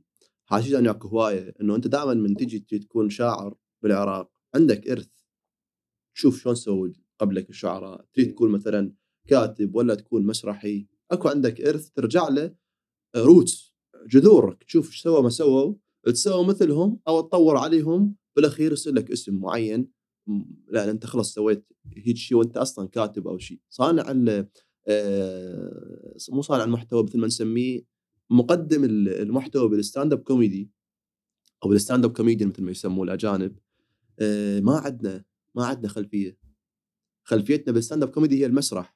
[0.52, 5.10] انه أكو هواية إنه أنت دائما من تجي تجي تكون شاعر بالعراق عندك إرث.
[6.16, 6.90] تشوف شلون سووا
[7.20, 8.06] قبلك الشعراء.
[8.14, 8.94] تريد تكون مثلا
[9.28, 12.56] كاتب ولا تكون مسرحي أكو عندك إرث ترجع له
[13.16, 13.73] roots
[14.08, 14.64] جذورك.
[14.64, 15.74] تشوف إيش سووا ما سووا؟
[16.06, 19.88] تسوي مثلهم أو تطور عليهم بالأخير يصير لك اسم معين.
[20.68, 21.66] لا أنت خلاص سويت
[21.98, 24.14] هيك شيء وأنت أصلا كاتب أو شيء صانع
[24.88, 27.82] آه، مو صانع المحتوى مثل ما نسميه
[28.30, 30.72] مقدم ال- المحتوى بال stand up comedy
[31.64, 33.58] أو بال stand up comedian مثل ما يسموه الأجانب.
[34.20, 35.24] آه، ما عندنا
[35.56, 36.38] ما عندنا خلفية.
[37.24, 38.96] خلفيتنا بال stand up comedy هي المسرح.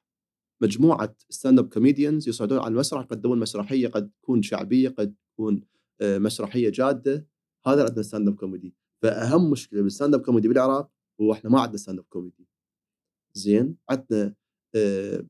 [0.62, 5.62] مجموعة stand up comedians يصعدون على المسرح يقدمون مسرحية قد تكون شعبية قد تكون
[6.00, 7.26] آه، مسرحية جادة.
[7.66, 10.90] هذا عندنا stand up comedy فأهم مشكلة بال stand up comedy بالعراق
[11.20, 12.48] هو إحنا ما عندنا stand up comedy
[13.34, 14.34] زين؟ عندنا
[14.74, 15.24] آه،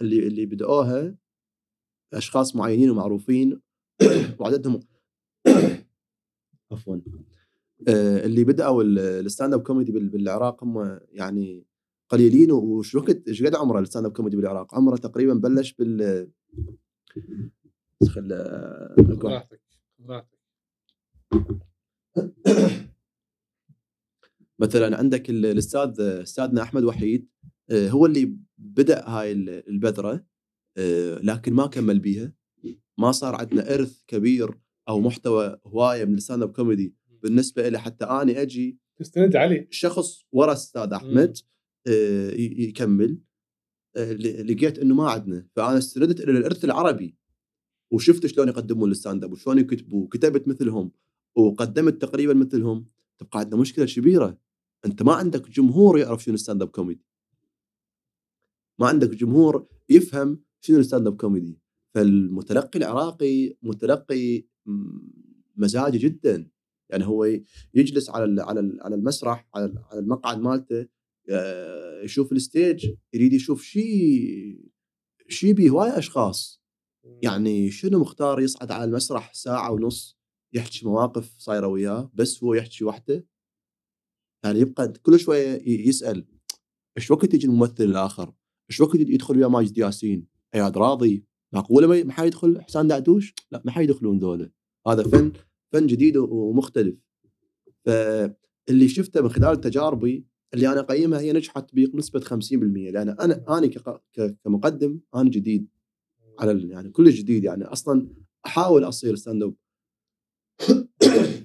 [0.00, 1.14] اللي اللي بدأوها
[2.14, 3.60] أشخاص معينين ومعروفين.
[4.40, 4.80] وعددهم
[6.72, 6.96] عفوا.
[7.88, 11.66] آه، اللي بدأوا ال- ال stand up comedy بال- بالعراق هم يعني
[12.08, 16.28] قليلين وش وقت إيش قد عمره ال stand up comedy بالعراق؟ عمره تقريبا بلش بال
[18.08, 18.28] خل.
[18.98, 19.60] براحتك
[19.98, 20.38] براحتك
[24.58, 27.28] مثلا عندك ال- الأستاذ أستاذنا أحمد وحيد
[27.70, 30.26] آه، هو اللي بدأ هاي ال- البذرة
[30.76, 32.32] آه، لكن ما كمل بيها.
[32.98, 34.58] ما صار عندنا إرث كبير
[34.88, 36.94] أو محتوى هواية من ال stand up comedy.
[37.22, 39.66] بالنسبة لي حتى اني أجي تستند علي.
[39.70, 41.28] شخص ورا أستاذ أحمد.
[41.28, 41.53] آه، ي-
[42.36, 43.18] يكمل.
[43.96, 44.12] آه،
[44.42, 47.16] لقيت إنه ما عندنا فأنا استندت إلى الإرث العربي.
[47.90, 50.90] وشفت شلون يقدمون ال stand up وشلون يكتبوا كتبت مثلهم
[51.36, 52.86] وقدمت تقريبا مثلهم.
[53.18, 54.38] تبقى عندنا مشكلة كبيرة.
[54.86, 57.06] أنت ما عندك جمهور يعرف شنو ال stand up comedy
[58.78, 61.58] ما عندك جمهور يفهم شنو ال stand up comedy
[61.94, 64.44] فالمتلقي العراقي متلقي
[65.56, 66.50] مزاجي جدا.
[66.90, 67.24] يعني هو
[67.74, 70.88] يجلس على على على المسرح على على المقعد مالته آه،
[72.04, 74.60] يشوف ال stage يريد يشوف شيء
[75.28, 76.62] شيء بيه هواي اشخاص
[77.22, 80.18] يعني شنو مختار يصعد على المسرح ساعة ونص
[80.52, 83.26] يحكي مواقف صايرة وياه بس هو يحكي وحده
[84.44, 86.26] يعني يبقى كل شوية يسأل
[86.98, 88.34] إيش وقت يجي الممثل الآخر؟
[88.70, 91.24] إيش وقت يدخل ويا ماجد ياسين؟ اياد راضي
[91.54, 94.50] معقوله ما- ما حيدخل حسان دعدوش؟ لا ما حيدخلون ذولا
[94.88, 95.32] هذا فن
[95.72, 96.96] فن جديد ومختلف
[97.84, 103.70] فاللي شفته من خلال تجاربي اللي أنا أقيمها هي نجحت بنسبة 50% لأن أنا أنا
[104.44, 105.68] كمقدم أنا جديد
[106.38, 108.08] على يعني كل جديد يعني أصلا
[108.46, 109.54] أحاول أصير stand up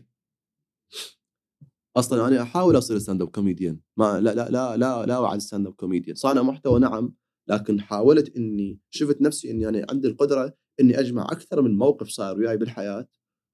[1.97, 5.67] أصلا أنا أحاول أصير stand up comedian ما لا لا لا لا لا وعد stand
[5.67, 7.13] up comedian صانع محتوى نعم
[7.47, 12.37] لكن حاولت إني شفت نفسي إني أنا عندي القدرة إني أجمع أكثر من موقف صاير
[12.37, 13.07] وياي بالحياة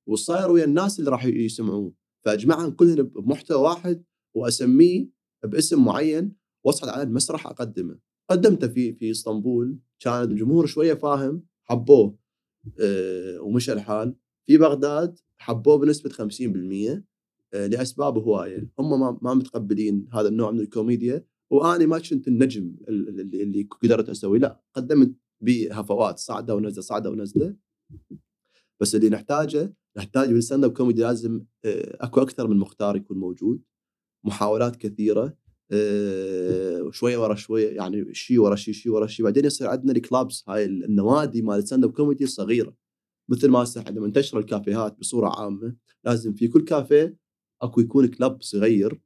[0.07, 1.93] وصاير ويا الناس اللي راح يسمعوه.
[2.25, 4.03] فأجمعهم كلهم بمحتوى واحد
[4.35, 6.31] وأسميه باسم معين
[6.65, 7.99] واصعد على المسرح أقدمه.
[8.29, 12.17] قدمته في في إسطنبول كان الجمهور شوية فاهم حبوه
[12.79, 14.15] أه ومشى الحال.
[14.45, 17.03] في بغداد حبوه بنسبة 50%
[17.53, 18.69] آه، لأسباب هواية.
[18.79, 24.09] هم ما, متقبلين هذا النوع من الكوميديا واني ما كنت النجم ال- اللي, اللي قدرت
[24.09, 24.39] أسويه.
[24.39, 27.55] لا قدمت بهفوات صعده ونزلة صعده ونزلة.
[28.81, 33.61] بس اللي نحتاجه نحتاج بال stand-up comedy لازم آه، أكو أكثر من مختار يكون موجود.
[34.25, 35.37] محاولات كثيرة
[35.71, 40.00] آه، شوية ورا شوية يعني شيء ورا شيء شيء ورا شيء بعدين يصير عندنا ال
[40.00, 42.75] clubs هاي النوادي مال ال stand-up comedy صغيرة.
[43.29, 47.17] مثل ما هسه إحنا منتشرة الكافيهات بصورة عامة لازم في كل كافيه
[47.61, 49.01] أكو يكون club صغير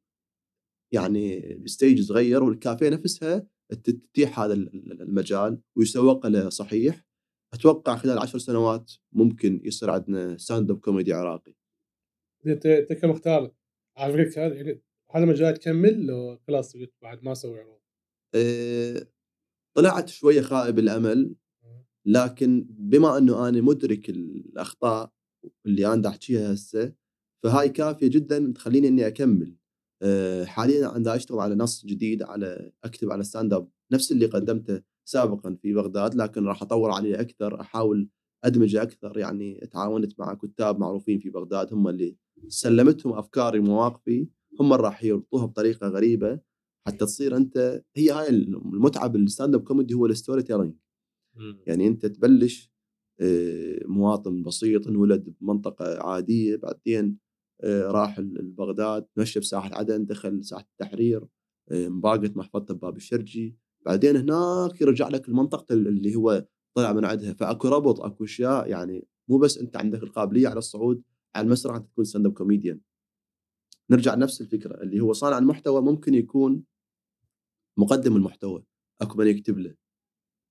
[0.94, 3.48] يعني stage صغير والكافيه نفسها
[3.84, 7.06] تتيح هذا ال- المجال ويسوق له صحيح.
[7.54, 11.56] أتوقع خلال عشر سنوات ممكن يصير عندنا stand-up comedy عراقي.
[12.48, 13.52] انت أنت كمختار
[13.98, 14.80] على فكره
[15.12, 17.80] هذا مجال تكمل لو خلاص قلت بعد ما أسوي عروض؟
[18.36, 19.08] أه،
[19.78, 21.36] طلعت شوية خائب الأمل
[22.06, 25.12] لكن بما أنه أنا مدرك الأخطاء
[25.66, 26.94] اللي أنا أحكيها هسه
[27.44, 29.56] فهاي كافية جدا تخليني إني أكمل.
[30.02, 35.56] أه، حاليا أنا أشتغل على نص جديد على أكتب على stand-up نفس اللي قدمته سابقا
[35.62, 38.10] في بغداد لكن راح أطور عليه أكثر أحاول
[38.44, 39.18] أدمجه أكثر.
[39.18, 42.18] يعني تعاونت مع كتاب معروفين في بغداد هم اللي
[42.48, 44.28] سلمتهم أفكاري ومواقفي.
[44.60, 46.40] هم راح يربطوها بطريقة غريبة
[46.88, 50.74] حتى تصير أنت هي هاي المتعة بال stand-up comedy هو ال storytelling.
[51.68, 52.72] يعني أنت تبلش
[53.22, 57.18] آه، مواطن بسيط انولد بمنطقة عادية بعدين
[57.64, 61.26] آه، راح لبغداد تمشى بساحة عدن دخل ساحة التحرير
[61.72, 63.58] آه، انباقت محفظته بباب الشرجي.
[63.86, 67.34] بعدين هناك يرجع لك المنطقة اللي هو طلع من عندها.
[67.34, 71.04] فأكو ربط أكو أشياء يعني مو بس أنت عندك القابلية على الصعود
[71.36, 72.80] على المسرح أنت تكون stand-up comedian.
[73.90, 76.64] نرجع لنفس الفكرة اللي هو صانع المحتوى ممكن يكون
[77.78, 78.64] مقدم المحتوى
[79.02, 79.76] أكو من يكتب له.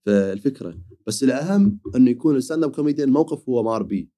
[0.07, 4.09] فالفكرة بس الأهم إنه يكون ال stand-up comedian موقف هو مار بيه.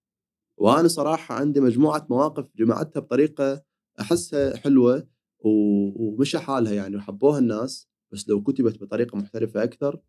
[0.57, 3.63] وأنا صراحة عندي مجموعة مواقف جمعتها بطريقة
[4.01, 5.09] أحسها حلوة
[5.41, 10.01] ومشى حالها يعني وحبوها الناس بس لو كتبت بطريقة محترفة أكثر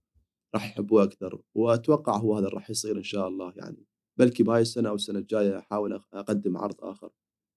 [0.56, 1.42] راح يحبوه أكثر.
[1.56, 3.86] وأتوقع هو هذا راح يصير إن شاء الله يعني.
[4.18, 7.10] بلكي بهاي السنة أو السنة الجاية أحاول أقدم عرض آخر.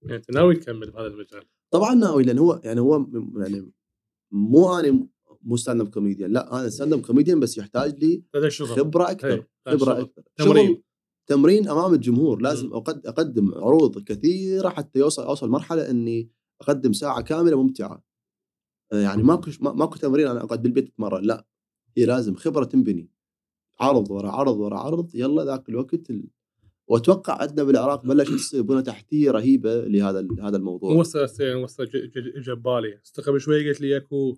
[0.04, 3.06] يعني أنت ناوي تكمل بهذا المجال؟ طبعا ناوي لأن هو يعني هو
[3.36, 3.72] يعني
[4.32, 5.06] مو أنا
[5.42, 8.24] مو stand-up comedian لا أنا stand-up comedian بس يحتاج لي
[8.76, 10.00] خبرة أكثر إيه، خبرة.
[10.00, 10.22] أكثر.
[10.36, 10.82] تمرين.
[11.26, 12.40] تمرين أمام الجمهور.
[12.42, 12.70] لازم.
[12.70, 18.02] أقد- أقدم عروض كثيرة حتى يوصل أوصل مرحلة إني أقدم ساعة كاملة ممتعة.
[18.92, 21.24] آه، يعني ماكو ما- ماكو تمرين أنا أقعد بالبيت أتمرن.
[21.24, 21.46] لا
[21.96, 23.10] هي لازم خبرة تنبني.
[23.80, 26.24] عرض ورا عرض ورا عرض يلا ذاك الوقت ال...
[26.86, 32.40] وأتوقع عندنا بالعراق بلشت تصير بنى تحتية رهيبة لهذا هذا الموضوع وصل يعني وصل ج-
[32.40, 34.36] جبالي بس قبل شوي قلت لي اكو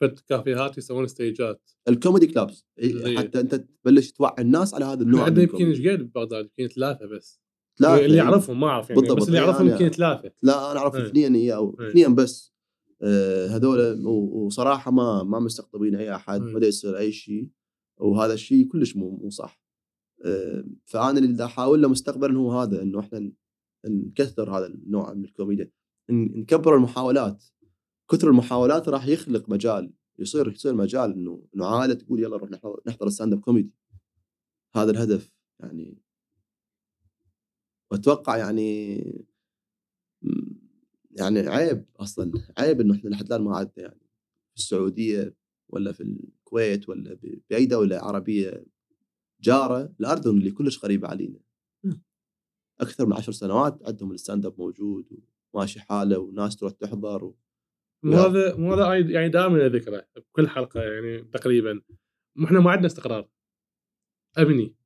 [0.00, 3.18] فد كافيهات يسوون ستيجات ال comedy clubs إيه.
[3.18, 5.66] حتى أنت تبلش توعي الناس على هذا النوع عندنا يمكن.
[5.66, 7.40] إيش قد ببغداد يمكن ثلاثة بس
[7.78, 8.22] ثلاثة، اللي إيه.
[8.22, 10.94] اعرفهم ما أعرف يعني بالضبط، بس اللي إيه، اعرفهم أنا- يمكن ثلاثة لا أنا اعرف
[10.94, 11.06] إيه.
[11.06, 11.88] اثنين هي أو إيه.
[11.88, 12.52] اثنين بس
[13.02, 16.54] آه، هذول وصراحة ما ما مستقطبين أي أحد إيه.
[16.54, 17.48] بدا يصير أي شيء
[17.96, 19.59] وهذا الشيء كلش مو مو صح
[20.84, 23.32] فأنا اللي احاول له مستقبلا هو هذا إنه إحنا
[23.86, 25.70] نكثر هذا النوع من الكوميديا.
[26.10, 27.44] نكبر المحاولات.
[28.10, 32.80] كثر المحاولات راح يخلق مجال يصير يصير مجال إنه إنه عائلة تقول يلا نروح نحضر
[32.86, 33.74] نحضر ال stand-up comedy
[34.74, 35.98] هذا الهدف يعني.
[37.90, 38.96] وأتوقع يعني
[41.10, 44.00] يعني عيب أصلا عيب إنه إحنا لحد الآن ما عدنا يعني.
[44.50, 45.34] في السعودية
[45.68, 47.18] ولا في الكويت ولا
[47.50, 48.64] بأي دولة عربية
[49.42, 51.40] جارة الاردن اللي كلش قريبه علينا.
[52.80, 55.06] أكثر من عشر سنوات عندهم ال stand-up موجود
[55.52, 57.38] وماشي حاله وناس تروح تحضر و...
[58.02, 58.16] مو.
[58.16, 61.82] هذا مو هذا يعني دائما ذكره بكل حلقة يعني تقريبا.
[62.44, 63.28] إحنا ما عندنا استقرار.
[64.38, 64.76] أمني.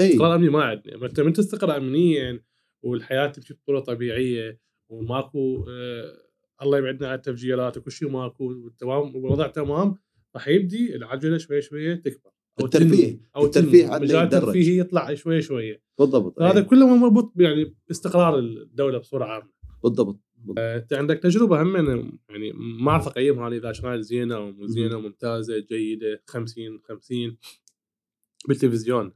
[0.00, 0.10] إي.
[0.10, 0.96] استقرار أمني ما عندنا.
[0.96, 2.44] ما انت من تستقر امنيا
[2.82, 6.28] والحياة تمشي بطريقه طبيعية وماكو آه
[6.62, 9.98] الله يبعدنا عن التفجيرات وكل شيء ماكو تمام والوضع تمام.
[10.34, 12.31] راح يبدي العجلة شوي شوي تكبر.
[12.60, 13.30] الترفيه.
[13.36, 13.92] أو الترفيه تنمو.
[13.94, 14.42] عندنا مجال يتدرج.
[14.42, 16.64] الترفيه يطلع شوي شوي بالضبط هذا إيه.
[16.64, 19.50] كله مربوط يعني باستقرار الدولة بصورة عامة
[19.82, 20.58] بالضبط بالضبط.
[20.58, 25.00] أنت عندك تجربة هم يعني ما اعرف اقيمها أنا إذا كانت زينة أو مو زينة.
[25.00, 27.36] ممتازة جيدة 50 50
[28.48, 29.12] بالتلفزيون.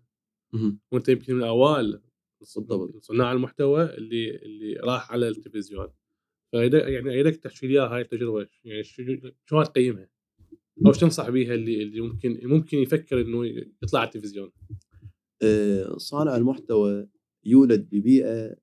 [0.93, 2.01] وأنت يمكن من اوائل
[2.41, 2.97] بالضبط.
[3.03, 5.89] صناع المحتوى اللي اللي راح على التلفزيون
[6.53, 9.03] فإذا يعني اريدك تحكي لي هاي التجربة يعني شو
[9.45, 10.09] شو تقيمها؟
[10.87, 13.47] أو شو تنصح بيها اللي اللي ممكن ممكن يفكر إنه
[13.83, 14.51] يطلع على التلفزيون؟
[15.43, 17.09] آه، صانع المحتوى
[17.45, 18.57] يولد ببيئة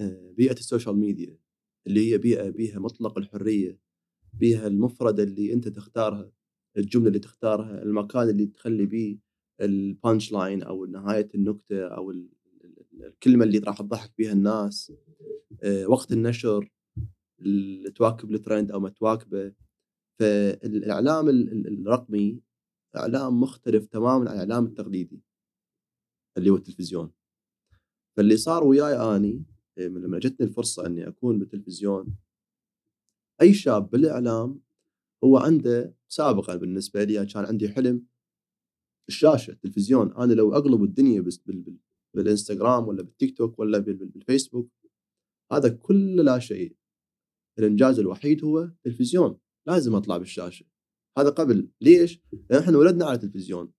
[0.00, 1.38] آه، بيئة ال social media
[1.86, 3.78] اللي هي بيئة بيها مطلق الحرية
[4.40, 6.32] بيها المفردة اللي أنت تختارها
[6.76, 9.18] الجملة اللي تختارها المكان اللي تخلي بيه
[9.60, 12.30] ال punchline أو نهاية النكتة أو ال-
[12.64, 14.92] ال- الكلمة اللي راح تضحك بيها الناس.
[15.62, 16.72] آه، وقت النشر
[17.40, 19.52] ال- تواكب الترند أو ما تواكبه.
[20.18, 22.40] فالإعلام ال- ال- الرقمي
[22.96, 25.22] إعلام مختلف تماما عن الاعلام التقليدي
[26.38, 27.12] اللي هو التلفزيون.
[28.16, 29.44] فاللي صار وياي أني
[29.78, 32.16] إيه، لما جتني الفرصة إني أكون بالتلفزيون
[33.42, 34.60] أي شاب بالإعلام
[35.24, 38.06] هو عنده سابقا بالنسبة لي كان عندي حلم
[39.08, 40.12] الشاشة التلفزيون.
[40.12, 41.76] أنا لو أقلب الدنيا بس بال بال
[42.14, 44.70] بالإنستغرام ولا بالتيك توك ولا بال- بال- بالفيسبوك
[45.52, 46.76] هذا كله لا شيء.
[47.58, 50.66] الإنجاز الوحيد هو التلفزيون لازم أطلع بالشاشة.
[51.18, 51.70] هذا قبل.
[51.80, 52.20] ليش؟
[52.50, 53.72] لأن إحنا ولدنا على التلفزيون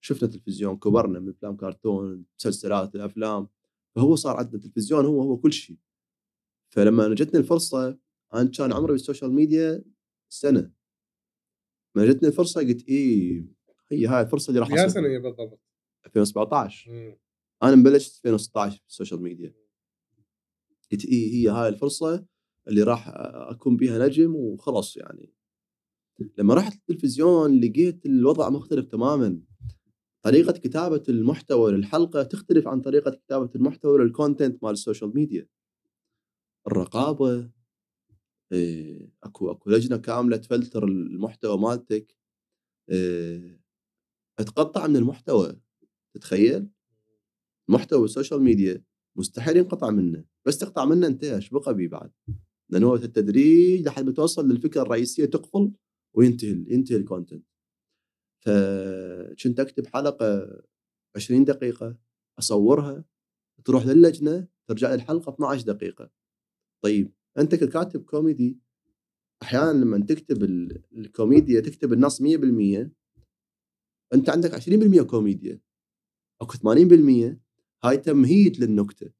[0.00, 3.48] شفنا تلفزيون كبرنا من أفلام كرتون مسلسلات الافلام
[3.96, 5.76] فهو صار عندنا التلفزيون هو هو كل شيء.
[6.72, 7.98] فلما جتني الفرصة
[8.34, 9.84] أنا كان عمري بال social media
[10.28, 10.72] سنة.
[11.94, 13.44] ما جتني الفرصة قلت إيه
[13.90, 14.88] هي هاي الفرصة اللي راح يا.
[14.88, 15.60] سنة هي بالضبط.
[16.06, 17.18] 2017 مم.
[17.62, 19.54] أنا مبلش 2016 في ال social media.
[20.92, 22.26] قلت إيه هي هاي الفرصة.
[22.68, 23.08] اللي راح
[23.50, 25.32] أكون بها نجم وخلص يعني.
[26.38, 29.40] لما رحت التلفزيون لقيت الوضع مختلف تماما.
[30.22, 35.48] طريقة كتابة المحتوى للحلقة تختلف عن طريقة كتابة المحتوى لل content مال ال social media
[36.66, 37.50] الرقابة
[38.52, 42.16] إيه، أكو أكو لجنة كاملة تفلتر المحتوى مالتك.
[42.90, 43.60] إيه،
[44.38, 45.60] أتقطع من المحتوى
[46.14, 46.68] تتخيل؟
[47.68, 48.84] محتوى السوشيال ميديا
[49.16, 50.24] مستحيل ينقطع منه.
[50.46, 52.10] بس تقطع منه انتهى إيش بقى بيه بعد؟
[52.70, 55.72] لأنه هو التدريج لحد ما توصل للفكرة الرئيسية تقفل
[56.16, 57.44] وينتهي ينتهي ال content
[58.44, 60.60] فكنت أكتب حلقة
[61.16, 61.96] 20 دقيقة
[62.38, 63.04] أصورها
[63.64, 66.10] تروح للجنة ترجع لي الحلقة 12 دقيقة.
[66.84, 68.58] طيب أنت ككاتب كوميدي
[69.42, 72.90] أحيانا لما تكتب ال- الكوميديا تكتب النص 100%
[74.14, 75.60] أنت عندك 20% كوميديا.
[76.40, 77.40] أكو 80%
[77.84, 79.12] هاي تمهيد للنكتة.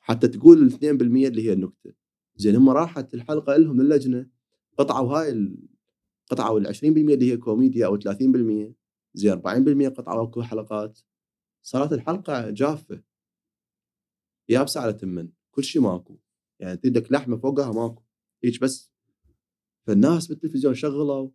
[0.00, 1.92] حتى تقول ال 2% اللي هي النكتة.
[2.38, 4.30] زين هم راحت الحلقة لهم اللجنة
[4.78, 5.56] قطعوا هاي
[6.30, 8.74] قطعوا ال 20% اللي هي كوميديا أو 30%
[9.14, 11.00] زي 40% قطعوا اكو حلقات.
[11.62, 13.02] صارت الحلقة جافة.
[14.48, 16.18] يابسه على تمن كل شيء ماكو.
[16.60, 18.02] يعني تدك لحمة فوقها ماكو.
[18.44, 18.92] هيك بس.
[19.86, 21.30] فالناس بالتلفزيون شغلوا.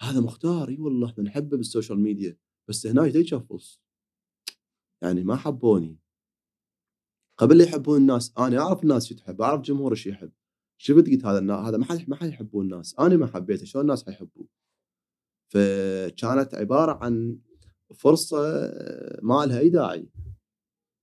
[0.00, 0.68] هذا مختار.
[0.68, 2.36] إي والله إحنا نحبه بالسوشيال ميديا.
[2.68, 3.82] بس هنا يشفص
[5.02, 6.01] يعني ما حبوني.
[7.42, 10.32] قبل لا يحبون الناس؟ أنا أعرف الناس شو تحب أعرف جمهور شو يحب.
[10.78, 12.94] شفت قلت هذا هذا ما حد ما حد يحبون الناس.
[12.98, 14.48] أنا ما حبيته شلون الناس حيحبوه؟
[15.48, 17.38] فكانت عبارة عن
[17.94, 18.38] فرصة
[19.22, 20.08] ما لها أي داعي.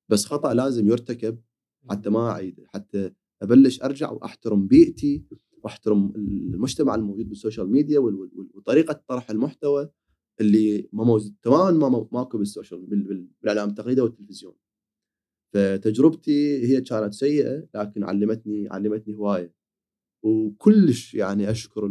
[0.10, 1.42] بس خطأ لازم يرتكب
[1.90, 3.12] حتى ما أعيد حتى
[3.42, 5.24] أبلش أرجع وأحترم بيئتي
[5.64, 8.00] وأحترم المجتمع الموجود بالسوشيال ميديا
[8.54, 9.90] وطريقة طرح المحتوى
[10.42, 12.86] اللي ما موجود تماما ما ماكو بالسوشيال
[13.42, 14.54] بالإعلام التقليدي والتلفزيون.
[15.54, 19.54] فتجربتي هي كانت سيئه لكن علمتني علمتني هواية
[20.24, 21.86] وكلش يعني اشكر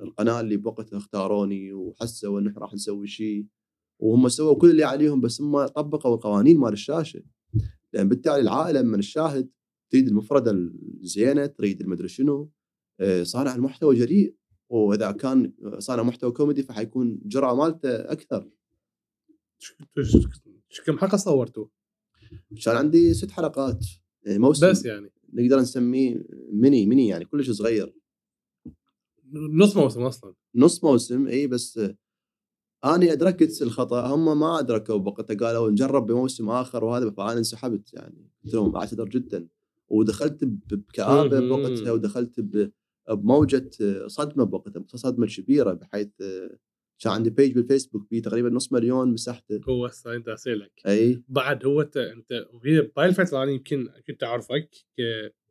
[0.00, 3.46] القناه اللي بوقتها اختاروني وحسوا ان إحنا راح نسوي شيء
[4.02, 7.22] وهم سووا كل اللي عليهم بس هم طبقوا القوانين مال الشاشه
[7.92, 9.50] لأن بالتالي العائله من الشاهد
[9.92, 12.50] تريد المفرده الزينه تريد المدري شنو
[13.00, 14.34] آه، صانع المحتوى جريء
[14.70, 18.50] واذا كان صانع محتوى كوميدي فحيكون جرأة مالته أكثر
[20.86, 21.66] كم حلقه صورتوا؟
[22.64, 23.86] كان عندي ست حلقات
[24.22, 24.70] يعني موسم.
[24.70, 25.12] بس يعني.
[25.32, 27.94] نقدر نسميه mini mini يعني كلش صغير.
[29.32, 30.34] نص موسم أصلا.
[30.54, 31.80] نص موسم إي بس
[32.84, 34.14] أني أدركت الخطأ.
[34.14, 38.30] هم ما أدركوا بوقتها قالوا نجرب بموسم آخر وهذا فانا انسحبت يعني.
[38.44, 39.48] قلت لهم أعتذر جدا.
[39.88, 42.40] ودخلت بكآبه بوقتها ودخلت
[43.08, 43.70] بموجة
[44.06, 46.08] صدمة بوقتها صدمه كبيرة بحيث
[47.00, 51.22] كان عندي page بالفيسبوك فيه تقريبا نص مليون مسحته هو هسه أنت اسالك أي.
[51.28, 54.70] بعد هو انت أنت وهي بهاي الفترة أنا يمكن كنت اعرفك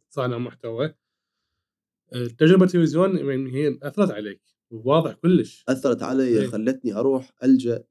[0.10, 0.94] كصانع محتوى.
[2.38, 3.18] تجربه التلفزيون
[3.48, 5.66] هي أثرت عليك واضح كلش.
[5.70, 7.84] أثرت علي إيه؟ خلتني أروح ألجأ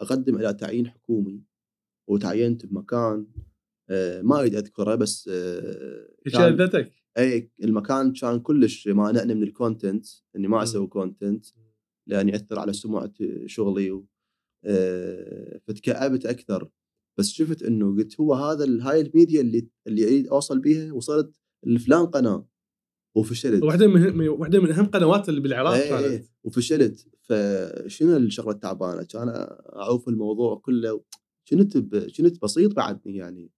[0.00, 1.42] أقدم إلى تعيين حكومي
[2.08, 3.26] وتعينت بمكان
[3.90, 10.06] آه، ما أريد أذكره بس آه، شهادتك اي المكان كان كلش مانعني من ال content
[10.36, 11.46] إني ما أسوي content
[12.10, 13.12] لأن يأثر على سمعة
[13.46, 14.06] شغلي و...
[14.64, 16.70] آه، فتكأبت أكثر.
[17.18, 22.06] بس شفت إنه قلت هو هذا هاي الميديا اللي اللي اريد أوصل بيها وصلت لفلان
[22.06, 22.46] قناة
[23.16, 23.62] وفشلت.
[23.62, 26.04] واحدة من واحدة من أهم قنوات اللي بالعراق إيه كانت.
[26.04, 27.08] إيه وفشلت.
[27.22, 29.28] فشنو الشغلة التعبانة؟ كان
[29.76, 31.04] أعوف الموضوع كله.
[31.48, 31.78] كنت
[32.16, 33.50] كنت بسيط بعدني يعني.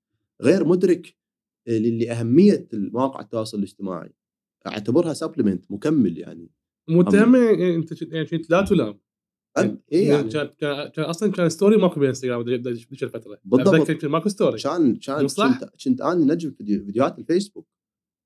[0.43, 1.16] غير مدرك
[1.66, 4.15] لاهميه المواقع التواصل الاجتماعي.
[4.66, 6.51] أعتبرها supplement مكمل يعني.
[6.89, 9.01] متهم يعني أنت يعني كنت لا تلام.
[9.57, 10.29] يعني اي يعني.
[10.31, 10.49] كان
[10.89, 13.39] كان أصلا كان story ماكو بالانستغرام ذيك الفترة.
[13.45, 13.91] بالضبط.
[13.91, 17.67] كان ماكو story كان كان كنت, كنت أنا نجم فيديوهات الفيسبوك.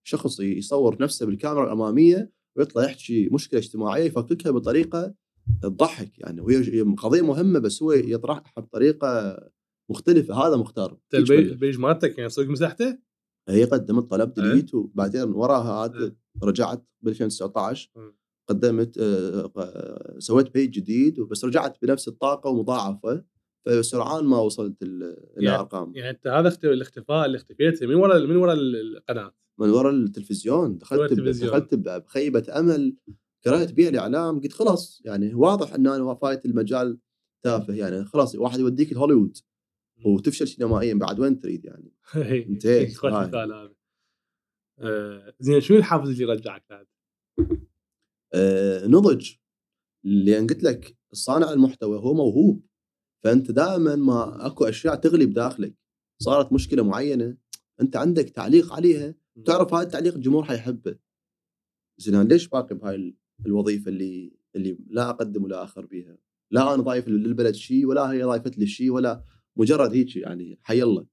[0.07, 5.15] شخص يصور نفسه بالكاميرا الأمامية ويطلع يحكي مشكلة اجتماعية يفككها بطريقة
[5.63, 9.39] تضحك يعني وهي قضية مهمة بس هو يطرحها بطريقة
[9.91, 10.47] مختلفة.
[10.47, 10.99] هذا مختار.
[11.15, 12.99] ال page مالتك يعني صدق مسحته؟
[13.49, 17.91] هي قدمت طلب delete وبعدين وراها عاد رجعت ب 2019
[18.49, 23.25] قدمت آه، سويت page جديد بس رجعت بنفس الطاقة ومضاعفة
[23.67, 28.57] فسرعان ما وصلت الارقام يعني, يعني أنت هذا الاختفاء اللي اختفيت من وراء من وراء
[28.59, 30.79] القناة؟ من وراء التلفزيون.
[30.79, 31.51] دخلت التلفزيون.
[31.51, 32.97] دخلت بخيبة أمل.
[33.47, 36.99] قرأت بيها الاعلام قلت خلاص يعني واضح إن أنا فايت المجال
[37.43, 39.37] تافه يعني خلاص واحد يوديك الهوليوود
[40.05, 41.93] وتفشل سينمائيا بعد وين تريد يعني؟
[42.49, 43.75] انتهيت خوش مثال هذا.
[44.79, 46.87] آه، زين شو الحافز اللي رجعك بعد؟
[48.37, 49.33] آه نضج.
[50.05, 52.67] لأن قلت لك صانع المحتوى هو موهوب.
[53.25, 55.75] فأنت دائما ما أكو أشياء تغلي بداخلك.
[56.23, 57.37] صارت مشكلة معينة
[57.81, 59.15] أنت عندك تعليق عليها
[59.45, 60.99] تعرف هذا التعليق الجمهور حيحبه.
[61.99, 66.19] زين ليش باقي بهاي الوظيفة اللي اللي لا أقدم ولا أخر بيها؟
[66.51, 69.25] لا أنا ضايف للبلد شيء ولا هي ضايفت لي شيء ولا
[69.57, 71.07] مجرد هيك يعني حي الله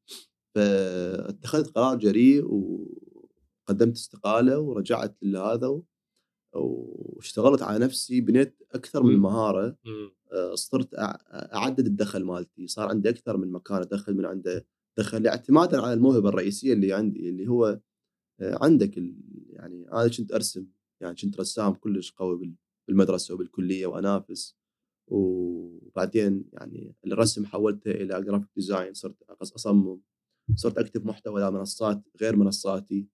[0.55, 5.81] فاتخذت قرار جريء وقدمت استقالة ورجعت لهذا
[6.55, 9.77] واشتغلت على نفسي بنيت أكثر من مهارة
[10.34, 10.89] آه، صرت
[11.53, 12.67] أعدد الدخل مالتي.
[12.67, 14.65] صار عندي أكثر من مكان أدخل من عنده
[14.97, 17.80] دخل اعتمادا على الموهبة الرئيسية اللي عندي اللي هو
[18.41, 18.97] آه، عندك
[19.49, 20.67] يعني أنا كنت أرسم
[21.01, 22.55] يعني كنت رسام كلش قوي
[22.88, 24.55] بالمدرسة وبالكلية وأنافس.
[25.07, 29.99] وبعدين يعني الرسم حولته إلى graphic design صرت أصمم
[30.55, 33.07] صرت أكتب محتوى لمنصات غير منصاتي.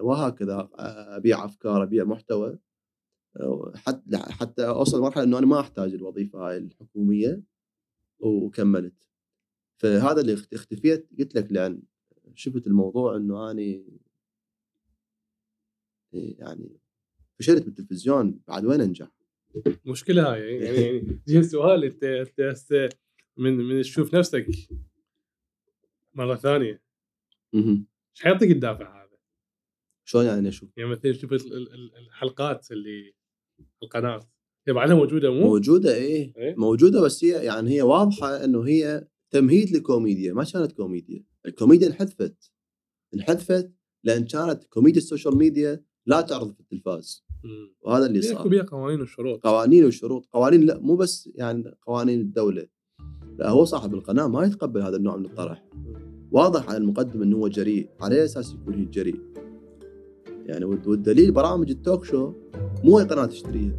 [0.00, 0.68] وهكذا
[1.16, 2.58] أبيع أفكار أبيع محتوى
[3.74, 7.42] حتى حتى أوصل لمرحلة إنه أنا ما أحتاج الوظيفة هاي الحكومية
[8.20, 9.08] وكملت
[9.76, 11.82] فهذا اللي اختفيت قلت لك لأن
[12.34, 14.00] شفت الموضوع إنه أني
[16.12, 16.80] يعني
[17.38, 19.08] فشلت بالتلفزيون بعد وين أنجح؟
[19.86, 20.98] مشكلة هاي يعني يعني
[21.28, 22.04] يجي السؤال أنت
[22.40, 22.88] أنت
[23.36, 24.46] من من تشوف نفسك
[26.14, 26.82] مرة ثانية
[27.52, 27.86] مهم.
[28.16, 29.01] إيش حيعطيك الدافع هذا؟
[30.04, 33.14] شلون يعني أشوف؟ يعني مثلا شوف ال- ال- ال- الحلقات اللي
[33.82, 34.20] القناة.
[34.68, 36.32] هي بعدها موجودة مو؟ موجودة إيه.
[36.36, 41.24] إيه؟ موجودة بس هي يعني هي واضحة إنه هي تمهيد لكوميديا ما كانت كوميديا.
[41.46, 42.52] الكوميديا انحذفت.
[43.14, 43.72] انحذفت
[44.04, 47.24] لأن كانت كوميديا السوشيال ميديا لا تعرض في التلفاز.
[47.44, 47.74] مم.
[47.80, 48.48] وهذا اللي صار.
[48.48, 50.26] بيها قوانين وشروط قوانين وشروط.
[50.26, 52.66] قوانين لا مو بس يعني قوانين الدولة.
[53.38, 55.64] لا هو صاحب القناة ما يتقبل هذا النوع من الطرح.
[56.30, 59.20] واضح على المقدم إنه هو جريء على أساس يكون جريء.
[60.46, 62.32] يعني والد- والدليل برامج ال talk show
[62.84, 63.72] مو اي قناة تشتريها.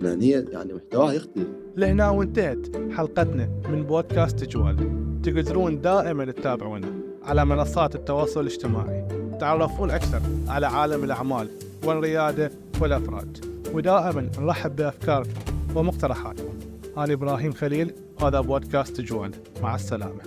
[0.00, 4.76] لأن هي يعني محتواها يختلف لهنا وانتهت حلقتنا من بودكاست جوال.
[5.22, 6.88] تقدرون دائما تتابعونا
[7.22, 9.08] على منصات التواصل الاجتماعي.
[9.40, 11.48] تعرفون أكثر على عالم الأعمال
[11.84, 13.44] والريادة والأفراد.
[13.74, 15.30] ودائما نرحب بأفكاركم
[15.74, 16.54] ومقترحاتكم.
[16.98, 19.30] أنا إبراهيم خليل هذا بودكاست جوال.
[19.62, 20.22] مع السلامة.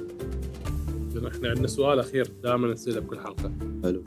[1.16, 3.52] لأن إحنا عندنا سؤال أخير دائما نسأله بكل حلقة.
[3.84, 4.03] حلو.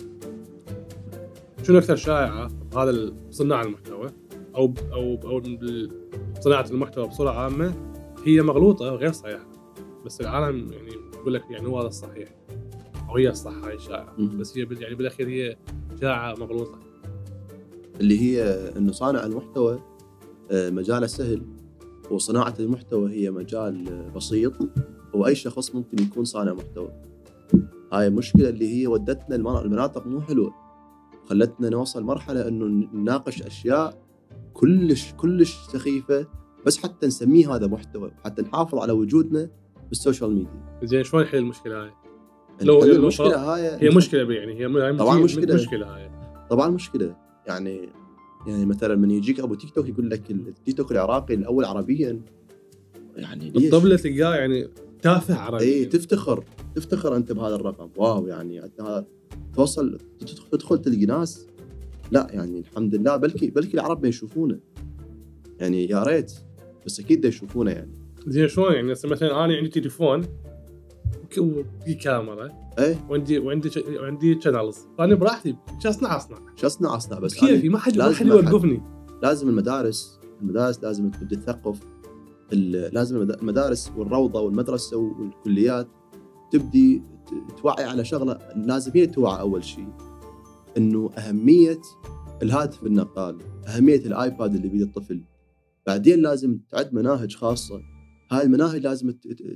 [1.69, 4.07] شنو أكثر شائعة هذا صناع المحتوى؟
[4.57, 5.43] أو أو أو
[6.41, 7.75] صناعة المحتوى بصورة عامة
[8.25, 9.47] هي مغلوطة وغير صحيحة.
[10.07, 12.29] بس العالم يعني يقول لك يعني هو هذا الصحيح
[13.09, 14.17] أو هي الصح هاي الشائعه.
[14.39, 15.57] بس هي يعني بالأخير هي
[16.01, 16.79] شائعة مغلوطة.
[18.01, 18.43] اللي هي
[18.77, 19.83] إنه صانع المحتوى
[20.51, 21.43] آه، مجاله سهل
[22.11, 24.53] وصناعة المحتوى هي مجال آه، بسيط.
[25.15, 26.93] واي شخص ممكن يكون صانع محتوى.
[27.93, 30.68] هاي المشكلة اللي هي ودتنا المنا- المناطق مو حلوة.
[31.29, 34.03] خلتنا نوصل مرحلة إنه نناقش أشياء
[34.55, 36.27] كلش كلش سخيفة
[36.67, 39.51] بس حتى نسميه هذا محتوى حتى نحافظ على وجودنا
[39.89, 41.91] بالسوشيال ميديا زين شلون نحل المشكلة هاي؟
[42.63, 45.55] لو- نحل لو المشكلة هاي هي مشكلة يعني هي طبعاً هي مشكلة.
[45.55, 46.11] مشكلة هاي
[46.51, 47.89] طبعا مشكلة يعني
[48.47, 52.21] يعني مثلا من يجيك أبو تيك توك يقول لك التيك توك العراقي الأول عربيا
[53.17, 54.69] يعني ليش؟ بالطبله تلقاه يعني
[55.03, 56.45] تافه عربي اي تفتخر.
[56.75, 57.89] تفتخر أنت بهذا الرقم.
[57.97, 59.07] wow يعني هذا
[59.55, 59.99] توصل
[60.53, 61.47] تدخل- تلقي ناس.
[62.11, 64.59] لا يعني الحمد لله بلكي بلكي العرب ما يشوفونه.
[65.61, 66.33] يعني يا ريت
[66.87, 67.93] بس أكيد يشوفونه يعني.
[68.27, 70.25] زين شلون يعني؟ مثلا أنا عندي تليفون
[71.39, 72.49] وفي كاميرا.
[72.79, 73.07] إيه.
[73.11, 73.71] وعندي وعندي
[74.01, 76.39] وعندي channels فانا براحتي شو أصنع؟ أصنع.
[76.57, 77.35] شو أصنع؟ أصنع بس.
[77.35, 78.83] كيفي؟ أنا ما حد ما حد يوقفني.
[79.23, 81.81] لازم المدارس المدارس لازم تبدا تثقف.
[82.53, 85.89] لازم المد- المدارس والروضة والمدرسة والكليات
[86.53, 87.03] تبدي
[87.63, 89.89] توعي على شغلة لازم هي توعى أول شيء
[90.77, 91.81] إنه أهمية
[92.43, 95.25] الهاتف النقال، أهمية الآيباد اللي بيد الطفل.
[95.87, 97.81] بعدين لازم تعد مناهج خاصة.
[98.31, 99.11] هاي المناهج لازم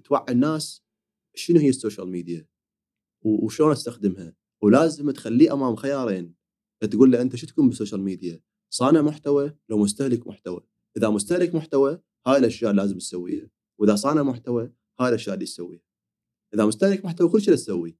[0.04, 0.82] توعي الناس
[1.34, 2.46] شنو هي ال social media
[3.22, 6.34] وشلون أستخدمها ولازم تخليه أمام خيارين
[6.90, 10.60] تقول له أنت شو تكون بال social media؟ صانع محتوى لو مستهلك محتوى
[10.96, 13.50] إذا مستهلك محتوى هاي الأشياء لازم تسويها.
[13.80, 15.82] وإذا صانع محتوى هاي الأشياء اللي تسويها.
[16.54, 17.98] إذا مستهلك محتوى كل شيء تسويه.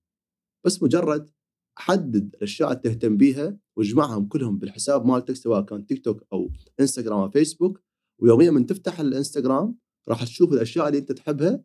[0.66, 1.30] بس مجرد
[1.78, 6.50] حدد الأشياء اللي تهتم بيها واجمعهم كلهم بالحساب مالتك سواء كان تيك توك أو
[6.80, 7.82] انستغرام أو فيسبوك
[8.18, 9.78] ويوميا من تفتح الإنستغرام
[10.08, 11.64] راح تشوف الأشياء اللي أنت تحبها.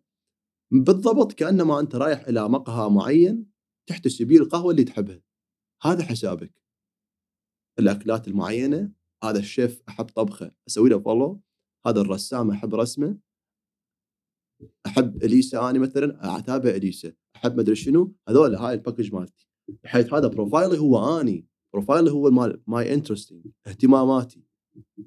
[0.72, 3.52] بالضبط كأنما أنت رايح إلى مقهى معين
[3.90, 5.22] تحتسي بيه القهوة اللي تحبها.
[5.82, 6.64] هذا حسابك.
[7.80, 8.92] الأكلات المعينة
[9.24, 11.42] هذا الشيف أحب طبخه أسوي له follow
[11.88, 13.18] هذا الرسام أحب رسمه.
[14.86, 19.48] أحب إليسا أنا مثلا أتابع إليسا أحب مدري شنو هذول هاي ال package مالتي.
[19.84, 24.44] بحيث هذا profile ي هو أني profile ي هو مال my interesting اهتماماتي.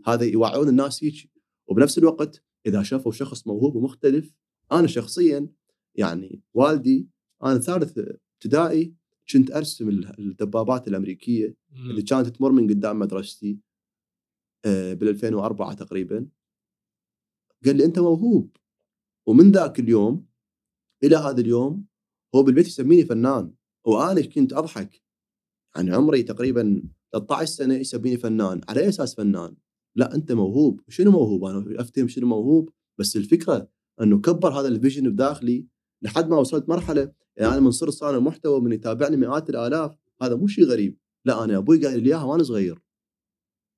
[0.07, 1.31] هذا يوعون الناس هيك.
[1.69, 4.35] وبنفس الوقت إذا شافوا شخص موهوب ومختلف
[4.73, 5.49] أنا شخصيا
[5.95, 7.09] يعني والدي
[7.45, 8.95] أنا ثالث ابتدائي
[9.33, 13.59] كنت أرسم الدبابات الأمريكية اللي كانت تمر من قدام مدرستي
[14.65, 16.27] بال 2004 تقريبا.
[17.65, 18.57] قال لي أنت موهوب.
[19.27, 20.27] ومن ذاك اليوم
[21.05, 21.85] إلى هذا اليوم
[22.35, 23.55] هو بالبيت يسميني فنان.
[23.87, 25.03] وأنا كنت أضحك.
[25.77, 26.83] يعني عمري تقريبا
[27.13, 28.61] 13 سنة يسميني فنان.
[28.69, 29.57] على أي أساس فنان؟
[29.97, 30.81] لا أنت موهوب.
[30.89, 32.71] شنو موهوب؟ أنا أفتهم شنو موهوب.
[32.99, 33.69] بس الفكرة
[34.01, 35.67] أنه كبر هذا ال vision بداخلي
[36.03, 39.97] لحد ما وصلت مرحلة يعني أنا من صرت صانع محتوى من يتابعني مئات الآلاف.
[40.23, 40.99] هذا مو شيء غريب.
[41.25, 42.83] لا أنا أبوي قال لي إياها وأنا صغير.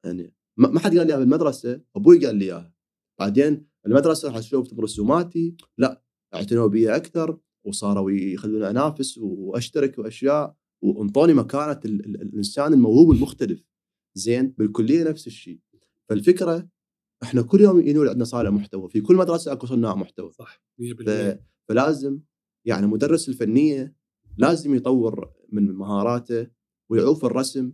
[0.04, 1.80] يعني ما حد قال لي إياها بالمدرسة.
[1.96, 2.72] أبوي قال لي إياها.
[3.18, 6.02] بعدين المدرسة راح تشوف رسوماتي لا
[6.34, 13.64] اعتنوا بي أكثر وصاروا يخلوني أنافس وأشترك واشياء وأنطوني مكانة ال- ال- الإنسان الموهوب المختلف
[14.14, 15.60] زين بالكلية نفس الشيء.
[16.08, 16.68] فالفكرة
[17.22, 18.88] إحنا كل يوم ينول عندنا صانع محتوى.
[18.90, 20.32] في كل مدرسة أكو صناع محتوى.
[20.32, 21.38] صح 100% ف-
[21.68, 22.20] فلازم
[22.66, 23.96] يعني مدرس الفنية
[24.36, 26.46] لازم يطور من مهاراته
[26.90, 27.72] ويعوف الرسم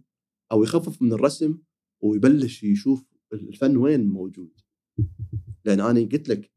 [0.52, 1.58] أو يخفف من الرسم
[2.02, 4.60] ويبلش يشوف الفن وين موجود.
[5.64, 6.50] لأن أنا قلت لك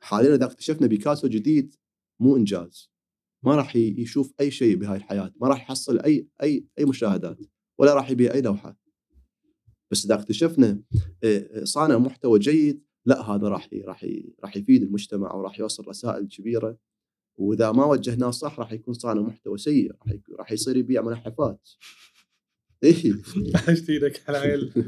[0.00, 1.74] حاليا إذا اكتشفنا بيكاسو جديد
[2.20, 2.90] مو إنجاز.
[3.42, 5.32] ما راح يشوف أي شيء بهاي الحياة.
[5.40, 7.38] ما راح يحصل اي اي أي مشاهدات.
[7.78, 8.76] ولا راح يبيع أي لوحة.
[9.90, 10.82] بس إذا اكتشفنا
[11.24, 14.06] آه، صانع محتوى جيد لا هذا راح راح
[14.42, 16.78] راح يفيد المجتمع وراح يوصل رسائل كبيرة.
[17.36, 19.92] وإذا ما وجهناه صح راح يكون صانع محتوى سيء.
[20.38, 21.68] راح يصير يبيع منحفات
[22.84, 23.14] اي
[23.68, 24.38] عشت إيدك على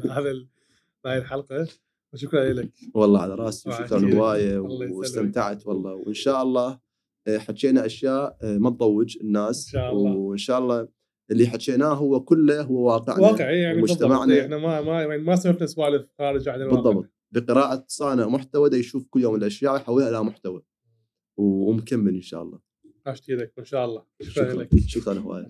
[0.05, 0.47] هذا
[1.07, 1.69] هاي الحلقة.
[2.15, 2.73] وشكرا لك.
[2.95, 4.15] والله على راسي وعلى شكرا خيرك.
[4.15, 4.59] هوايه.
[4.59, 5.95] واستمتعت والله.
[5.95, 6.79] وإن شاء الله
[7.29, 9.67] آه، حكينا أشياء آه، ما تضوج الناس.
[9.67, 10.17] إن شاء الله.
[10.17, 10.89] وإن شاء الله
[11.31, 14.03] اللي حكيناه هو كله هو واقعنا واقعي يعني بالضبط.
[14.03, 14.41] ومجتمعنا.
[14.41, 16.81] إحنا ما ما يعني ما سولفنا سوالف خارج عن الواقع.
[16.91, 17.11] بالضبط.
[17.33, 20.63] بقراءة صانع محتوى ده يشوف كل يوم الأشياء ويحولها إلى محتوى.
[21.37, 22.59] ومكمل إن شاء الله.
[23.07, 24.05] عشت إيدك وان شاء الله.
[24.23, 24.63] شكرا شكرا.
[24.63, 24.69] لك.
[24.87, 25.47] شكرا هواية